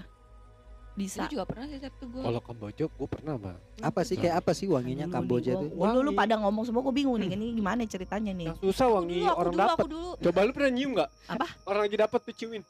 Di 0.93 1.09
Itu 1.09 1.17
sa- 1.19 1.31
juga 1.33 1.45
pernah 1.49 1.65
sih 1.65 1.81
Sabtu 1.81 2.05
gue. 2.05 2.21
Kalau 2.21 2.41
Kamboja 2.45 2.85
gue 2.85 3.09
pernah 3.09 3.35
mbak 3.41 3.57
apa 3.81 4.01
sih 4.05 4.17
kayak 4.21 4.45
apa 4.45 4.53
sih 4.53 4.69
wanginya 4.69 5.05
Dulu 5.05 5.09
nih, 5.09 5.17
Kamboja 5.17 5.53
tuh 5.57 5.69
gua 5.73 5.89
dulu 5.91 6.11
pada 6.13 6.35
ngomong 6.37 6.65
semua 6.69 6.81
gue 6.85 6.95
bingung 6.95 7.17
nih 7.17 7.29
ini 7.33 7.47
gimana 7.57 7.81
ceritanya 7.89 8.33
nih. 8.33 8.49
Yang 8.53 8.59
susah 8.61 8.87
wangi 8.93 9.19
aku 9.25 9.41
orang 9.41 9.53
dulu, 9.53 9.63
dapet 9.65 9.73
aku 9.75 9.89
dulu. 9.89 10.11
Coba 10.21 10.39
lu 10.45 10.53
pernah 10.53 10.71
nyium 10.71 10.91
gak? 10.93 11.09
Apa? 11.33 11.47
Orang 11.65 11.81
lagi 11.89 11.97
dapet 11.97 12.21
tuh 12.21 12.35
ciumin 12.37 12.63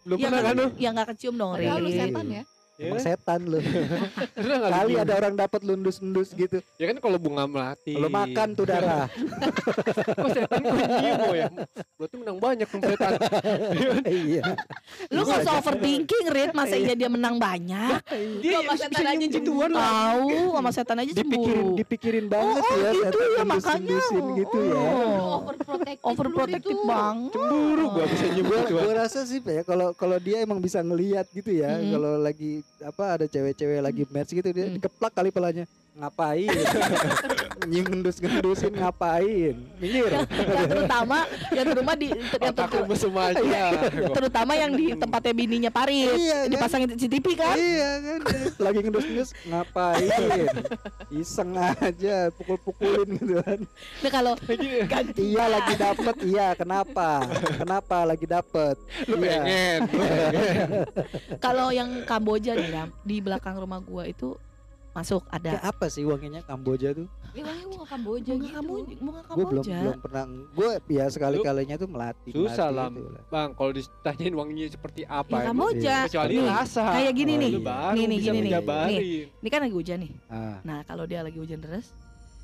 Belum 0.00 0.16
Yang 0.16 0.30
pernah 0.32 0.42
kan 0.44 0.54
lu? 0.56 0.66
yang 0.76 0.92
gak 0.92 1.08
kecium 1.12 1.34
dong, 1.36 1.50
Padahal 1.56 1.80
lu 1.80 1.90
setan 1.90 2.26
ya. 2.28 2.42
Ya 2.80 2.88
emang 2.88 2.96
kan? 2.96 3.12
setan 3.12 3.40
lu 3.44 3.60
lu 4.40 4.54
kali 4.64 4.92
ada 4.96 5.12
orang 5.14 5.34
dapat 5.36 5.60
lundus-lundus 5.60 6.32
gitu 6.32 6.64
Ya 6.74 6.88
kan 6.88 6.96
kalau 6.96 7.20
bunga 7.20 7.44
melati 7.44 7.92
lo 7.92 8.08
makan 8.08 8.48
tuh 8.52 8.64
darah 8.64 9.04
Kok 10.16 10.28
setan 10.32 10.60
oh 11.20 11.34
ya 11.34 11.52
Berarti 11.94 12.16
menang 12.16 12.38
banyak 12.38 12.64
dong 12.66 12.80
setan 12.82 13.12
iya 14.06 14.56
Lu 15.08 15.20
gak 15.22 15.44
usah 15.44 15.52
aja. 15.52 15.60
overthinking, 15.60 16.24
Rit. 16.26 16.50
Masa 16.50 16.74
iya 16.74 16.94
dia 16.94 17.06
menang 17.06 17.36
banyak? 17.36 18.00
Dia 18.40 18.58
Sama 18.58 18.74
setan 18.74 19.04
aja 19.06 19.26
cemburu. 19.28 19.76
Tahu 19.76 20.28
sama 20.50 20.70
setan 20.70 20.96
aja 20.98 21.12
dipikirin 21.12 21.36
cemburu. 21.60 21.76
dipikirin 21.76 22.26
banget 22.26 22.62
Oh, 22.62 22.74
ya 22.74 22.90
gitu 22.94 23.18
ya, 23.30 23.42
makanya. 23.44 24.00
gitu 24.34 24.58
ya 24.58 24.80
Oh. 24.80 24.88
Lu 25.10 25.20
overprotective. 25.38 26.00
Overprotective 26.02 26.64
dulu 26.72 26.80
itu. 26.80 26.88
bang. 26.88 27.16
Cemburu 27.28 27.84
gua 27.90 28.04
bisa 28.06 28.26
gituan 28.30 28.62
gue 28.66 28.94
rasa 28.94 29.20
sih 29.22 29.38
Pak, 29.38 29.52
ya 29.52 29.62
kalau 29.62 29.88
kalau 29.92 30.16
dia 30.16 30.40
emang 30.40 30.58
bisa 30.58 30.80
ngelihat 30.80 31.28
gitu 31.28 31.52
ya 31.52 31.72
Mm. 31.72 31.90
kalau 31.90 32.12
lagi 32.18 32.52
apa 32.80 33.04
ada 33.18 33.24
cewek-cewek 33.28 33.80
lagi 33.80 34.02
match 34.08 34.32
gitu 34.32 34.48
dia 34.50 34.66
Mm. 34.66 34.78
dikeplak 34.78 35.12
kali 35.12 35.28
palanya 35.28 35.64
ngapain? 36.00 36.48
Ngendus-ngendusin 37.60 38.72
ngapain? 38.72 39.54
Minggir. 39.76 40.10
yang 40.10 40.66
terutama 40.66 41.18
yang 41.52 41.66
terutama 41.68 41.92
di 41.94 42.08
yang 42.08 42.28
terutama, 42.30 43.22
aja. 43.30 43.64
terutama 44.10 44.52
yang 44.56 44.72
di 44.72 44.86
tempatnya 44.96 45.32
bininya 45.32 45.70
Parit 45.70 46.08
Iya, 46.16 46.38
kan? 46.46 46.50
dipasangin 46.50 46.88
CCTV 46.96 47.26
kan 47.36 47.56
Iya 47.56 47.90
kan 48.00 48.20
lagi 48.58 48.78
ngendus-ngendus 48.80 49.30
ngapain? 49.46 50.08
Iseng 51.12 51.52
aja 51.56 52.32
pukul-pukulin 52.34 53.08
gitu 53.20 53.34
kan. 53.44 53.58
nah 54.00 54.10
kalau 54.10 54.32
Iya 55.16 55.44
lagi 55.46 55.74
dapet, 55.76 56.14
iya 56.24 56.48
kenapa? 56.56 57.24
Kenapa 57.60 57.96
lagi 58.04 58.26
dapet? 58.26 58.74
Lu 59.06 59.20
Iya. 59.20 59.40
pengen. 59.44 59.80
kalau 61.38 61.68
yang 61.70 62.02
Kamboja 62.08 62.56
nih 62.56 62.88
di 63.04 63.16
belakang 63.20 63.56
rumah 63.58 63.80
gua 63.82 64.08
itu 64.08 64.34
masuk 64.90 65.22
Kayak 65.24 65.62
ada 65.62 65.70
apa 65.70 65.86
sih 65.86 66.02
wanginya 66.02 66.42
Kamboja 66.42 66.90
tuh? 66.90 67.06
Ya 67.30 67.46
wangi 67.46 67.62
bunga 67.64 67.86
Kamboja 67.86 68.30
bunga 68.30 68.42
gitu. 68.42 68.54
Kamboja 68.58 68.94
bunga 68.98 69.20
Gue 69.22 69.44
belum 69.46 69.62
Kamboja 69.62 69.78
belum 69.80 69.98
pernah. 70.02 70.24
Gue 70.50 70.68
ya 70.90 71.04
sekali 71.06 71.36
kalinya 71.40 71.76
tuh 71.76 71.88
melatih. 71.88 72.32
Susah 72.32 72.68
lah. 72.68 72.88
gitu 72.90 73.06
lah. 73.06 73.22
Bang, 73.28 73.54
kalau 73.54 73.70
ditanyain 73.70 74.34
wanginya 74.34 74.66
seperti 74.68 75.02
apa? 75.06 75.36
ya? 75.36 75.46
Kamboja 75.46 75.96
Kecuali 76.04 76.32
Nih, 76.34 76.44
rasa. 76.44 76.84
kayak 76.90 77.12
gini 77.14 77.32
Oh, 77.32 77.38
nih 77.38 77.50
Lu 77.50 77.60
baru 77.62 77.94
nih 77.94 78.04
nih 78.04 78.18
bisa 78.18 78.26
gini 78.26 78.38
nih 78.40 78.50
nih 78.50 79.00
ini 79.40 79.48
kan 79.48 79.60
lagi 79.62 79.74
hujan 79.74 79.98
nih 80.02 80.12
Ah. 80.26 80.58
nah 80.62 80.78
kalau 80.82 81.04
dia 81.06 81.20
lagi 81.22 81.38
hujan 81.38 81.58
deras 81.58 81.94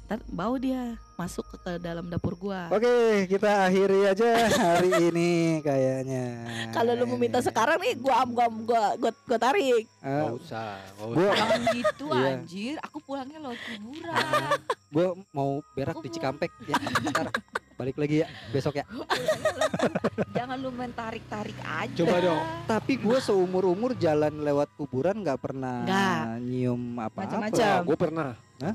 ntar 0.07 0.23
bau 0.29 0.55
dia 0.55 0.95
masuk 1.13 1.43
ke, 1.45 1.57
ke 1.59 1.73
dalam 1.77 2.07
dapur 2.07 2.35
gua 2.37 2.71
Oke, 2.71 2.87
kita 3.27 3.67
akhiri 3.67 4.07
aja 4.07 4.31
hari 4.55 5.11
ini 5.11 5.31
kayaknya. 5.61 6.25
kalau 6.71 6.95
lu 6.95 7.05
mau 7.05 7.17
minta 7.17 7.41
sekarang 7.41 7.75
nih 7.77 7.99
gua 7.99 8.23
gua 8.25 8.47
gua 8.47 8.83
gua, 8.95 9.11
gua 9.11 9.35
tarik 9.37 9.83
Ah, 9.99 10.31
Nggak 10.31 10.35
usah. 10.39 10.79
nggak 10.95 11.07
Gua- 11.09 11.19
usah. 11.19 11.35
Jangan 11.37 11.61
gitu 11.75 12.07
Iya. 12.09 12.23
anjir, 12.31 12.77
aku 12.79 12.97
pulangnya 13.03 13.39
lewat 13.41 13.59
kuburan. 13.61 14.59
gue 14.87 15.07
mau 15.29 15.51
berak 15.75 15.97
di 15.99 16.09
Cikampek 16.09 16.51
ya. 16.63 16.79
Ntar 17.05 17.27
balik 17.77 17.97
lagi 17.99 18.23
ya 18.23 18.27
besok 18.49 18.79
ya. 18.79 18.87
Jangan 20.31 20.57
lu 20.57 20.71
main 20.71 20.89
tarik-tarik 20.89 21.59
aja. 21.61 21.93
Coba 21.97 22.17
dong. 22.23 22.43
Tapi 22.65 22.93
gue 22.97 23.19
seumur 23.19 23.67
umur 23.67 23.93
jalan 23.95 24.39
lewat 24.39 24.71
kuburan 24.73 25.19
nggak 25.19 25.37
pernah 25.37 25.83
Nggak. 25.83 26.21
nyium 26.41 26.83
apa-apa. 26.97 27.19
Macam-macam. 27.27 27.77
gue 27.83 27.97
pernah. 27.99 28.29
Hah? 28.63 28.75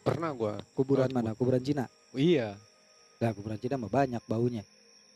Pernah 0.00 0.30
gue. 0.32 0.54
Kuburan 0.72 1.08
Lewat 1.08 1.16
mana? 1.16 1.30
Kuburan 1.36 1.60
Cina. 1.60 1.84
Iya. 2.12 2.56
Lah 3.20 3.30
kuburan 3.36 3.60
Cina 3.60 3.76
mah 3.76 3.92
banyak 3.92 4.22
baunya. 4.24 4.64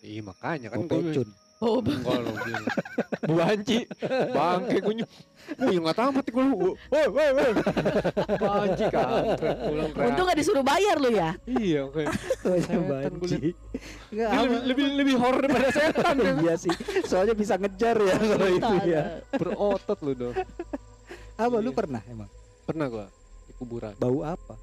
Iya 0.04 0.20
makanya 0.20 0.68
kan 0.68 0.78
Oh, 0.78 0.84
gue 0.84 1.00
pecun. 1.00 1.28
oh 1.64 1.80
gini. 1.80 2.64
Bu 3.24 3.40
Banci, 3.40 3.88
bangke 4.36 4.76
gue. 4.84 4.94
Wih 5.64 5.76
nggak 5.80 5.96
tahu 5.96 6.10
mati 6.12 6.28
gue. 6.28 6.44
Woi 6.44 7.04
woi 7.08 7.28
woi. 7.32 7.50
Banci 8.36 8.84
pulang 9.64 9.88
untung 9.96 10.24
gak 10.28 10.36
disuruh 10.36 10.60
bayar 10.60 11.00
lu 11.00 11.08
ya 11.08 11.32
Iya 11.48 11.88
oke. 11.88 12.04
Oh, 12.44 12.84
banci. 12.84 13.56
Nggak, 14.12 14.28
lebih, 14.44 14.60
lebih 14.68 14.86
lebih 15.00 15.14
horor 15.16 15.40
daripada 15.40 15.72
setan. 15.72 16.14
iya 16.44 16.54
sih. 16.60 16.72
Soalnya 17.08 17.32
bisa 17.32 17.56
ngejar 17.56 17.96
ya 17.96 18.14
kalau 18.20 18.48
itu 18.52 18.74
ya. 18.84 19.02
Berotot 19.32 19.98
lu 20.04 20.12
dong. 20.12 20.36
Apa 21.40 21.56
lu 21.64 21.72
Iya. 21.72 21.78
pernah 21.80 22.02
emang? 22.04 22.28
Pernah 22.68 22.86
gue 22.92 23.06
di 23.48 23.52
kuburan. 23.56 23.96
Bau 23.96 24.20
apa? 24.20 24.60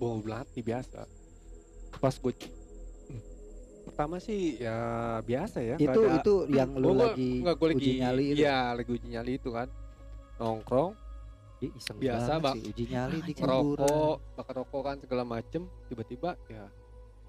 Bau 0.00 0.16
belati 0.18 0.60
biasa. 0.60 1.04
Pas 1.94 2.14
gue 2.16 2.32
pertama 3.82 4.16
sih 4.16 4.56
ya 4.56 4.78
biasa 5.20 5.60
ya. 5.60 5.76
itu 5.76 5.90
ada- 6.00 6.16
itu 6.16 6.34
yang 6.48 6.72
lu 6.72 6.90
gua- 6.90 7.12
lagi 7.12 7.44
nggak, 7.44 7.54
gua 7.54 7.68
lagi 7.68 7.78
uji 7.78 7.92
nyali 7.98 8.24
itu. 8.32 8.40
Iya, 8.40 8.58
lagi 8.72 8.90
uji 8.90 9.08
nyali 9.10 9.32
itu 9.36 9.48
kan. 9.50 9.68
Nongkrong, 10.40 10.92
Ih, 11.60 11.68
iseng 11.76 12.00
Biasa, 12.00 12.32
banget 12.32 12.40
Bang. 12.40 12.54
sih, 12.56 12.62
uji 12.72 12.84
nyali 12.88 13.18
di 13.20 13.32
rokok, 13.36 14.16
bakar 14.32 14.54
rokok 14.56 14.80
kan 14.80 14.96
segala 14.96 15.22
macem, 15.22 15.68
tiba-tiba 15.84 16.32
ya 16.48 16.64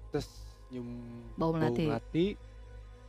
terus 0.08 0.28
nyium 0.68 0.88
Bau 1.36 1.52
melati. 1.52 2.32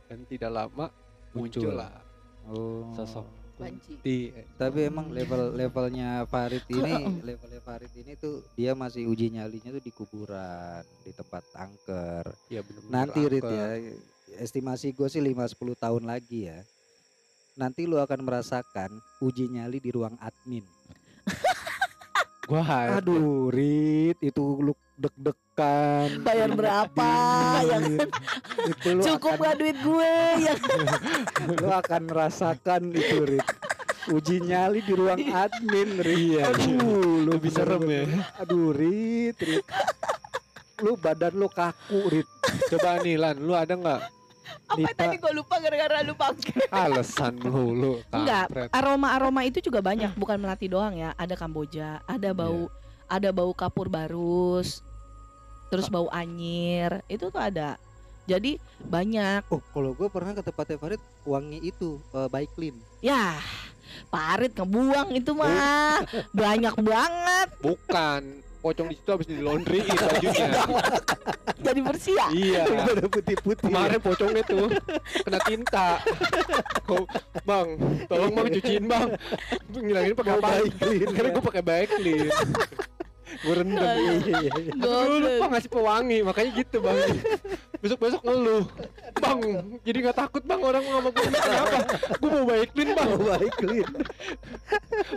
dan 0.04 0.18
tidak 0.28 0.52
lama 0.52 0.92
muncul, 1.32 1.64
Muncul. 1.64 1.72
lah 1.72 1.96
Oh. 2.44 2.84
sosok 2.92 3.24
Banci. 3.54 4.34
Tapi 4.58 4.78
emang 4.90 5.14
level 5.14 5.54
levelnya 5.54 6.26
Farid 6.26 6.66
ini 6.66 6.90
levelnya 7.28 7.62
Farid 7.62 7.92
ini 7.94 8.18
tuh 8.18 8.42
dia 8.58 8.74
masih 8.74 9.06
uji 9.06 9.30
nyalinya 9.30 9.70
tuh 9.78 9.82
di 9.84 9.92
kuburan, 9.94 10.82
di 11.06 11.14
tempat 11.14 11.46
angker. 11.54 12.26
Ya 12.50 12.66
bener-bener 12.66 12.90
Nanti 12.90 13.20
Rit 13.30 13.46
angker. 13.46 13.54
ya, 13.54 13.68
estimasi 14.42 14.90
gue 14.90 15.06
sih 15.06 15.22
5-10 15.22 15.78
tahun 15.78 16.02
lagi 16.02 16.50
ya. 16.50 16.58
Nanti 17.54 17.86
lu 17.86 18.02
akan 18.02 18.26
merasakan 18.26 18.90
uji 19.22 19.46
nyali 19.46 19.78
di 19.78 19.90
ruang 19.94 20.18
admin. 20.18 20.66
Gua 22.44 22.60
HRD. 22.60 22.92
Aduh, 23.00 23.48
Rit, 23.48 24.16
itu 24.20 24.44
lu 24.60 24.72
deg-degan. 24.94 26.22
bayar 26.22 26.50
berapa 26.54 27.10
ya 27.66 27.78
kan 27.82 27.82
itu 28.70 28.88
lu 28.94 29.02
cukup 29.02 29.38
akan, 29.38 29.42
gak 29.42 29.56
duit 29.58 29.76
gue 29.82 30.14
ya 30.38 30.54
lu 31.62 31.68
akan 31.70 32.02
merasakan 32.06 32.82
itu, 32.94 33.18
Rit. 33.26 33.46
Uji 34.12 34.36
nyali 34.44 34.84
di 34.84 34.92
ruang 34.92 35.18
admin, 35.18 36.04
Rit. 36.04 36.20
Iya, 36.20 36.42
Aduh, 36.52 37.24
lu 37.24 37.32
Lebih 37.40 37.50
serem 37.50 37.82
ya. 37.88 38.02
Aduh, 38.44 38.70
Rit, 38.76 39.36
Rit. 39.40 39.64
Lu 40.84 41.00
badan 41.00 41.32
lu 41.32 41.48
kaku, 41.48 42.12
Rit. 42.12 42.28
Coba 42.68 43.00
nih 43.00 43.16
Lan, 43.16 43.40
lu 43.40 43.56
ada 43.56 43.72
nggak 43.72 44.13
apa 44.64 44.88
Nita. 44.90 45.00
tadi 45.06 45.16
gue 45.20 45.32
lupa 45.34 45.60
gara-gara 45.60 46.02
lu 46.02 46.14
pakai 46.16 46.66
alasan 46.72 47.34
lu 47.42 47.74
lu 47.74 47.92
Enggak, 48.10 48.50
aroma-aroma 48.72 49.44
itu 49.46 49.60
juga 49.60 49.80
banyak, 49.84 50.14
bukan 50.16 50.36
melati 50.40 50.66
doang 50.70 50.94
ya. 50.96 51.12
Ada 51.18 51.34
Kamboja, 51.36 52.00
ada 52.06 52.30
bau 52.32 52.70
ada 53.08 53.28
bau 53.30 53.52
kapur 53.52 53.86
barus. 53.92 54.80
Terus 55.72 55.90
bau 55.90 56.06
anyir, 56.14 57.02
itu 57.10 57.28
tuh 57.28 57.40
ada. 57.40 57.80
Jadi 58.24 58.56
banyak. 58.88 59.44
Oh, 59.52 59.60
kalau 59.74 59.92
gue 59.92 60.08
pernah 60.08 60.32
ke 60.32 60.40
tempatnya 60.40 60.80
Farid 60.80 61.02
wangi 61.28 61.60
itu 61.60 62.00
uh, 62.16 62.30
baik 62.30 62.48
clean. 62.56 62.76
Ya, 63.04 63.36
parit 64.08 64.54
ngebuang 64.56 65.12
itu 65.12 65.36
mah. 65.36 66.00
banyak 66.32 66.74
banget. 66.80 67.48
Bukan 67.60 68.43
pocong 68.64 68.88
di 68.88 68.96
situ 68.96 69.10
habis 69.12 69.28
di 69.28 69.36
laundry 69.44 69.84
bajunya. 69.84 70.48
Jadi 71.68 71.80
bersih 71.84 72.16
ya. 72.16 72.26
iya. 72.32 72.62
Udah 72.64 73.08
putih-putih. 73.12 73.68
Kemarin 73.68 74.00
pocongnya 74.00 74.42
tuh 74.48 74.72
kena 75.20 75.40
tinta. 75.44 76.00
Kau, 76.88 77.04
bang, 77.44 77.68
tolong 78.08 78.32
bang 78.32 78.46
cuciin 78.56 78.84
bang. 78.88 79.08
Ngilangin 79.68 80.14
pakai 80.16 80.32
apa? 80.40 80.48
Karena 81.12 81.28
gue 81.28 81.44
pakai 81.44 81.62
baik 81.62 81.88
clean. 82.00 82.28
Gue 83.42 83.54
rendam. 83.54 83.82
Iya, 83.82 84.12
iya, 84.22 84.50
iya. 84.54 84.72
Gue 84.74 85.18
lupa 85.18 85.44
ngasih 85.50 85.70
pewangi, 85.70 86.18
makanya 86.22 86.50
gitu 86.54 86.76
bang. 86.78 86.96
Besok-besok 87.82 88.22
ngeluh. 88.24 88.64
Bang, 89.20 89.40
jadi 89.84 89.98
nggak 90.00 90.18
takut 90.18 90.42
bang 90.42 90.60
orang 90.60 90.84
sama 90.84 91.08
gue. 91.08 91.24
Kenapa? 91.28 91.78
Gue 92.16 92.30
mau 92.30 92.44
baik 92.46 92.68
clean 92.72 92.90
bang. 92.92 93.08
Oh, 93.12 93.20
baik 93.20 93.54
clean. 93.56 93.88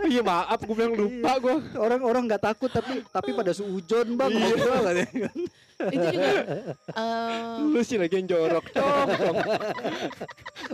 Iya 0.04 0.20
maaf, 0.20 0.58
gue 0.60 0.74
bilang 0.74 0.94
lupa 0.94 1.32
gue. 1.38 1.54
Orang-orang 1.76 2.22
nggak 2.28 2.42
takut 2.44 2.68
tapi 2.68 3.00
tapi 3.08 3.30
pada 3.32 3.52
suujon 3.52 4.14
bang. 4.14 4.30
Iya. 4.32 5.30
Itu 5.78 6.06
juga 6.10 6.32
eh, 6.98 7.62
Lu 7.62 7.80
sih 7.86 7.94
lagi 7.96 8.18
yang 8.18 8.26
jorok, 8.26 8.66
cong. 8.74 9.08
cong. 9.14 9.36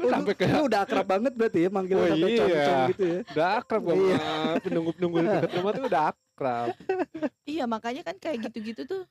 Lu 0.00 0.07
sampai 0.09 0.33
ke 0.33 0.48
Lu 0.48 0.64
udah 0.64 0.80
akrab 0.80 1.04
banget 1.04 1.33
berarti 1.37 1.59
ya 1.61 1.68
manggil 1.68 2.00
Oh, 2.00 2.09
sampai 2.09 2.30
iya. 2.33 2.88
gitu 2.88 3.04
ya. 3.04 3.18
udah 3.28 3.48
akrab 3.61 3.83
gue 3.85 3.94
Iya. 3.94 4.16
sama 4.16 4.57
penunggu-penunggu 4.64 5.16
dekat 5.20 5.50
rumah 5.54 5.72
tuh 5.72 5.85
udah 5.85 6.02
akrab. 6.09 6.23
Iya 7.47 7.64
makanya 7.64 8.03
kan 8.03 8.16
kayak 8.18 8.51
gitu-gitu 8.51 8.83
tuh 8.85 9.03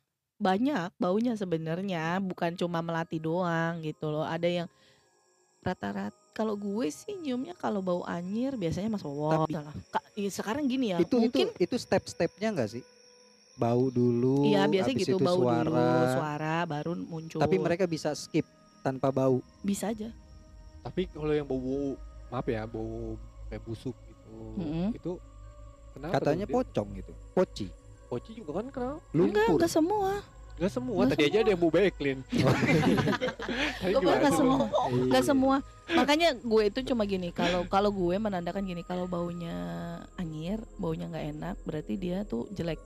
banyak 0.41 0.91
baunya 0.99 1.39
sebenarnya, 1.39 2.19
bukan 2.19 2.57
cuma 2.59 2.83
melati 2.83 3.15
doang 3.21 3.79
gitu 3.79 4.11
loh. 4.11 4.27
Ada 4.27 4.49
yang 4.63 4.67
rata-rata 5.63 6.11
kalau 6.33 6.57
gue 6.57 6.89
sih 6.89 7.13
nyiumnya 7.13 7.53
kalau 7.53 7.79
bau 7.79 8.01
anyir 8.03 8.57
biasanya 8.57 8.89
mas 8.97 9.05
Wowo. 9.05 9.45
Tapi- 9.47 9.53
Ka- 9.93 10.03
iya, 10.17 10.29
sekarang 10.33 10.65
gini 10.65 10.91
ya, 10.91 10.97
Itu 10.99 11.21
mungkin 11.21 11.53
itu 11.53 11.63
itu 11.63 11.75
step-stepnya 11.77 12.49
enggak 12.51 12.73
sih? 12.75 12.83
Bau 13.53 13.93
dulu. 13.93 14.49
Iya 14.49 14.65
biasa 14.65 14.97
gitu 14.97 15.15
itu 15.15 15.21
bau 15.21 15.45
suara. 15.45 15.61
dulu 15.69 16.03
suara 16.17 16.55
baru 16.65 16.91
muncul. 16.97 17.39
Tapi 17.39 17.55
mereka 17.61 17.85
bisa 17.85 18.17
skip 18.17 18.43
tanpa 18.81 19.13
bau. 19.13 19.39
bisa 19.61 19.93
aja. 19.93 20.09
Tapi 20.83 21.07
kalau 21.07 21.31
yang 21.31 21.47
bau, 21.47 21.95
maaf 22.27 22.43
ya, 22.49 22.67
bau 22.67 23.15
kayak 23.47 23.63
busuk 23.63 23.95
gitu, 24.09 24.35
Mm-mm. 24.59 24.89
itu 24.91 25.11
kenapa? 25.93 26.13
Katanya 26.15 26.45
tuh? 26.45 26.53
pocong 26.53 26.89
gitu. 26.93 27.13
Poci. 27.31 27.67
Poci 28.05 28.31
juga 28.33 28.51
kan 28.57 28.65
kenapa? 28.67 28.97
Enggak, 29.09 29.15
Lumpur. 29.15 29.53
enggak 29.55 29.71
semua. 29.71 30.11
Gak 30.53 30.69
semua, 30.69 31.01
Nggak 31.01 31.17
tadi 31.17 31.23
aja 31.25 31.37
ada 31.39 31.49
yang 31.49 31.59
bau 31.59 31.73
baik 31.73 31.93
clean. 31.97 32.19
Tadi 32.29 33.89
Gue 33.89 33.99
gimana 33.99 34.17
enggak 34.21 34.33
semua. 34.33 34.57
Iya. 34.61 35.01
Enggak 35.01 35.23
semua. 35.25 35.55
Makanya 35.89 36.29
gue 36.35 36.61
itu 36.63 36.79
cuma 36.85 37.03
gini, 37.03 37.29
kalau 37.31 37.65
kalau 37.65 37.89
gue 37.89 38.15
menandakan 38.15 38.61
gini, 38.61 38.81
kalau 38.81 39.05
baunya 39.05 39.55
anyir, 40.15 40.61
baunya 40.77 41.09
nggak 41.09 41.25
enak, 41.31 41.55
berarti 41.59 41.93
dia 41.95 42.21
tuh 42.23 42.45
jelek. 42.49 42.77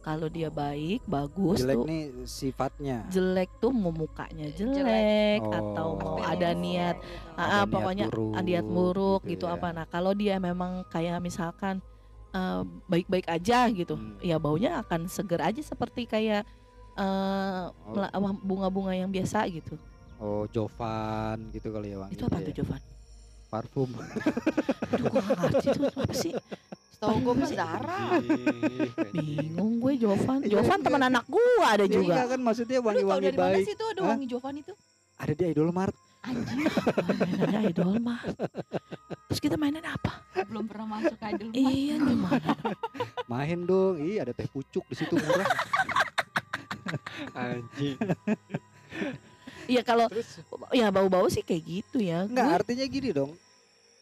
Kalau 0.00 0.32
dia 0.32 0.48
baik, 0.48 1.04
bagus 1.04 1.60
Jelek 1.60 1.76
tuh. 1.76 1.84
nih 1.84 2.02
sifatnya. 2.24 3.04
Jelek 3.10 3.50
tuh 3.58 3.68
mau 3.68 3.92
mukanya 3.92 4.48
Jelek. 4.48 4.72
jelek 4.72 5.40
Oh. 5.42 5.52
atau 5.52 5.88
mau 5.92 6.16
Oh. 6.16 6.24
ada 6.24 6.56
niat 6.56 6.96
Ada 6.96 7.36
Ah, 7.36 7.44
ah, 7.44 7.50
niat 7.58 7.68
pokoknya 7.68 8.06
buruk 8.08 8.32
niat 8.40 8.64
buruk 8.64 9.20
gitu 9.24 9.30
gitu 9.34 9.44
ya. 9.44 9.58
apa. 9.58 9.68
Nah, 9.74 9.84
kalau 9.84 10.14
dia 10.14 10.38
memang 10.38 10.86
kayak 10.86 11.20
misalkan 11.20 11.84
eh, 12.30 12.60
baik-baik 12.86 13.26
aja 13.26 13.66
gitu 13.68 13.94
Hmm. 13.94 14.16
ya 14.18 14.36
baunya 14.36 14.78
akan 14.78 15.06
seger 15.06 15.40
aja 15.40 15.60
seperti 15.60 16.04
kayak 16.04 16.44
Oh. 16.92 17.72
wah, 17.96 18.34
bunga-bunga 18.36 18.92
yang 18.92 19.08
biasa 19.08 19.48
gitu 19.48 19.80
Oh, 20.16 20.44
Jovan 20.46 21.48
gitu 21.48 21.70
kali 21.70 21.90
ya 21.90 21.98
wangi. 21.98 22.12
itu 22.12 22.22
apa 22.22 22.38
tuh 22.38 22.52
ya. 22.52 22.56
Jovan? 22.56 22.80
Parfum. 23.48 23.90
Aduh 24.86 25.04
gue 25.08 25.16
gak 25.18 25.38
ngerti 25.40 25.66
tuh 25.72 25.86
apa 25.88 26.12
sih 26.12 26.32
Setahu 26.92 27.16
gue 27.18 27.34
mah. 27.34 27.48
Zara. 27.48 28.00
bingung 29.10 29.80
gue 29.80 29.92
Jovan 29.96 30.38
Iya, 30.40 30.50
Jovan 30.52 30.76
iya. 30.76 30.84
teman 30.84 31.02
anak 31.02 31.24
gue 31.24 31.44
ada 31.64 31.82
Ya, 31.82 31.90
juga 31.90 32.12
enggak 32.12 32.26
kan 32.28 32.40
maksudnya 32.42 32.76
tau 32.76 32.86
wangi-wangi 32.86 33.24
dari 33.24 33.38
mana 33.38 33.48
baik. 33.50 33.64
sih 33.64 33.74
tuh 33.74 33.88
ada 33.88 33.98
Hah? 33.98 34.08
wangi 34.12 34.26
Jovan 34.28 34.54
itu? 34.54 34.72
Ada 35.16 35.32
di 35.32 35.44
Idol 35.46 35.70
Mart. 35.70 35.96
Anjir, 36.20 36.68
idol 37.64 37.96
mah 37.98 38.20
terus 39.30 39.38
kita 39.38 39.54
mainan 39.54 39.86
apa 39.86 40.18
belum 40.42 40.66
pernah 40.66 40.98
masuk 40.98 41.14
ke 41.14 41.24
Idol 41.28 41.48
Mart. 41.48 41.54
iya 41.54 41.94
gimana 41.96 42.50
Main 43.30 43.62
dong. 43.62 44.02
Ih, 44.02 44.18
ada 44.18 44.34
teh 44.34 44.44
pucuk 44.44 44.82
di 44.84 44.96
situ 44.96 45.14
murah. 45.14 45.46
Anjing. 47.30 47.94
Iya 49.70 49.86
kalau 49.86 50.10
Terus 50.10 50.42
ya 50.74 50.90
bau-bau 50.90 51.30
sih 51.30 51.40
kayak 51.40 51.62
gitu 51.62 52.02
ya. 52.02 52.26
Enggak, 52.26 52.42
Gue- 52.42 52.56
artinya 52.58 52.86
gini 52.90 53.10
dong. 53.14 53.32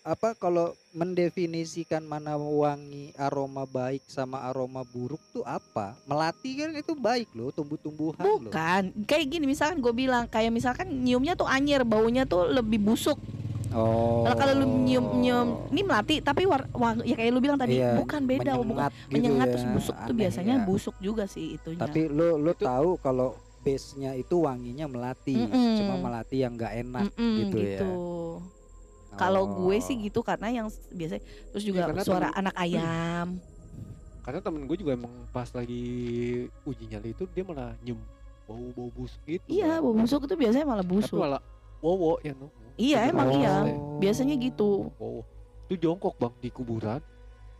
Apa 0.00 0.32
kalau 0.32 0.72
mendefinisikan 0.96 2.00
mana 2.00 2.40
wangi 2.40 3.12
aroma 3.12 3.68
baik 3.68 4.00
sama 4.08 4.40
aroma 4.42 4.80
buruk 4.82 5.20
tuh 5.28 5.44
apa? 5.44 5.92
Melati 6.08 6.56
kan 6.56 6.72
itu 6.72 6.96
baik 6.96 7.28
loh, 7.36 7.52
tumbuh-tumbuhan 7.52 8.16
loh. 8.16 8.40
bukan 8.40 8.96
kayak 9.04 9.28
gini 9.28 9.44
misalkan 9.44 9.76
gue 9.76 9.92
bilang 9.92 10.24
kayak 10.24 10.48
misalkan 10.48 10.88
nyiumnya 10.88 11.36
tuh 11.36 11.44
anjir 11.44 11.84
baunya 11.84 12.24
tuh 12.24 12.48
lebih 12.48 12.80
busuk 12.80 13.20
Oh. 13.70 14.24
kalau 14.24 14.36
kalau 14.38 14.52
lu 14.56 14.66
nyium 14.82 15.04
nyium 15.18 15.48
ini 15.68 15.82
melati 15.82 16.14
tapi 16.18 16.42
war, 16.42 16.64
wang- 16.72 17.02
ya 17.02 17.12
kayak 17.12 17.30
lu 17.30 17.38
bilang 17.38 17.56
tadi 17.56 17.76
Iya, 17.76 17.96
bukan 17.96 18.20
beda 18.22 18.52
bukan 18.56 18.64
menyengat 18.64 18.92
gitu 18.94 19.12
menyengat 19.12 19.44
ya, 19.44 19.52
terus 19.52 19.66
busuk 19.70 19.94
tuh 19.94 20.04
aneh 20.06 20.16
biasanya 20.18 20.54
ya. 20.54 20.64
busuk 20.64 20.96
juga 20.98 21.24
sih 21.24 21.46
itunya 21.54 21.78
Tapi 21.78 22.00
lu 22.06 22.28
lu 22.36 22.50
Itu- 22.50 22.64
tahu 22.64 22.90
kalau 22.96 23.28
base-nya 23.58 24.14
itu 24.14 24.36
wanginya 24.38 24.86
melati, 24.86 25.36
Mm-mm. 25.36 25.76
cuma 25.76 25.94
melati 26.00 26.36
yang 26.38 26.54
enggak 26.54 26.72
enak 26.78 27.10
Mm-mm, 27.10 27.32
gitu 27.38 27.56
ya. 27.58 27.80
kalau 29.12 29.42
Oh. 29.42 29.52
gue 29.60 29.76
sih 29.78 29.96
gitu 29.98 30.22
karena 30.22 30.48
yang 30.48 30.66
s- 30.66 30.80
biasa 30.88 31.18
terus 31.50 31.62
juga 31.62 31.84
karena 31.84 32.02
suara 32.02 32.28
temen- 32.28 32.38
anak 32.40 32.54
ayam 32.56 33.26
karena 34.24 34.40
temen 34.40 34.62
gue 34.62 34.76
juga 34.76 34.92
emang 34.94 35.12
pas 35.28 35.48
lagi 35.50 35.82
uji 36.62 36.84
nyali 36.86 37.10
itu 37.10 37.26
dia 37.26 37.42
malah 37.42 37.74
nyium 37.78 37.98
bau-bau 38.44 38.88
busuk 38.94 39.20
gitu. 39.26 39.44
iya 39.46 39.76
bau 39.76 39.92
busuk 39.92 40.24
itu 40.24 40.34
biasanya 40.34 40.64
malah 40.64 40.80
Tapi 40.80 40.94
busuk 40.94 41.18
malah 41.18 41.42
wowo 41.78 42.16
ya 42.20 42.32
no. 42.32 42.48
Iya, 42.78 43.10
emang 43.10 43.28
iya. 43.34 43.66
Oh. 43.66 43.98
biasanya 43.98 44.38
gitu 44.38 44.88
Wowo. 44.96 45.26
Itu 45.66 45.74
jongkok 45.76 46.14
bang 46.16 46.34
di 46.38 46.48
kuburan. 46.48 47.02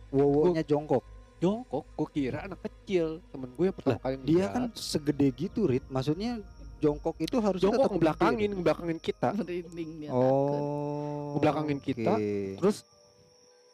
Wowonya 0.08 0.64
jongkok. 0.64 1.04
Jongkok, 1.38 1.84
gue 1.94 2.08
kira 2.10 2.48
anak 2.48 2.58
kecil. 2.64 3.22
Temen 3.30 3.50
gue 3.54 3.64
yang 3.70 3.76
pertama 3.76 3.98
kali 4.00 4.14
Dia 4.26 4.48
ngeliat. 4.48 4.50
kan 4.50 4.62
segede 4.74 5.28
gitu, 5.30 5.70
Rit. 5.70 5.84
Maksudnya 5.86 6.42
jongkok 6.78 7.14
itu 7.18 7.36
harusnya 7.38 7.62
jongkok 7.68 7.82
tetap 7.82 7.94
ngebelakangin, 7.94 8.50
ngebelakangin 8.58 8.98
kita. 8.98 9.28
merinding 9.34 9.90
dia 10.02 10.10
Oh. 10.10 11.38
Ngebelakangin 11.38 11.78
kita. 11.78 12.12
oke. 12.14 12.32
Terus 12.58 12.76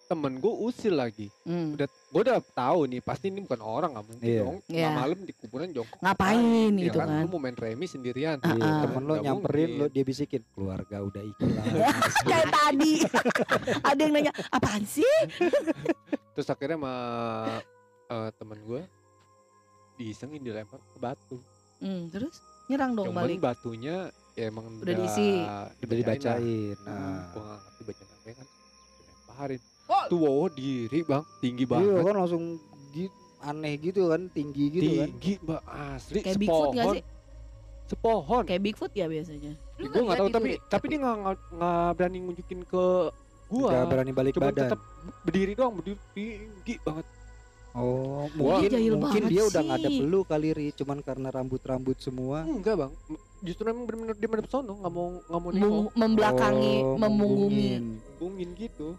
temen 0.05 0.37
gue 0.37 0.55
usil 0.63 0.93
lagi. 0.93 1.33
Hmm. 1.43 1.73
Udah, 1.73 1.85
gue 1.87 2.21
udah 2.23 2.39
tahu 2.47 2.87
nih 2.87 3.01
pasti 3.01 3.27
ini 3.27 3.41
bukan 3.41 3.59
orang 3.59 3.91
nggak 3.93 4.07
mungkin 4.07 4.25
Iya. 4.25 4.41
dong. 4.41 4.57
Iya. 4.67 4.81
Nggak 4.83 4.93
malam 4.97 5.19
di 5.21 5.33
kuburan 5.35 5.69
jongkok. 5.71 5.99
Ngapain 5.99 6.71
Ya 6.71 6.85
gitu 6.85 6.99
kan. 6.99 7.09
Lu 7.11 7.27
mau 7.27 7.41
main 7.41 7.55
remi 7.55 7.87
sendirian. 7.87 8.37
Iya, 8.39 8.61
ah. 8.61 8.81
temen 8.83 9.03
lo 9.03 9.13
Nggak 9.13 9.25
nyamperin 9.25 9.71
lo 9.75 9.87
dia 9.87 10.03
bisikin 10.03 10.43
keluarga 10.51 10.97
udah 11.01 11.23
ikhlas. 11.23 11.67
kayak 12.29 12.47
tadi 12.49 12.93
ada 13.89 13.99
yang 13.99 14.13
nanya 14.13 14.33
apaan 14.49 14.85
sih 14.85 15.05
Terus 16.35 16.49
akhirnya 16.49 16.77
sama 16.77 16.95
eh, 18.07 18.31
temen 18.35 18.59
gue 18.61 18.83
diisengin 19.95 20.41
dilempar 20.41 20.83
ke 20.83 20.99
batu. 20.99 21.39
Hmm, 21.79 22.09
terus 22.09 22.41
nyerang 22.67 22.93
dong 22.93 23.13
Cuman 23.13 23.25
balik 23.25 23.41
batunya 23.41 24.09
ya 24.33 24.49
emang 24.49 24.67
Udah 24.81 24.95
diisi. 24.95 25.45
udah 25.79 25.97
dibacain. 25.97 26.75
Nah, 26.83 26.91
Nah. 26.91 27.23
gue 27.31 27.41
gak 27.41 27.59
ngerti 27.61 27.83
bacaan 27.85 28.09
apa 28.11 28.31
kan. 28.35 28.47
Dilemparin. 28.99 29.63
Oh. 29.85 30.05
Tuh 30.07 30.19
wow 30.19 30.47
diri 30.49 31.01
bang, 31.01 31.23
tinggi 31.39 31.63
Iya 31.63 31.71
banget. 31.71 32.03
kan 32.03 32.15
langsung 32.17 32.45
gi- 32.91 33.13
aneh 33.39 33.75
gitu 33.79 34.09
kan, 34.09 34.23
tinggi 34.29 34.65
gitu 34.71 34.91
kan. 34.97 35.09
tinggi 35.11 35.33
mbak 35.39 35.61
asli 35.69 36.19
kayak 36.19 36.37
Bigfoot 36.39 36.57
sepohon 36.65 36.73
gak 36.75 36.87
sih 36.91 37.03
sepohon 37.85 38.43
kayak 38.43 38.63
Bigfoot 38.63 38.93
ya 38.93 39.07
biasanya 39.07 39.53
Lu 39.75 39.87
gue 39.87 40.03
nggak 40.03 40.19
tahu 40.19 40.29
tapi 40.31 40.49
Rit? 40.51 40.61
tapi 40.67 40.85
dia 40.87 40.99
nggak 40.99 41.17
nggak- 41.19 41.93
berani 41.93 42.19
nunjukin 42.19 42.61
ke 42.63 42.85
gua 43.47 43.69
Gak 43.71 43.87
berani 43.87 44.13
balik 44.13 44.33
cuma 44.33 44.49
badan. 44.49 44.61
tetap 44.65 44.81
berdiri 45.21 45.53
doang 45.53 45.73
berdiri 45.75 46.01
tinggi 46.11 46.75
banget 46.81 47.07
Oh, 47.75 48.31
mungkin 48.33 48.71
jahil 48.71 48.95
mungkin 48.95 49.03
banget 49.19 49.23
dia 49.29 49.43
udah 49.45 49.61
nggak 49.61 49.77
ada 49.77 49.91
sih. 49.91 49.99
belu 49.99 50.21
kali 50.23 50.49
ri, 50.51 50.67
cuman 50.73 50.99
karena 51.01 51.29
rambut-rambut 51.29 51.99
semua. 51.99 52.47
enggak 52.47 52.79
bang 52.79 52.93
justru 53.43 53.67
emang 53.67 53.83
benar-benar 53.83 54.15
dia 54.15 54.31
menep 54.31 54.47
sono 54.47 54.73
nggak 54.75 54.93
mau 54.95 55.07
nggak 55.21 55.41
mau 55.43 55.51
Mem- 55.53 55.91
membelakangi 55.93 56.75
Oh, 56.79 56.95
memunggungi 56.97 57.69
mempunggungin. 57.77 57.85
bungin 58.17 58.51
gitu 58.55 58.95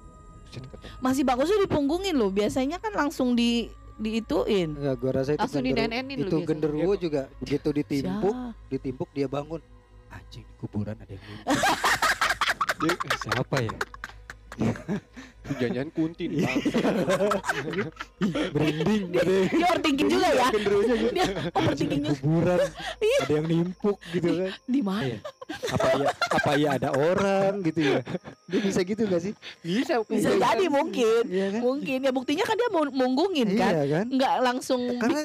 Buset, 0.57 0.63
kata 0.65 0.85
masih 0.99 1.23
bagusnya 1.23 1.57
dipunggungin 1.61 2.15
loh 2.15 2.29
biasanya 2.29 2.77
kan 2.77 2.91
langsung 2.91 3.33
di 3.33 3.67
diituin 3.95 4.75
Enggak, 4.75 4.95
gua 4.97 5.11
rasa 5.13 5.31
itu 5.31 5.41
Langsung 5.41 5.63
gender- 5.63 5.87
dinenenin 5.87 6.17
itu 6.21 6.37
genderuwo 6.41 6.91
Iya. 6.91 7.01
juga 7.01 7.21
begitu 7.37 7.67
ditimpuk, 7.71 8.35
Siapa? 8.35 8.67
ditimpuk 8.67 9.09
dia 9.11 9.27
bangun. 9.27 9.61
Anjing 10.09 10.43
di 10.43 10.55
kuburan 10.57 10.95
ada 10.95 11.11
yang. 11.11 11.23
Dia, 12.75 12.91
siapa 13.17 13.55
ya? 13.57 13.71
Itu 15.45 15.53
jangan 15.55 15.87
kunti 15.89 16.23
nih, 16.25 16.37
Iya. 16.37 16.49
bang. 16.49 16.59
Ada 18.55 18.63
yang 18.65 18.79
dia 18.81 19.21
overthinking 19.61 20.09
juga 20.09 20.27
ya 20.27 20.45
genderuwonya 20.49 20.95
gitu. 20.97 21.13
dia 21.13 21.25
overthinking 21.51 22.03
kuburan 22.07 22.59
Iya. 22.97 23.19
ada 23.21 23.33
yang 23.33 23.45
nimpuk 23.45 23.97
gitu 24.09 24.29
kan. 24.35 24.51
di 24.65 24.81
mana 24.81 25.05
Iya. 25.05 25.19
Apa 25.45 25.87
ya 25.93 26.09
apa 26.31 26.51
ya 26.57 26.69
ada 26.73 26.89
orang 26.91 27.53
gitu 27.61 27.79
ya. 27.83 27.99
Dia 28.47 28.59
bisa 28.59 28.79
gitu 28.81 29.01
gak 29.05 29.21
sih? 29.21 29.33
bisa 29.61 30.01
bisa 30.03 30.29
Iya. 30.31 30.39
jadi 30.43 30.65
mungkin 30.67 31.23
Iya 31.27 31.47
kan? 31.51 31.61
mungkin 31.61 31.97
ya 31.99 32.11
buktinya 32.11 32.43
kan 32.43 32.55
dia 32.55 32.69
mau 32.71 32.83
munggungin 32.87 33.49
kan 33.53 33.71
Iya 33.71 33.85
kan? 33.91 34.05
nggak 34.09 34.35
langsung 34.41 34.81
Karena 34.97 35.21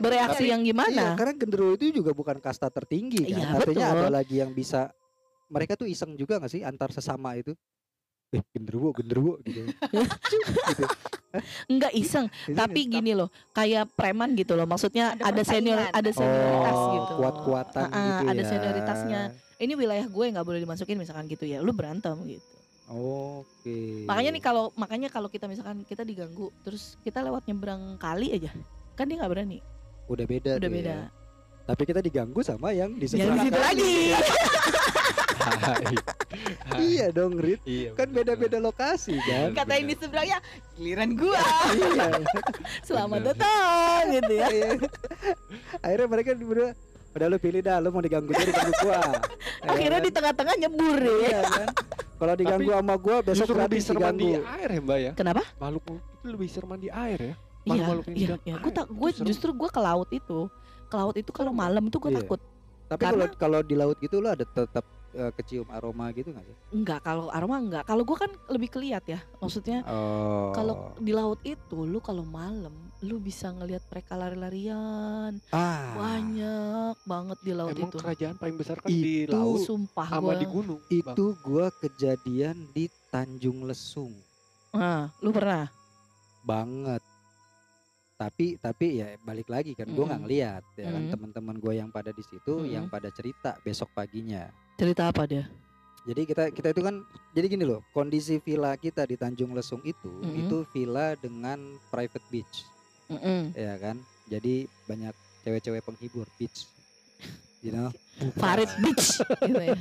bereaksi 0.00 0.42
Tapi- 0.42 0.50
yang 0.50 0.60
Iya, 0.60 0.68
gimana 0.68 1.04
karena 1.14 1.32
genderuwo 1.34 1.72
itu 1.74 1.94
juga 1.94 2.10
bukan 2.10 2.36
kasta 2.38 2.66
tertinggi 2.68 3.22
kan. 3.24 3.38
Iya, 3.38 3.46
Artinya 3.56 3.86
betul. 3.88 4.00
ada 4.00 4.08
lagi 4.12 4.34
yang 4.36 4.50
bisa 4.50 4.90
mereka 5.46 5.74
tuh 5.74 5.86
iseng 5.86 6.14
juga 6.14 6.38
gak 6.38 6.50
sih 6.50 6.62
antar 6.62 6.90
sesama 6.90 7.34
itu? 7.34 7.54
Eh, 8.30 8.42
genderuwo, 8.54 8.94
genderuwo 8.94 9.42
gitu. 9.42 9.66
gitu. 9.66 10.84
nggak 11.74 11.92
iseng 11.98 12.26
Itu 12.46 12.58
tapi 12.58 12.86
gini 12.86 13.14
loh 13.14 13.26
kayak 13.50 13.90
preman 13.94 14.34
gitu 14.38 14.54
loh 14.54 14.66
maksudnya 14.66 15.14
Ada 15.18 15.30
ada, 15.30 15.42
senior 15.42 15.78
ada 15.90 16.10
senioritas 16.10 16.74
oh, 16.74 16.90
gitu 16.94 17.12
kuat-kuatan 17.22 17.86
ah, 17.90 17.98
gitu 17.98 18.24
ada 18.30 18.42
ya. 18.42 18.46
senioritasnya 18.50 19.20
ini 19.62 19.72
wilayah 19.74 20.06
gue 20.06 20.24
nggak 20.30 20.46
boleh 20.46 20.62
dimasukin 20.62 20.98
misalkan 20.98 21.26
gitu 21.26 21.46
ya 21.46 21.58
lu 21.62 21.74
berantem 21.74 22.18
gitu 22.26 22.46
Oke. 22.90 24.06
makanya 24.10 24.30
nih 24.34 24.42
kalau 24.42 24.74
makanya 24.74 25.08
kalau 25.10 25.30
kita 25.30 25.46
misalkan 25.46 25.86
kita 25.86 26.02
diganggu 26.02 26.50
terus 26.66 26.98
kita 27.06 27.22
lewat 27.22 27.46
nyebrang 27.46 27.98
kali 27.98 28.34
aja 28.34 28.50
kan 28.98 29.06
dia 29.06 29.22
nggak 29.22 29.30
berani 29.30 29.58
udah 30.10 30.26
beda 30.26 30.58
udah 30.58 30.70
beda 30.70 30.94
ya. 31.06 31.18
Tapi 31.70 31.86
kita 31.86 32.02
diganggu 32.02 32.42
sama 32.42 32.74
yang 32.74 32.98
di 32.98 33.06
yang 33.14 33.30
sebelah 33.30 33.38
di 33.38 33.46
situ 33.46 33.54
kali. 33.54 33.62
lagi 33.62 33.94
Hai. 35.40 35.94
Hai. 36.66 36.78
Iya 36.78 37.06
dong, 37.10 37.34
Rit. 37.34 37.60
Iya, 37.64 37.90
Kan 37.94 38.08
beda-beda 38.10 38.58
lokasi 38.58 39.16
kan. 39.18 39.50
kata 39.52 39.72
yang 39.74 39.86
di 39.86 39.96
seberangnya 39.96 40.38
giliran 40.74 41.10
gua 41.12 41.40
iya. 41.72 42.06
selamat 42.86 43.18
Bener. 43.18 43.28
datang 43.34 44.02
gitu 44.12 44.32
ya 44.34 44.46
Iya. 44.48 44.68
Akhirnya 45.80 46.06
mereka 46.06 46.30
berdua 46.34 46.70
udah 47.10 47.26
lu 47.26 47.38
pilih 47.38 47.58
dah, 47.58 47.76
lu 47.78 47.90
mau 47.90 47.98
diganggu 47.98 48.30
jadi 48.30 48.46
diganggu 48.46 48.72
gua. 48.78 49.00
Ya 49.00 49.68
akhirnya 49.72 49.98
kan? 49.98 50.06
di 50.06 50.12
tengah-tengah 50.12 50.54
nyebur 50.58 50.98
ya 51.00 51.14
Iya 51.18 51.40
kan? 51.42 51.68
Kalau 52.14 52.34
diganggu 52.34 52.70
sama 52.70 52.94
gua 52.94 53.16
besok 53.18 53.36
Justru 53.40 53.54
lebih 53.54 53.60
gratis 53.66 53.82
serem 53.82 53.98
di 53.98 54.06
diganggu. 54.28 54.44
air 54.46 54.68
ya 54.68 54.80
mbak 54.80 54.98
ya 55.00 55.12
kenapa 55.14 55.42
makhluk 55.56 55.82
itu 55.88 55.98
lebih 56.28 56.48
serem 56.48 56.72
di 56.76 56.90
air 56.90 57.18
ya 57.18 57.34
iya 57.62 57.84
iya 58.10 58.34
iya 58.42 58.54
gue 58.56 58.72
tak 58.72 58.88
gue 58.88 59.10
justru 59.22 59.52
gue 59.52 59.68
ke 59.68 59.78
laut 59.78 60.08
itu 60.10 60.48
ke 60.82 60.96
laut 60.96 61.12
itu 61.14 61.28
kalau 61.28 61.48
malam 61.50 61.80
itu 61.82 61.96
gue 61.98 62.08
Iya. 62.10 62.20
takut 62.20 62.40
Tapi 62.88 63.02
kalau 63.02 63.26
kalau 63.36 63.60
di 63.60 63.74
laut 63.74 63.96
gitu 63.96 64.18
lu 64.18 64.26
ada 64.26 64.42
tetap 64.42 64.82
eh, 65.12 65.32
kecium 65.32 65.66
aroma 65.68 66.08
gitu 66.10 66.30
nggak 66.30 66.44
sih? 66.44 66.56
enggak 66.70 67.00
kalau 67.00 67.26
aroma 67.28 67.58
enggak 67.58 67.82
kalau 67.82 68.02
gue 68.02 68.14
kan 68.14 68.30
lebih 68.46 68.70
keliat 68.70 69.02
ya 69.04 69.18
maksudnya 69.36 69.82
Oh. 69.84 70.54
kalau 70.54 70.74
di 70.96 71.10
laut 71.10 71.40
itu 71.42 71.78
lu 71.82 71.98
kalau 71.98 72.22
malam 72.22 72.70
lu 73.00 73.16
bisa 73.16 73.48
ngelihat 73.48 73.82
mereka 73.86 74.12
lari-larian 74.14 75.40
ah, 75.50 75.96
banyak 75.96 76.96
banget 77.02 77.38
di 77.40 77.52
laut 77.52 77.72
emang 77.72 77.88
itu 77.88 77.96
kerajaan 77.96 78.36
paling 78.36 78.56
besar 78.56 78.76
kan 78.76 78.86
di 78.86 79.24
Itu 79.24 79.34
laut 79.34 79.60
sumpah 79.60 80.06
sama 80.06 80.30
gue 80.30 80.34
di 80.38 80.46
gunung 80.46 80.80
Bang. 80.80 80.94
itu 80.94 81.24
gua 81.40 81.66
kejadian 81.74 82.56
di 82.70 82.84
Tanjung 83.08 83.64
Lesung 83.64 84.12
nah 84.70 85.10
lu 85.18 85.30
pernah 85.30 85.66
banget. 86.40 87.02
Tapi 88.16 88.60
tapi 88.60 89.00
ya 89.00 89.16
balik 89.18 89.48
lagi 89.48 89.72
kan 89.72 89.88
gua 89.88 90.04
nggak 90.06 90.20
Mm. 90.20 90.26
ngeliat 90.28 90.64
ya 90.74 90.88
kan 90.88 91.02
Mm. 91.02 91.10
teman-teman 91.10 91.56
gua 91.56 91.72
yang 91.74 91.88
pada 91.88 92.12
di 92.12 92.20
situ 92.20 92.52
Mm. 92.54 92.68
yang 92.68 92.86
pada 92.86 93.08
cerita 93.08 93.56
besok 93.60 93.88
paginya. 93.92 94.44
Cerita 94.80 95.12
apa 95.12 95.28
dia 95.28 95.44
Jadi 96.08 96.24
kita 96.24 96.48
kita 96.48 96.72
itu 96.72 96.80
kan 96.80 97.04
jadi 97.36 97.46
gini 97.52 97.68
loh, 97.68 97.84
kondisi 97.92 98.40
villa 98.40 98.72
kita 98.80 99.04
di 99.04 99.20
Tanjung 99.20 99.52
Lesung 99.52 99.84
itu 99.84 100.08
Mhm. 100.24 100.40
itu 100.40 100.56
villa 100.72 101.12
dengan 101.20 101.76
private 101.92 102.24
beach, 102.32 102.64
Mm-mm. 103.12 103.52
ya 103.52 103.76
kan? 103.76 104.00
Jadi 104.24 104.64
banyak 104.88 105.12
cewek-cewek 105.44 105.84
penghibur 105.84 106.24
beach. 106.40 106.64
You 107.60 107.76
know, 107.76 107.92
Farid 108.40 108.72
Beach 108.80 109.20
gitu 109.44 109.60
ya. 109.60 109.76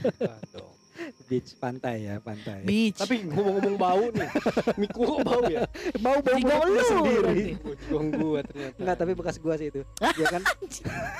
Beach 1.25 1.55
pantai 1.55 2.05
ya, 2.05 2.15
pantai. 2.19 2.65
Beach. 2.65 2.97
Tapi 2.97 3.23
ngomong-ngomong 3.23 3.75
bau 3.75 4.05
nih, 4.11 4.29
miku 4.81 5.01
kok 5.05 5.19
bau 5.23 5.43
ya? 5.45 5.63
bau 5.97 6.19
bau 6.19 6.37
gua 6.39 6.57
lu 6.65 6.81
sendiri. 6.83 7.55
jigong 7.55 8.07
gua 8.11 8.39
ternyata. 8.43 8.75
Enggak, 8.77 8.95
tapi 8.97 9.11
bekas 9.15 9.35
gua 9.37 9.55
sih 9.55 9.67
itu. 9.69 9.81
ya 10.01 10.27
kan? 10.27 10.41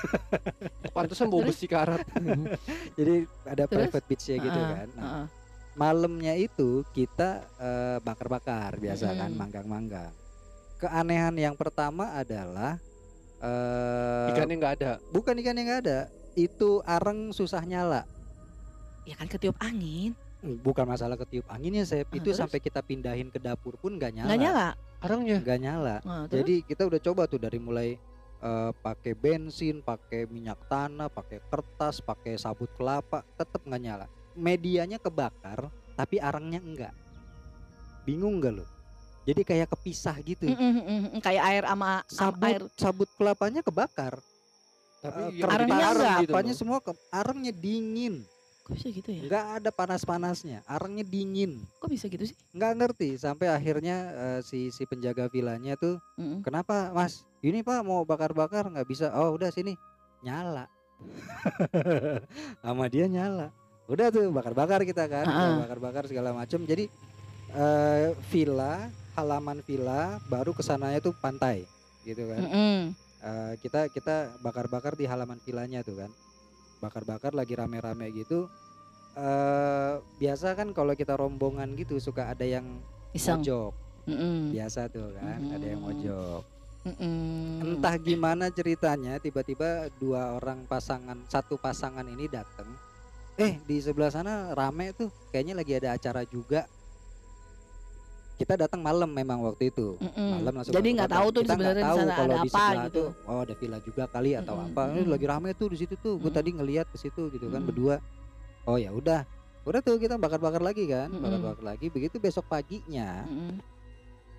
pantesan 0.96 1.28
bau 1.30 1.42
besi 1.42 1.66
karat. 1.66 2.04
Jadi 3.00 3.16
ada 3.46 3.64
Terus? 3.66 3.88
private 3.88 4.06
beach 4.08 4.26
ya 4.28 4.38
gitu 4.38 4.60
Heeh, 4.60 4.72
kan. 4.76 4.88
Nah, 4.96 5.04
heeh. 5.06 5.26
malamnya 5.78 6.34
itu 6.36 6.84
kita 6.92 7.46
eh, 7.56 7.98
bakar-bakar 8.02 8.76
biasa 8.76 9.16
kan, 9.16 9.30
Mm-mm. 9.32 9.40
manggang-manggang. 9.40 10.12
Keanehan 10.80 11.36
yang 11.36 11.56
pertama 11.56 12.16
adalah 12.16 12.80
eh 13.40 14.32
Ikannya 14.32 14.56
nggak 14.56 14.74
ada. 14.82 14.92
bukan 15.12 15.40
ikan 15.40 15.56
yang 15.56 15.68
nggak 15.68 15.82
ada, 15.88 16.00
itu 16.36 16.84
areng 16.84 17.32
susah 17.32 17.64
nyala. 17.64 18.04
Ya 19.08 19.16
kan 19.16 19.28
ketiup 19.28 19.56
angin. 19.60 20.14
Hmm, 20.40 20.56
Bukan 20.60 20.88
masalah 20.88 21.20
ketiup 21.20 21.44
anginnya, 21.52 21.84
saya 21.84 22.08
Ah, 22.08 22.16
itu 22.16 22.32
terus? 22.32 22.40
sampai 22.40 22.64
kita 22.64 22.80
pindahin 22.80 23.28
ke 23.28 23.38
dapur 23.38 23.76
pun 23.76 24.00
nggak 24.00 24.12
nyala. 24.16 24.28
Nggak 24.32 24.40
nyala. 24.40 24.68
Arangnya. 25.00 25.38
Nggak 25.44 25.60
nyala. 25.60 25.96
Nah, 26.04 26.24
terus? 26.28 26.40
Jadi 26.44 26.54
kita 26.64 26.82
udah 26.88 27.00
coba 27.04 27.22
tuh 27.28 27.40
dari 27.40 27.60
mulai 27.60 27.90
eh, 28.40 28.72
pakai 28.72 29.20
bensin, 29.20 29.84
pakai 29.84 30.24
minyak 30.32 30.64
tanah, 30.72 31.12
pakai 31.12 31.44
kertas, 31.52 32.00
pakai 32.00 32.40
sabut 32.40 32.72
kelapa, 32.80 33.20
tetap 33.36 33.60
nggak 33.68 33.82
nyala. 33.84 34.06
Medianya 34.32 34.96
kebakar, 34.96 35.68
tapi 36.00 36.24
arangnya 36.24 36.64
enggak. 36.64 36.96
Bingung 38.08 38.40
nggak 38.40 38.64
lo? 38.64 38.66
Jadi 39.28 39.44
kayak 39.44 39.68
kepisah 39.76 40.16
gitu. 40.24 40.48
Mm, 40.48 40.56
mm, 40.56 40.72
mm, 40.72 41.00
mm, 41.14 41.20
kayak 41.20 41.44
air 41.52 41.64
sama 41.68 41.92
Sabut 42.08 42.48
air. 42.48 42.62
sabut 42.80 43.10
kelapanya 43.20 43.60
kebakar. 43.60 44.24
Tapi 45.04 45.36
yang 45.36 45.52
Arangnya 45.52 45.86
enggak. 45.92 46.18
gitu 46.24 46.54
semua 46.56 46.80
ke, 46.80 46.92
arangnya 47.12 47.52
dingin. 47.52 48.24
Kok 48.70 48.78
bisa 48.78 48.88
gitu 48.94 49.10
ya? 49.10 49.22
Nggak 49.26 49.46
ada 49.58 49.70
panas-panasnya, 49.74 50.62
arangnya 50.64 51.02
dingin. 51.02 51.58
Kok 51.82 51.90
bisa 51.90 52.06
gitu 52.06 52.22
sih? 52.22 52.38
Nggak 52.54 52.72
ngerti 52.78 53.10
sampai 53.18 53.50
akhirnya 53.50 53.96
eh, 54.14 54.40
si 54.46 54.70
si 54.70 54.86
penjaga 54.86 55.26
vilanya 55.26 55.74
tuh 55.74 55.98
Mm-mm. 56.22 56.46
Kenapa 56.46 56.94
Mas? 56.94 57.26
Ini 57.42 57.66
Pak 57.66 57.82
mau 57.82 58.06
bakar-bakar 58.06 58.70
nggak 58.70 58.86
bisa. 58.86 59.10
Oh 59.18 59.34
udah 59.34 59.50
sini 59.50 59.74
nyala. 60.22 60.70
Sama 62.62 62.86
dia 62.88 63.10
nyala. 63.10 63.50
Udah 63.90 64.14
tuh 64.14 64.30
bakar-bakar 64.30 64.86
kita 64.86 65.10
kan, 65.10 65.26
Ah. 65.26 65.58
bakar-bakar 65.58 66.06
segala 66.06 66.30
macam. 66.30 66.62
Jadi 66.62 66.86
eh, 67.50 68.14
villa, 68.30 68.86
halaman 69.18 69.66
villa, 69.66 70.22
baru 70.30 70.54
ke 70.54 70.62
sananya 70.62 71.02
tuh 71.02 71.18
pantai, 71.18 71.66
gitu 72.06 72.30
kan. 72.30 72.46
Mm-mm. 72.46 72.80
Eh, 73.20 73.54
kita 73.60 73.90
kita 73.90 74.38
bakar-bakar 74.40 74.94
di 74.94 75.10
halaman 75.10 75.42
villanya 75.42 75.82
tuh 75.82 75.98
kan. 75.98 76.12
Bakar-bakar 76.80 77.32
lagi 77.32 77.54
rame-rame 77.54 78.10
gitu. 78.14 78.48
eh 79.14 79.94
biasa 80.16 80.54
kan 80.54 80.72
kalau 80.72 80.94
kita 80.94 81.18
rombongan 81.18 81.76
gitu 81.76 81.98
suka 81.98 82.32
ada 82.32 82.46
yang 82.46 82.80
Iseng. 83.12 83.42
mojok. 83.42 83.74
Mm-mm. 84.08 84.54
Biasa 84.54 84.88
tuh 84.88 85.12
kan, 85.12 85.40
ada 85.50 85.66
yang 85.66 85.82
Mm. 85.82 85.88
mojok. 85.92 86.42
Mm-mm. 86.80 87.76
entah 87.76 88.00
gimana 88.00 88.48
ceritanya 88.48 89.20
tiba-tiba 89.20 89.92
dua 90.00 90.40
orang 90.40 90.64
pasangan 90.64 91.20
satu 91.28 91.60
pasangan 91.60 92.08
ini 92.08 92.32
datang 92.32 92.72
eh 93.36 93.60
di 93.60 93.84
sebelah 93.84 94.08
sana 94.08 94.56
rame 94.56 94.96
tuh 94.96 95.12
kayaknya 95.28 95.60
lagi 95.60 95.76
ada 95.76 95.92
acara 95.92 96.24
juga 96.24 96.64
kita 98.40 98.56
datang 98.56 98.80
malam 98.80 99.12
memang 99.12 99.44
waktu 99.44 99.68
itu 99.68 100.00
Mm-mm. 100.00 100.40
malam 100.40 100.54
langsung 100.56 100.72
Jadi 100.72 100.90
nggak 100.96 101.12
tahu 101.12 101.28
tuh 101.36 101.42
sebenarnya 101.44 101.84
di 101.84 101.90
tahu 101.92 101.98
sana 102.00 102.14
kalau 102.16 102.32
ada 102.32 102.40
di 102.40 102.50
apa 102.50 102.56
sebelah 102.64 102.86
gitu. 102.88 102.96
tuh, 102.96 103.10
oh 103.28 103.40
ada 103.44 103.54
villa 103.60 103.80
juga 103.84 104.04
kali 104.08 104.32
atau 104.40 104.54
Mm-mm, 104.56 104.68
apa 104.72 104.82
ini 104.88 105.00
mm-mm. 105.04 105.12
lagi 105.12 105.26
rame 105.28 105.50
tuh 105.60 105.68
di 105.76 105.78
situ 105.84 105.96
tuh 106.00 106.16
gue 106.16 106.32
Mm-mm. 106.32 106.38
tadi 106.40 106.50
ngelihat 106.56 106.88
ke 106.88 106.98
situ 106.98 107.22
gitu 107.36 107.46
kan 107.52 107.60
Mm-mm. 107.60 107.68
berdua 107.68 107.96
oh 108.64 108.80
ya 108.80 108.96
udah 108.96 109.28
udah 109.68 109.82
tuh 109.84 110.00
kita 110.00 110.16
bakar-bakar 110.16 110.64
lagi 110.64 110.88
kan 110.88 111.12
Mm-mm. 111.12 111.20
bakar-bakar 111.20 111.64
lagi 111.76 111.92
begitu 111.92 112.16
besok 112.16 112.48
paginya 112.48 113.28
Mm-mm. 113.28 113.60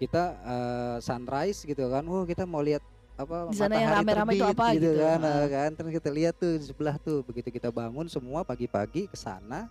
kita 0.00 0.22
eh, 0.48 0.96
sunrise 1.04 1.60
gitu 1.68 1.84
kan 1.92 2.00
oh 2.08 2.24
kita 2.24 2.48
mau 2.48 2.64
lihat 2.64 2.80
apa 3.20 3.52
Di 3.52 3.60
sana 3.60 3.76
yang 3.76 3.92
matahari 3.92 4.00
rame-rame 4.00 4.32
itu 4.32 4.40
terbit 4.40 4.56
apa 4.56 4.66
gitu, 4.72 4.80
gitu. 4.80 4.92
kan 4.96 5.18
Ah. 5.20 5.28
eh, 5.44 5.48
kan 5.52 5.70
terus 5.76 5.90
kita 5.92 6.08
lihat 6.08 6.34
tuh 6.40 6.52
di 6.56 6.64
sebelah 6.64 6.96
tuh 6.96 7.20
begitu 7.20 7.48
kita 7.52 7.68
bangun 7.68 8.08
semua 8.08 8.40
pagi-pagi 8.48 9.12
ke 9.12 9.16
sana 9.20 9.68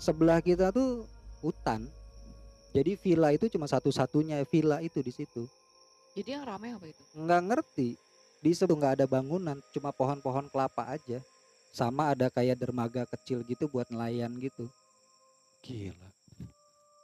sebelah 0.00 0.40
kita 0.40 0.72
tuh 0.72 1.04
hutan 1.44 1.84
jadi 2.76 2.92
villa 3.00 3.32
itu 3.32 3.48
cuma 3.48 3.64
satu-satunya 3.64 4.44
villa 4.52 4.84
itu 4.84 5.00
di 5.00 5.08
situ 5.08 5.48
Jadi 6.12 6.28
yang 6.36 6.44
ramai 6.44 6.76
apa 6.76 6.84
itu? 6.88 7.02
nggak 7.16 7.42
ngerti 7.48 7.88
di 8.44 8.50
situ 8.52 8.68
nggak 8.68 9.00
ada 9.00 9.06
bangunan 9.08 9.56
cuma 9.72 9.96
pohon-pohon 9.96 10.52
kelapa 10.52 10.84
aja 10.92 11.24
sama 11.72 12.12
ada 12.12 12.28
kayak 12.28 12.60
dermaga 12.60 13.08
kecil 13.08 13.40
gitu 13.48 13.64
buat 13.68 13.88
nelayan 13.88 14.32
gitu 14.36 14.68
Gila. 15.64 16.08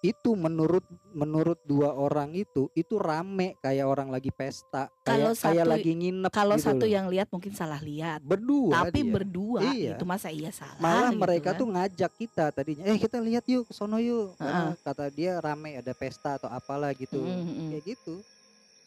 Itu 0.03 0.35
menurut 0.35 0.83
menurut 1.13 1.63
dua 1.63 1.95
orang 1.95 2.35
itu 2.35 2.67
itu 2.73 2.99
rame 2.99 3.55
kayak 3.57 3.87
orang 3.87 4.11
lagi 4.11 4.29
pesta 4.29 4.91
Kalau 5.01 5.31
kayak 5.31 5.39
kayak 5.55 5.67
lagi 5.69 5.93
nginep 5.95 6.27
Kalau 6.29 6.55
gitu 6.55 6.61
loh. 6.61 6.67
satu 6.75 6.87
yang 6.87 7.07
lihat 7.07 7.31
mungkin 7.31 7.53
salah 7.53 7.79
lihat. 7.79 8.19
berdua 8.21 8.83
Tapi 8.83 8.99
dia. 8.99 9.13
berdua 9.13 9.61
Iya. 9.63 9.95
itu 9.95 10.03
masa 10.03 10.29
iya 10.29 10.51
salah. 10.51 10.75
malah 10.77 11.09
gitu 11.09 11.23
mereka 11.23 11.49
kan. 11.49 11.59
tuh 11.63 11.67
ngajak 11.69 12.13
kita 12.19 12.45
tadinya 12.51 12.83
eh 12.83 12.99
kita 12.99 13.19
lihat 13.19 13.47
yuk 13.47 13.63
ke 13.63 13.73
sono 13.73 13.97
yuk 13.97 14.35
Heeh. 14.35 14.43
Karena 14.43 14.75
kata 14.77 15.05
dia 15.09 15.33
rame 15.39 15.79
ada 15.79 15.93
pesta 15.93 16.35
atau 16.35 16.51
apalah 16.51 16.91
gitu 16.93 17.17
Mm, 17.17 17.31
mm, 17.31 17.47
mm. 17.49 17.69
kayak 17.71 17.85
gitu 17.89 18.15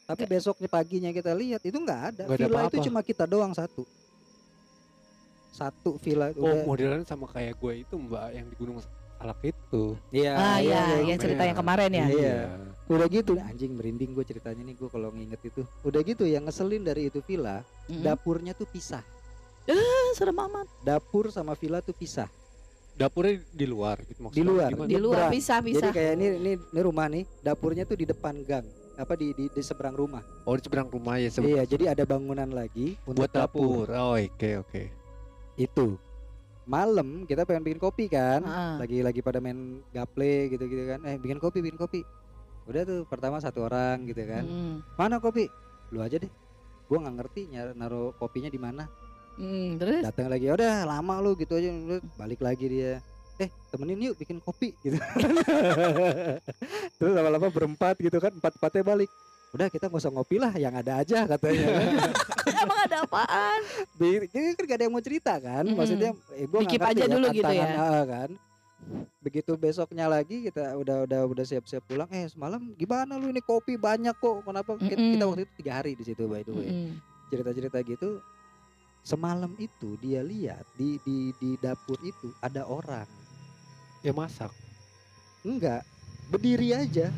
tapi 0.04 0.24
besoknya 0.28 0.68
paginya 0.68 1.10
kita 1.10 1.32
lihat 1.32 1.62
itu 1.62 1.74
nggak 1.76 2.02
ada 2.12 2.24
ada 2.26 2.36
villa 2.36 2.60
itu 2.62 2.76
apa-apa. 2.76 2.84
cuma 2.84 3.00
kita 3.02 3.24
doang 3.24 3.56
satu 3.56 3.88
satu 5.50 5.96
villa 5.98 6.30
Oh, 6.32 6.44
udah 6.44 6.68
modelannya 6.68 7.08
sama 7.08 7.26
kayak 7.26 7.56
gue 7.56 7.74
itu 7.82 7.96
Mbak 7.96 8.26
yang 8.30 8.46
di 8.46 8.56
Gunung 8.56 8.78
Salak 9.26 9.42
itu. 9.44 9.84
iya 10.14 10.32
Ah 10.32 10.58
iya, 10.62 10.82
iya, 10.94 10.98
yang 11.04 11.18
cerita 11.18 11.42
yang 11.42 11.52
Iya. 11.52 11.62
kemarin 11.66 11.92
ya. 11.92 12.06
Iya. 12.08 12.38
udah 12.86 13.10
gitu 13.10 13.34
anjing 13.42 13.74
merinding 13.74 14.14
gue 14.14 14.22
ceritanya 14.24 14.62
nih 14.62 14.78
gue 14.78 14.86
kalau 14.86 15.10
nginget 15.10 15.42
itu 15.44 15.66
udah 15.82 16.06
gitu 16.06 16.22
yang 16.24 16.46
ngeselin 16.46 16.86
dari 16.86 17.10
itu 17.10 17.18
villa 17.20 17.66
Mm. 17.90 18.06
dapurnya 18.06 18.54
tuh 18.54 18.70
pisah 18.70 19.02
Ah, 19.66 19.74
serem 20.14 20.38
amat. 20.38 20.70
dapur 20.80 21.34
sama 21.34 21.54
villa 21.56 21.82
tuh 21.82 21.92
pisah 21.92 22.30
Dapurnya 22.94 23.42
di 23.50 23.66
luar 23.66 24.06
gitu 24.06 24.22
maksudnya. 24.22 24.46
luar. 24.46 24.70
Gimana? 24.70 24.86
Di 24.86 24.98
luar 24.98 25.18
Nyebrang. 25.20 25.34
pisah 25.34 25.58
jadi 25.58 25.68
pisah. 25.74 25.92
kayak 25.92 26.14
ini, 26.14 26.26
ini 26.38 26.52
ini 26.62 26.80
rumah 26.80 27.06
nih 27.10 27.24
dapurnya 27.42 27.84
tuh 27.84 27.98
di 27.98 28.06
depan 28.06 28.36
gang 28.40 28.66
apa 28.96 29.14
di 29.16 29.34
di, 29.34 29.50
di 29.50 29.62
seberang 29.62 29.96
rumah 29.96 30.22
Oh, 30.44 30.54
di 30.54 30.62
seberang 30.62 30.88
rumah 30.88 31.18
ya 31.18 31.28
sebe- 31.28 31.52
iya 31.52 31.66
jadi 31.66 31.90
ada 31.90 32.06
bangunan 32.06 32.48
lagi 32.48 33.02
untuk 33.04 33.26
buat 33.26 33.34
dapur. 33.34 33.90
Oh, 33.90 34.14
oke 34.14 34.52
oke. 34.62 34.84
itu 35.58 35.98
malam 36.66 37.24
kita 37.30 37.46
pengen 37.46 37.64
bikin 37.66 37.82
kopi 37.82 38.06
kan. 38.10 38.42
Lagi 38.82 39.06
lagi 39.06 39.22
pada 39.22 39.38
main 39.40 39.82
gaple 39.94 40.52
gitu 40.54 40.66
gitu 40.66 40.84
kan. 40.90 41.00
Eh 41.06 41.16
bikin 41.22 41.38
kopi 41.38 41.62
bikin 41.62 41.78
kopi. 41.78 42.02
Udah 42.66 42.82
tuh 42.82 43.06
pertama 43.06 43.38
satu 43.38 43.70
orang 43.70 44.10
gitu 44.10 44.26
kan. 44.26 44.44
Mm. 44.44 44.76
mana 44.98 45.22
kopi? 45.22 45.46
Lu 45.94 46.02
aja 46.02 46.18
deh. 46.18 46.30
Gua 46.90 47.02
nggak 47.02 47.16
ngerti 47.22 47.42
nyar 47.54 47.68
naruh 47.78 48.14
kopinya 48.18 48.50
di 48.50 48.58
mana. 48.58 48.90
Mm, 49.38 49.78
terus? 49.78 50.02
Datang 50.02 50.34
lagi 50.34 50.50
udah 50.50 50.86
lama 50.90 51.22
lu 51.22 51.38
gitu 51.38 51.58
aja. 51.58 51.70
Lu 51.70 52.02
balik 52.18 52.42
lagi 52.42 52.66
dia. 52.66 53.02
Eh 53.38 53.52
temenin 53.70 54.12
yuk 54.12 54.16
bikin 54.18 54.40
kopi 54.40 54.74
gitu. 54.80 54.96
Terus 56.98 57.12
lama-lama 57.12 57.52
berempat 57.52 58.00
gitu 58.00 58.16
kan. 58.18 58.32
Empat 58.32 58.56
empatnya 58.56 58.84
balik 58.88 59.12
udah 59.56 59.68
kita 59.68 59.88
nggak 59.88 59.98
usah 59.98 60.12
ngopi 60.12 60.36
lah 60.36 60.52
yang 60.54 60.76
ada 60.76 61.00
aja 61.00 61.24
katanya 61.26 61.66
kan. 61.66 61.88
emang 62.64 62.80
ada 62.82 62.98
apaan? 63.02 63.60
Di- 63.96 64.28
jadi 64.28 64.52
kan 64.52 64.64
gak 64.66 64.76
ada 64.76 64.84
yang 64.84 64.94
mau 64.94 65.02
cerita 65.02 65.34
kan 65.38 65.64
maksudnya 65.66 66.12
eh, 66.30 66.44
nggak 66.44 66.62
Dikip 66.62 66.82
ngerti 66.82 66.92
aja 66.94 67.04
dulu 67.08 67.26
gitu 67.32 67.52
ya. 67.54 67.68
ah, 67.74 68.04
kan 68.04 68.30
begitu 69.18 69.52
besoknya 69.56 70.06
lagi 70.06 70.46
kita 70.46 70.76
udah 70.76 71.10
udah 71.10 71.22
udah 71.26 71.42
siap-siap 71.44 71.82
pulang 71.82 72.06
eh 72.12 72.28
semalam 72.28 72.62
gimana 72.76 73.16
lu 73.16 73.28
ini 73.28 73.42
kopi 73.42 73.74
banyak 73.76 74.14
kok 74.14 74.44
kenapa 74.44 74.78
kita, 74.78 74.94
kita 74.94 75.02
Mm-mm. 75.18 75.30
waktu 75.32 75.42
itu 75.42 75.54
tiga 75.58 75.72
hari 75.74 75.92
di 75.96 76.04
situ 76.04 76.24
by 76.26 76.44
the 76.44 76.54
way 76.54 76.68
Mm-mm. 76.68 77.00
cerita-cerita 77.26 77.82
gitu 77.82 78.22
semalam 79.02 79.50
itu 79.56 79.98
dia 79.98 80.22
lihat 80.22 80.62
di 80.74 81.02
di 81.02 81.18
di 81.36 81.56
dapur 81.56 81.98
itu 82.02 82.30
ada 82.40 82.62
orang 82.64 83.08
Ya 84.02 84.14
masak. 84.14 84.54
enggak 85.42 85.82
berdiri 86.28 86.76
aja 86.76 87.10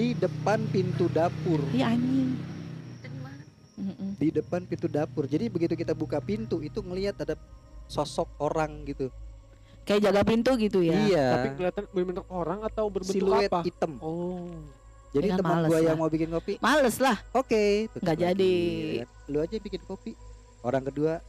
di 0.00 0.16
depan 0.16 0.64
pintu 0.72 1.12
dapur 1.12 1.60
Iya 1.70 1.92
anjing. 1.92 2.32
Di 4.16 4.28
depan 4.30 4.64
pintu 4.64 4.88
dapur 4.88 5.24
jadi 5.24 5.48
begitu 5.48 5.76
kita 5.76 5.92
buka 5.92 6.20
pintu 6.20 6.60
itu 6.60 6.80
ngelihat 6.80 7.20
ada 7.20 7.36
sosok 7.84 8.28
orang 8.40 8.80
gitu 8.84 9.12
Kayak 9.80 10.08
jaga 10.08 10.22
pintu 10.22 10.56
gitu 10.56 10.80
ya. 10.80 10.96
iya 11.02 11.26
Tapi 11.34 11.48
kelihatan 11.56 11.84
benar 11.90 12.24
orang 12.28 12.60
atau 12.62 12.88
berbentuk 12.88 13.16
siluet 13.16 13.48
apa? 13.48 13.60
hitam 13.60 13.96
Oh. 14.00 14.48
jadi 15.10 15.26
Ya 15.26 15.36
teman 15.36 15.66
lah. 15.66 15.80
yang 15.82 15.98
mau 15.98 16.08
bikin 16.08 16.28
kopi 16.30 16.56
Males 16.60 16.96
lah. 16.96 17.16
oke 17.32 17.92
Nggak 17.98 18.16
lagi. 18.16 18.24
jadi. 18.24 18.54
lu 19.28 19.38
aja 19.40 19.56
bikin 19.58 19.82
kopi 19.84 20.16
orang 20.60 20.80
kedua 20.82 21.20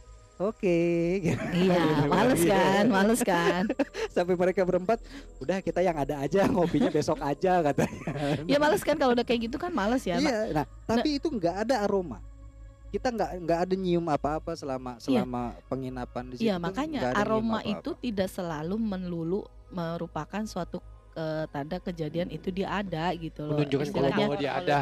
oke 0.44 0.78
gitu. 1.20 1.44
Iya, 1.52 1.82
males 2.12 2.40
Iya. 2.40 2.54
kan, 2.54 2.84
males 2.88 3.20
kan. 3.20 3.62
sampai 4.14 4.34
mereka 4.34 4.62
berempat 4.62 4.98
udah 5.38 5.58
kita 5.58 5.80
yang 5.80 5.94
ada 5.94 6.18
aja 6.18 6.44
ngopinya 6.44 6.88
besok 6.88 7.18
aja 7.18 7.60
katanya 7.66 8.02
Ya 8.44 8.56
males 8.56 8.80
kan 8.80 8.94
kalau 8.94 9.12
udah 9.12 9.22
kayak 9.22 9.46
gitu 9.46 9.56
kan 9.56 9.70
males 9.70 10.02
ya. 10.02 10.16
iya 10.16 10.52
nah 10.52 10.64
tapi 10.84 11.16
itu 11.16 11.26
nggak 11.26 11.64
ada 11.64 11.82
aroma 11.82 12.18
kita 12.88 13.08
nggak 13.08 13.30
nggak 13.40 13.58
ada 13.62 13.74
nyium 13.74 14.04
apa-apa 14.06 14.52
selama 14.52 14.98
selama 14.98 15.56
penginapan 15.64 16.24
di 16.26 16.34
situ 16.36 16.44
Iya 16.44 16.56
makanya 16.56 17.14
aroma 17.14 17.58
apa-apa. 17.58 17.72
itu 17.72 17.90
tidak 18.02 18.28
selalu 18.28 18.76
melulu 18.76 19.40
merupakan 19.68 20.44
suatu 20.44 20.84
eh, 21.12 21.44
tanda 21.46 21.76
kejadian 21.78 22.28
itu 22.28 22.48
dia 22.48 22.68
ada 22.70 23.12
gitu 23.12 23.44
loh. 23.44 23.56
Menunjukkan 23.56 23.84
kalau 23.86 24.08
Istilahnya 24.08 24.26
bahwa 24.26 24.36
dia 24.38 24.52
ada. 24.54 24.76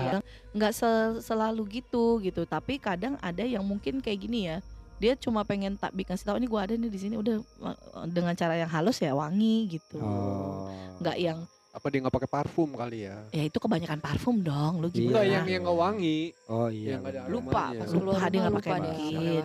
nggak 0.50 0.72
se- 0.72 1.18
selalu 1.20 1.62
gitu 1.76 2.18
gitu. 2.20 2.42
Tapi 2.44 2.78
kadang 2.78 3.14
ada 3.18 3.42
yang 3.42 3.62
mungkin 3.62 3.98
kayak 3.98 4.18
gini 4.20 4.46
ya. 4.46 4.58
Dia 5.00 5.16
cuma 5.16 5.40
pengen 5.42 5.74
tak 5.74 5.96
kasih 5.96 6.28
tahu 6.28 6.36
ini 6.36 6.46
gua 6.46 6.68
ada 6.68 6.76
nih 6.76 6.92
di 6.92 7.00
sini 7.00 7.16
udah 7.16 7.40
eh, 7.40 7.76
dengan 8.06 8.36
cara 8.36 8.54
yang 8.54 8.68
halus 8.68 9.00
ya 9.00 9.16
wangi 9.16 9.66
gitu. 9.72 9.96
oh. 9.98 10.68
Nggak 11.00 11.16
yang 11.16 11.40
Apa 11.70 11.86
dia 11.86 12.02
nggak 12.02 12.12
pakai 12.12 12.26
parfum 12.28 12.74
kali 12.74 13.06
ya? 13.06 13.16
ya 13.30 13.46
itu 13.46 13.56
kebanyakan 13.56 14.02
parfum 14.02 14.42
dong. 14.42 14.82
Lu 14.82 14.90
Iya. 14.90 15.00
Enggak 15.00 15.22
gimana? 15.22 15.32
yang 15.32 15.46
yang 15.46 15.62
nggak 15.64 15.78
wangi. 15.78 16.18
oh 16.46 16.68
iya 16.68 16.88
Yang 16.98 17.02
ada 17.08 17.20
lupa 17.30 17.64
Lupa, 17.86 18.24
dia 18.26 18.38
nggak 18.42 18.56
pakai 18.58 18.72
mungkin. 18.76 19.42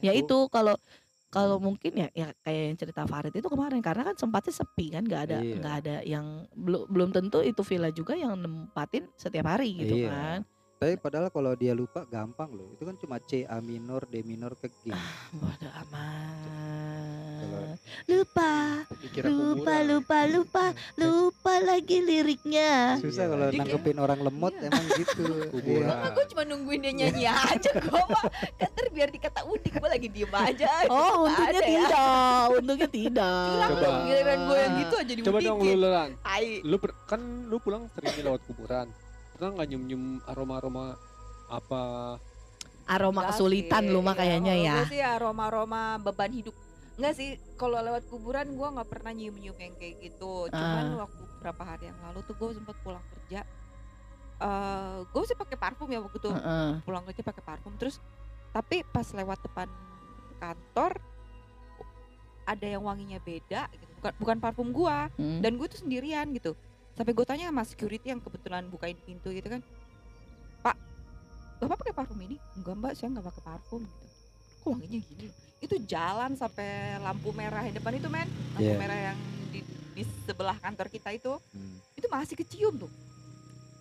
Ya 0.00 0.12
itu 0.12 0.36
kalau 0.48 0.74
kalau 1.28 1.60
mungkin 1.60 1.92
ya 1.92 2.08
ya 2.16 2.32
kayak 2.40 2.62
yang 2.72 2.76
cerita 2.80 3.04
Farid 3.04 3.34
itu 3.34 3.44
kemarin 3.44 3.84
karena 3.84 4.08
kan 4.08 4.16
sempatnya 4.16 4.56
sepi 4.56 4.88
kan 4.88 5.04
nggak 5.04 5.22
ada 5.28 5.38
Iya. 5.44 5.54
nggak 5.60 5.74
ada 5.84 5.96
yang 6.00 6.26
belum 6.56 6.88
belum 6.88 7.08
tentu 7.12 7.44
itu 7.44 7.60
villa 7.60 7.92
juga 7.92 8.16
yang 8.16 8.40
nempatin 8.40 9.04
setiap 9.14 9.44
hari 9.46 9.76
gitu 9.76 10.00
Iya. 10.00 10.08
kan. 10.08 10.38
Tapi 10.76 10.94
padahal 10.94 11.28
kalau 11.28 11.52
dia 11.52 11.72
lupa 11.72 12.04
gampang 12.04 12.52
loh 12.52 12.68
itu 12.70 12.82
kan 12.82 12.94
cuma 12.94 13.16
C 13.18 13.44
A 13.44 13.58
minor 13.58 14.04
D 14.04 14.20
minor 14.20 14.52
ke 14.54 14.68
G 14.68 14.92
Bodoh 15.32 15.72
amat. 15.84 16.36
Kalau- 17.36 17.76
Lupa, 18.06 18.52
lupa, 19.18 19.74
lupa, 19.82 20.18
lupa, 20.26 20.64
lupa 20.96 21.54
lagi 21.60 21.98
liriknya. 21.98 22.96
susah 22.98 23.24
Iya. 23.24 23.30
kalau 23.30 23.46
nangkepin 23.50 23.98
orang 23.98 24.20
lemot 24.20 24.52
Iya. 24.52 24.66
emang 24.66 24.86
gitu 24.94 25.24
Kuburan. 25.52 25.88
Iya. 25.88 26.08
Gue 26.12 26.24
cuma 26.26 26.42
nungguin 26.44 26.80
dia 26.80 26.92
nyanyi 26.94 27.24
aja 27.26 27.70
gue 27.72 28.02
mah 28.06 28.24
kan 28.58 28.86
biar 28.90 29.08
dikata 29.08 29.40
udik 29.44 29.72
gue 29.74 29.88
lagi 29.88 30.08
diem 30.08 30.28
aja 30.30 30.68
Oh, 30.88 31.24
untungnya 31.24 31.50
ada 31.50 31.58
ya. 31.58 31.66
tidak, 31.66 32.42
untungnya 32.54 32.88
tidak. 32.90 33.48
Coba. 33.66 33.88
giliran 34.04 34.38
gue 34.42 34.58
yang 34.58 34.74
gitu 34.76 34.94
aja 34.94 35.12
Coba 35.16 35.38
dong 35.38 35.56
lu 35.56 35.56
diudikin 35.56 35.78
Lelan. 35.78 36.10
Tai. 36.18 36.46
Lu 36.62 36.76
kan 37.06 37.20
lu 37.46 37.56
pulang 37.58 37.82
sering 37.90 38.12
lewat 38.22 38.40
kuburan. 38.44 38.86
Pernah 39.36 39.52
nggak 39.52 39.68
nyium-nyium 39.68 40.04
aroma-aroma 40.24 40.96
apa? 41.46 41.82
Aroma 42.88 43.20
Enggak 43.20 43.36
kesulitan 43.36 43.82
sih, 43.84 43.92
lu 43.92 44.00
mah 44.00 44.14
iya, 44.14 44.20
kayaknya 44.22 44.52
kalau 44.54 44.64
ya. 44.64 44.74
Gue 44.74 44.86
sih 44.88 45.02
aroma-aroma 45.04 45.82
beban 46.00 46.32
hidup. 46.32 46.56
Enggak 46.96 47.14
sih, 47.14 47.28
kalau 47.54 47.76
lewat 47.76 48.08
kuburan 48.08 48.48
gue 48.48 48.68
nggak 48.72 48.88
pernah 48.88 49.12
nyium-nyium 49.12 49.58
yang 49.60 49.74
kayak 49.76 50.00
gitu. 50.00 50.48
Cuman 50.48 50.84
Ah. 50.88 51.04
waktu 51.04 51.22
beberapa 51.36 51.62
hari 51.62 51.84
yang 51.92 51.98
lalu 52.00 52.18
tuh 52.24 52.34
gue 52.34 52.48
sempat 52.56 52.76
pulang 52.80 53.04
kerja. 53.12 53.44
eh 54.36 54.98
gue 55.02 55.22
sih 55.24 55.32
pakai 55.32 55.56
parfum 55.56 55.88
ya 55.88 55.96
waktu 55.96 56.16
itu. 56.16 56.28
Heeh. 56.28 56.84
Pulang 56.84 57.04
kerja 57.04 57.24
pakai 57.24 57.40
parfum 57.42 57.72
terus 57.76 57.96
tapi 58.52 58.84
pas 58.84 59.08
lewat 59.08 59.40
depan 59.40 59.64
kantor 60.36 61.00
ada 62.44 62.66
yang 62.68 62.84
wanginya 62.84 63.16
beda 63.16 63.64
gitu. 63.72 63.84
Bukan 63.96 64.12
bukan 64.20 64.36
parfum 64.36 64.68
gua 64.76 65.08
Hmm. 65.16 65.40
dan 65.40 65.56
gue 65.56 65.64
tuh 65.66 65.80
sendirian 65.80 66.28
gitu 66.36 66.52
sampai 66.96 67.12
gue 67.12 67.24
tanya 67.24 67.46
sama 67.46 67.62
security 67.62 68.08
yang 68.08 68.18
kebetulan 68.18 68.64
bukain 68.66 68.96
pintu 68.98 69.28
gitu 69.30 69.46
kan 69.46 69.60
pak 70.60 70.76
bapak 71.58 71.76
pakai 71.78 71.94
parfum 71.94 72.18
ini 72.18 72.36
enggak 72.54 72.74
mbak 72.74 72.92
saya 72.92 73.08
nggak 73.10 73.26
pakai 73.26 73.42
parfum 73.44 73.82
gitu 73.82 74.06
kok 74.58 74.68
wanginya 74.68 75.00
gini 75.02 75.26
itu 75.58 75.76
jalan 75.84 76.32
sampai 76.34 76.68
lampu 76.98 77.30
merah 77.30 77.60
yang 77.60 77.74
depan 77.74 77.92
itu 77.94 78.08
men 78.08 78.24
lampu 78.50 78.60
Iya. 78.62 78.76
merah 78.76 78.98
yang 79.06 79.18
di, 79.46 79.60
di 79.92 80.02
sebelah 80.22 80.56
kantor 80.56 80.88
kita 80.88 81.12
itu 81.12 81.32
Hmm. 81.50 81.76
itu 81.92 82.06
masih 82.06 82.34
kecium 82.34 82.76
tuh 82.78 82.92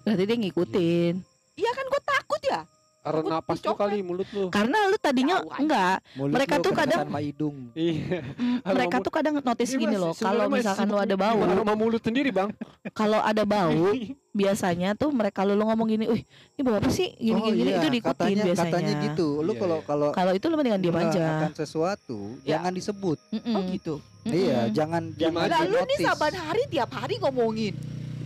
Berarti 0.01 0.23
dia 0.23 0.37
ngikutin. 0.37 1.13
iya 1.55 1.71
kan 1.71 1.85
gue 1.85 2.01
takut 2.03 2.41
ya 2.43 2.61
Karena 3.05 3.37
napas 3.37 3.55
lu 3.55 3.61
dicopet. 3.61 3.79
kali 3.79 3.97
mulut 4.01 4.29
lu. 4.31 4.43
Karena 4.49 4.77
lu 4.85 4.97
tadinya 4.97 5.35
enggak, 5.53 5.95
Mulut 6.13 6.33
Mereka 6.33 6.53
lu 6.55 6.63
tuh 6.63 6.73
kadang- 6.73 7.01
sama 7.03 7.19
hidung 7.19 7.55
Iya. 7.77 8.19
Mm, 8.33 8.57
mereka 8.65 8.95
tuh 8.99 9.11
kadang 9.11 9.33
notice 9.37 9.71
Ini 9.71 9.79
gini 9.79 9.95
loh, 9.95 10.11
kalau 10.11 10.45
misalkan 10.47 10.87
lu 10.87 10.97
ada 10.97 11.15
bau, 11.15 11.37
Aroma 11.39 11.73
mulut 11.73 12.01
sendiri, 12.01 12.29
Bang. 12.29 12.49
kalau 12.91 13.21
ada 13.21 13.43
bau, 13.43 13.93
biasanya 14.35 14.93
tuh 14.93 15.09
mereka 15.09 15.45
lu 15.45 15.55
ngomong 15.55 15.87
gini, 15.87 16.05
"Wih, 16.07 16.23
ini 16.51 16.61
bau 16.61 16.75
apa 16.75 16.89
sih?" 16.89 17.13
gini 17.13 17.31
oh 17.31 17.45
gini, 17.45 17.55
gini." 17.55 17.69
iya 17.69 17.77
itu 17.77 17.87
diikutin 17.89 18.09
katanya 18.11 18.43
biasanya. 18.43 18.71
katanya 18.73 18.93
gitu 19.05 19.27
lu 19.39 19.51
Iya, 19.51 19.61
kalau 19.61 19.77
iya. 19.77 19.85
kalau 19.85 20.09
Kalau 20.11 20.31
itu 20.33 20.45
lu 20.45 20.55
mendingan 20.55 20.81
diam 20.81 20.97
aja. 20.97 21.25
akan 21.39 21.53
sesuatu 21.53 22.19
Ya. 22.41 22.57
jangan 22.57 22.73
disebut 22.73 23.17
Mm-mm. 23.29 23.53
oh 23.53 23.61
gitu 23.69 23.95
Mm-mm. 24.25 24.33
iya 24.33 24.59
jangan 24.67 25.13
jangan 25.13 25.45
aja. 25.45 25.55
lalu 25.61 25.71
nih 25.77 25.87
di-notice. 25.93 26.07
saban 26.09 26.33
hari 26.35 26.63
tiap 26.67 26.89
hari 26.91 27.15
ngomongin 27.17 27.73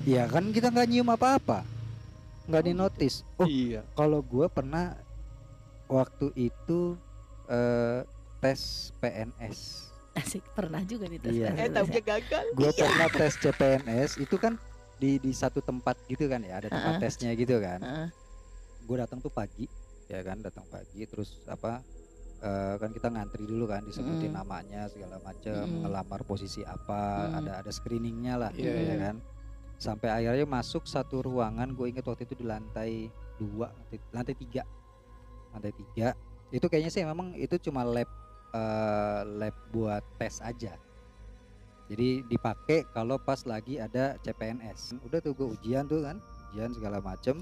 Iya 0.01 0.25
kan 0.25 0.49
kita 0.49 0.71
nggak 0.71 0.87
nyium 0.87 1.09
apa-apa 1.09 1.61
nggak 2.49 2.63
di 2.63 2.73
notice 2.73 3.21
oh 3.37 3.45
Iya. 3.45 3.85
kalau 3.93 4.19
gue 4.19 4.45
pernah 4.47 4.97
waktu 5.85 6.33
itu 6.35 6.97
eh, 7.45 8.01
tes 8.39 8.59
PNS 8.97 9.87
Asik, 10.11 10.43
pernah 10.51 10.81
juga 10.81 11.05
nih 11.05 11.19
tes 11.19 11.31
Iya. 11.31 11.53
PNS 11.53 11.61
eh 11.61 11.69
taunya 11.71 12.01
gagal 12.03 12.45
gue 12.51 12.71
pernah 12.73 13.07
tes 13.07 13.33
CPNS 13.37 14.11
itu 14.17 14.35
kan 14.35 14.53
di 14.97 15.15
di 15.15 15.31
satu 15.31 15.61
tempat 15.61 15.95
gitu 16.05 16.25
kan 16.25 16.41
ya 16.41 16.57
ada 16.57 16.67
tempat 16.67 16.97
Heeh. 16.97 17.03
tesnya 17.05 17.31
gitu 17.31 17.55
kan 17.57 17.79
Heeh. 17.79 18.07
gue 18.83 18.97
datang 18.97 19.19
tuh 19.19 19.29
pagi 19.29 19.69
ya 20.05 20.19
kan 20.19 20.41
datang 20.41 20.65
pagi 20.65 21.05
terus 21.05 21.39
apa 21.45 21.79
eh, 22.39 22.75
kan 22.75 22.89
kita 22.89 23.07
ngantri 23.07 23.43
dulu 23.43 23.63
kan 23.65 23.83
disebutin 23.83 24.31
Mm. 24.31 24.37
namanya 24.37 24.81
segala 24.87 25.19
macam 25.19 25.53
Mm. 25.61 25.79
ngelamar 25.83 26.21
posisi 26.23 26.61
apa 26.61 26.99
Mm. 27.25 27.37
ada 27.37 27.51
ada 27.61 27.71
screeningnya 27.71 28.35
lah 28.35 28.51
Iya, 28.51 28.65
ya 28.65 28.81
iya. 28.81 28.95
kan 28.97 29.15
sampai 29.79 30.11
akhirnya 30.11 30.43
masuk 30.43 30.83
satu 30.83 31.23
ruangan 31.23 31.71
gue 31.71 31.87
inget 31.87 32.03
waktu 32.03 32.27
itu 32.27 32.35
di 32.35 32.45
lantai 32.45 33.07
dua 33.39 33.71
lantai, 33.71 33.97
lantai 34.11 34.35
tiga 34.35 34.63
lantai 35.49 35.71
tiga 35.71 36.07
itu 36.51 36.65
kayaknya 36.67 36.91
sih 36.91 37.01
memang 37.01 37.31
itu 37.33 37.55
cuma 37.61 37.81
lab 37.81 38.09
eh, 38.51 39.21
lab 39.39 39.55
buat 39.71 40.03
tes 40.19 40.43
aja 40.43 40.75
jadi 41.87 42.21
dipakai 42.27 42.85
kalau 42.91 43.17
pas 43.17 43.41
lagi 43.43 43.79
ada 43.79 44.19
CPNS 44.19 44.99
udah 45.01 45.19
tuh 45.19 45.31
gue 45.31 45.47
ujian 45.55 45.87
tuh 45.87 46.03
kan 46.03 46.19
ujian 46.51 46.69
segala 46.69 46.99
macem 46.99 47.39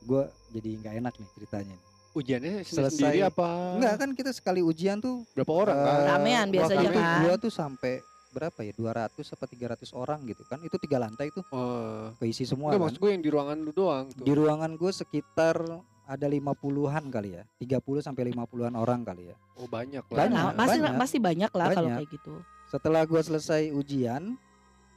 gue 0.00 0.22
jadi 0.50 0.70
nggak 0.78 0.94
enak 1.00 1.14
nih 1.16 1.28
ceritanya 1.34 1.78
Ujiannya 2.08 2.64
Selesai. 2.64 2.98
sendiri 2.98 3.20
apa? 3.22 3.78
Enggak 3.78 3.94
kan 4.00 4.10
kita 4.10 4.30
sekali 4.32 4.58
ujian 4.58 4.98
tuh 4.98 5.22
Berapa 5.36 5.52
orang 5.54 5.76
kan? 5.76 5.92
eh, 5.94 6.06
Ramean 6.08 6.46
biasanya 6.50 6.88
kan. 6.90 7.20
gua 7.22 7.34
tuh 7.36 7.52
sampai 7.52 8.00
berapa 8.30 8.60
ya 8.60 8.72
200 8.72 9.08
apa 9.24 9.44
300 9.44 9.88
orang 9.92 10.20
gitu 10.24 10.44
kan 10.44 10.60
itu 10.60 10.76
tiga 10.76 10.98
lantai 10.98 11.28
tuh 11.30 11.42
Oh. 11.48 12.12
keisi 12.18 12.44
semua 12.44 12.68
Enggak 12.68 12.76
kan. 12.76 12.84
maksud 12.86 12.98
gue 12.98 13.10
yang 13.10 13.22
di 13.22 13.30
ruangan 13.30 13.58
lu 13.58 13.72
doang 13.72 14.06
tuh. 14.10 14.22
di 14.22 14.32
ruangan 14.32 14.72
gue 14.74 14.90
sekitar 14.90 15.56
ada 16.04 16.26
50-an 16.26 17.04
kali 17.06 17.30
ya 17.34 17.42
30 17.58 17.80
sampai 18.00 18.22
50-an 18.30 18.74
orang 18.74 19.00
kali 19.02 19.28
ya 19.28 19.36
Oh 19.54 19.66
banyak 19.66 20.04
lah. 20.04 20.16
Banyak, 20.18 20.32
Nah, 20.34 20.52
masih 20.54 20.78
banyak. 20.78 20.94
masih 20.96 21.18
banyak 21.18 21.50
lah 21.50 21.66
kalau 21.70 21.90
kayak 21.90 22.08
gitu. 22.10 22.34
setelah 22.66 23.02
gua 23.02 23.20
selesai 23.20 23.72
ujian 23.72 24.36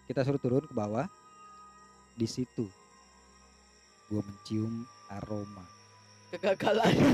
kita 0.05 0.21
suruh 0.21 0.37
turun 0.37 0.61
ke 0.61 0.71
bawah 0.71 1.07
di 2.13 2.25
situ 2.25 2.67
gue 4.07 4.19
mencium 4.19 4.83
aroma 5.07 5.63
kegagalan 6.29 6.91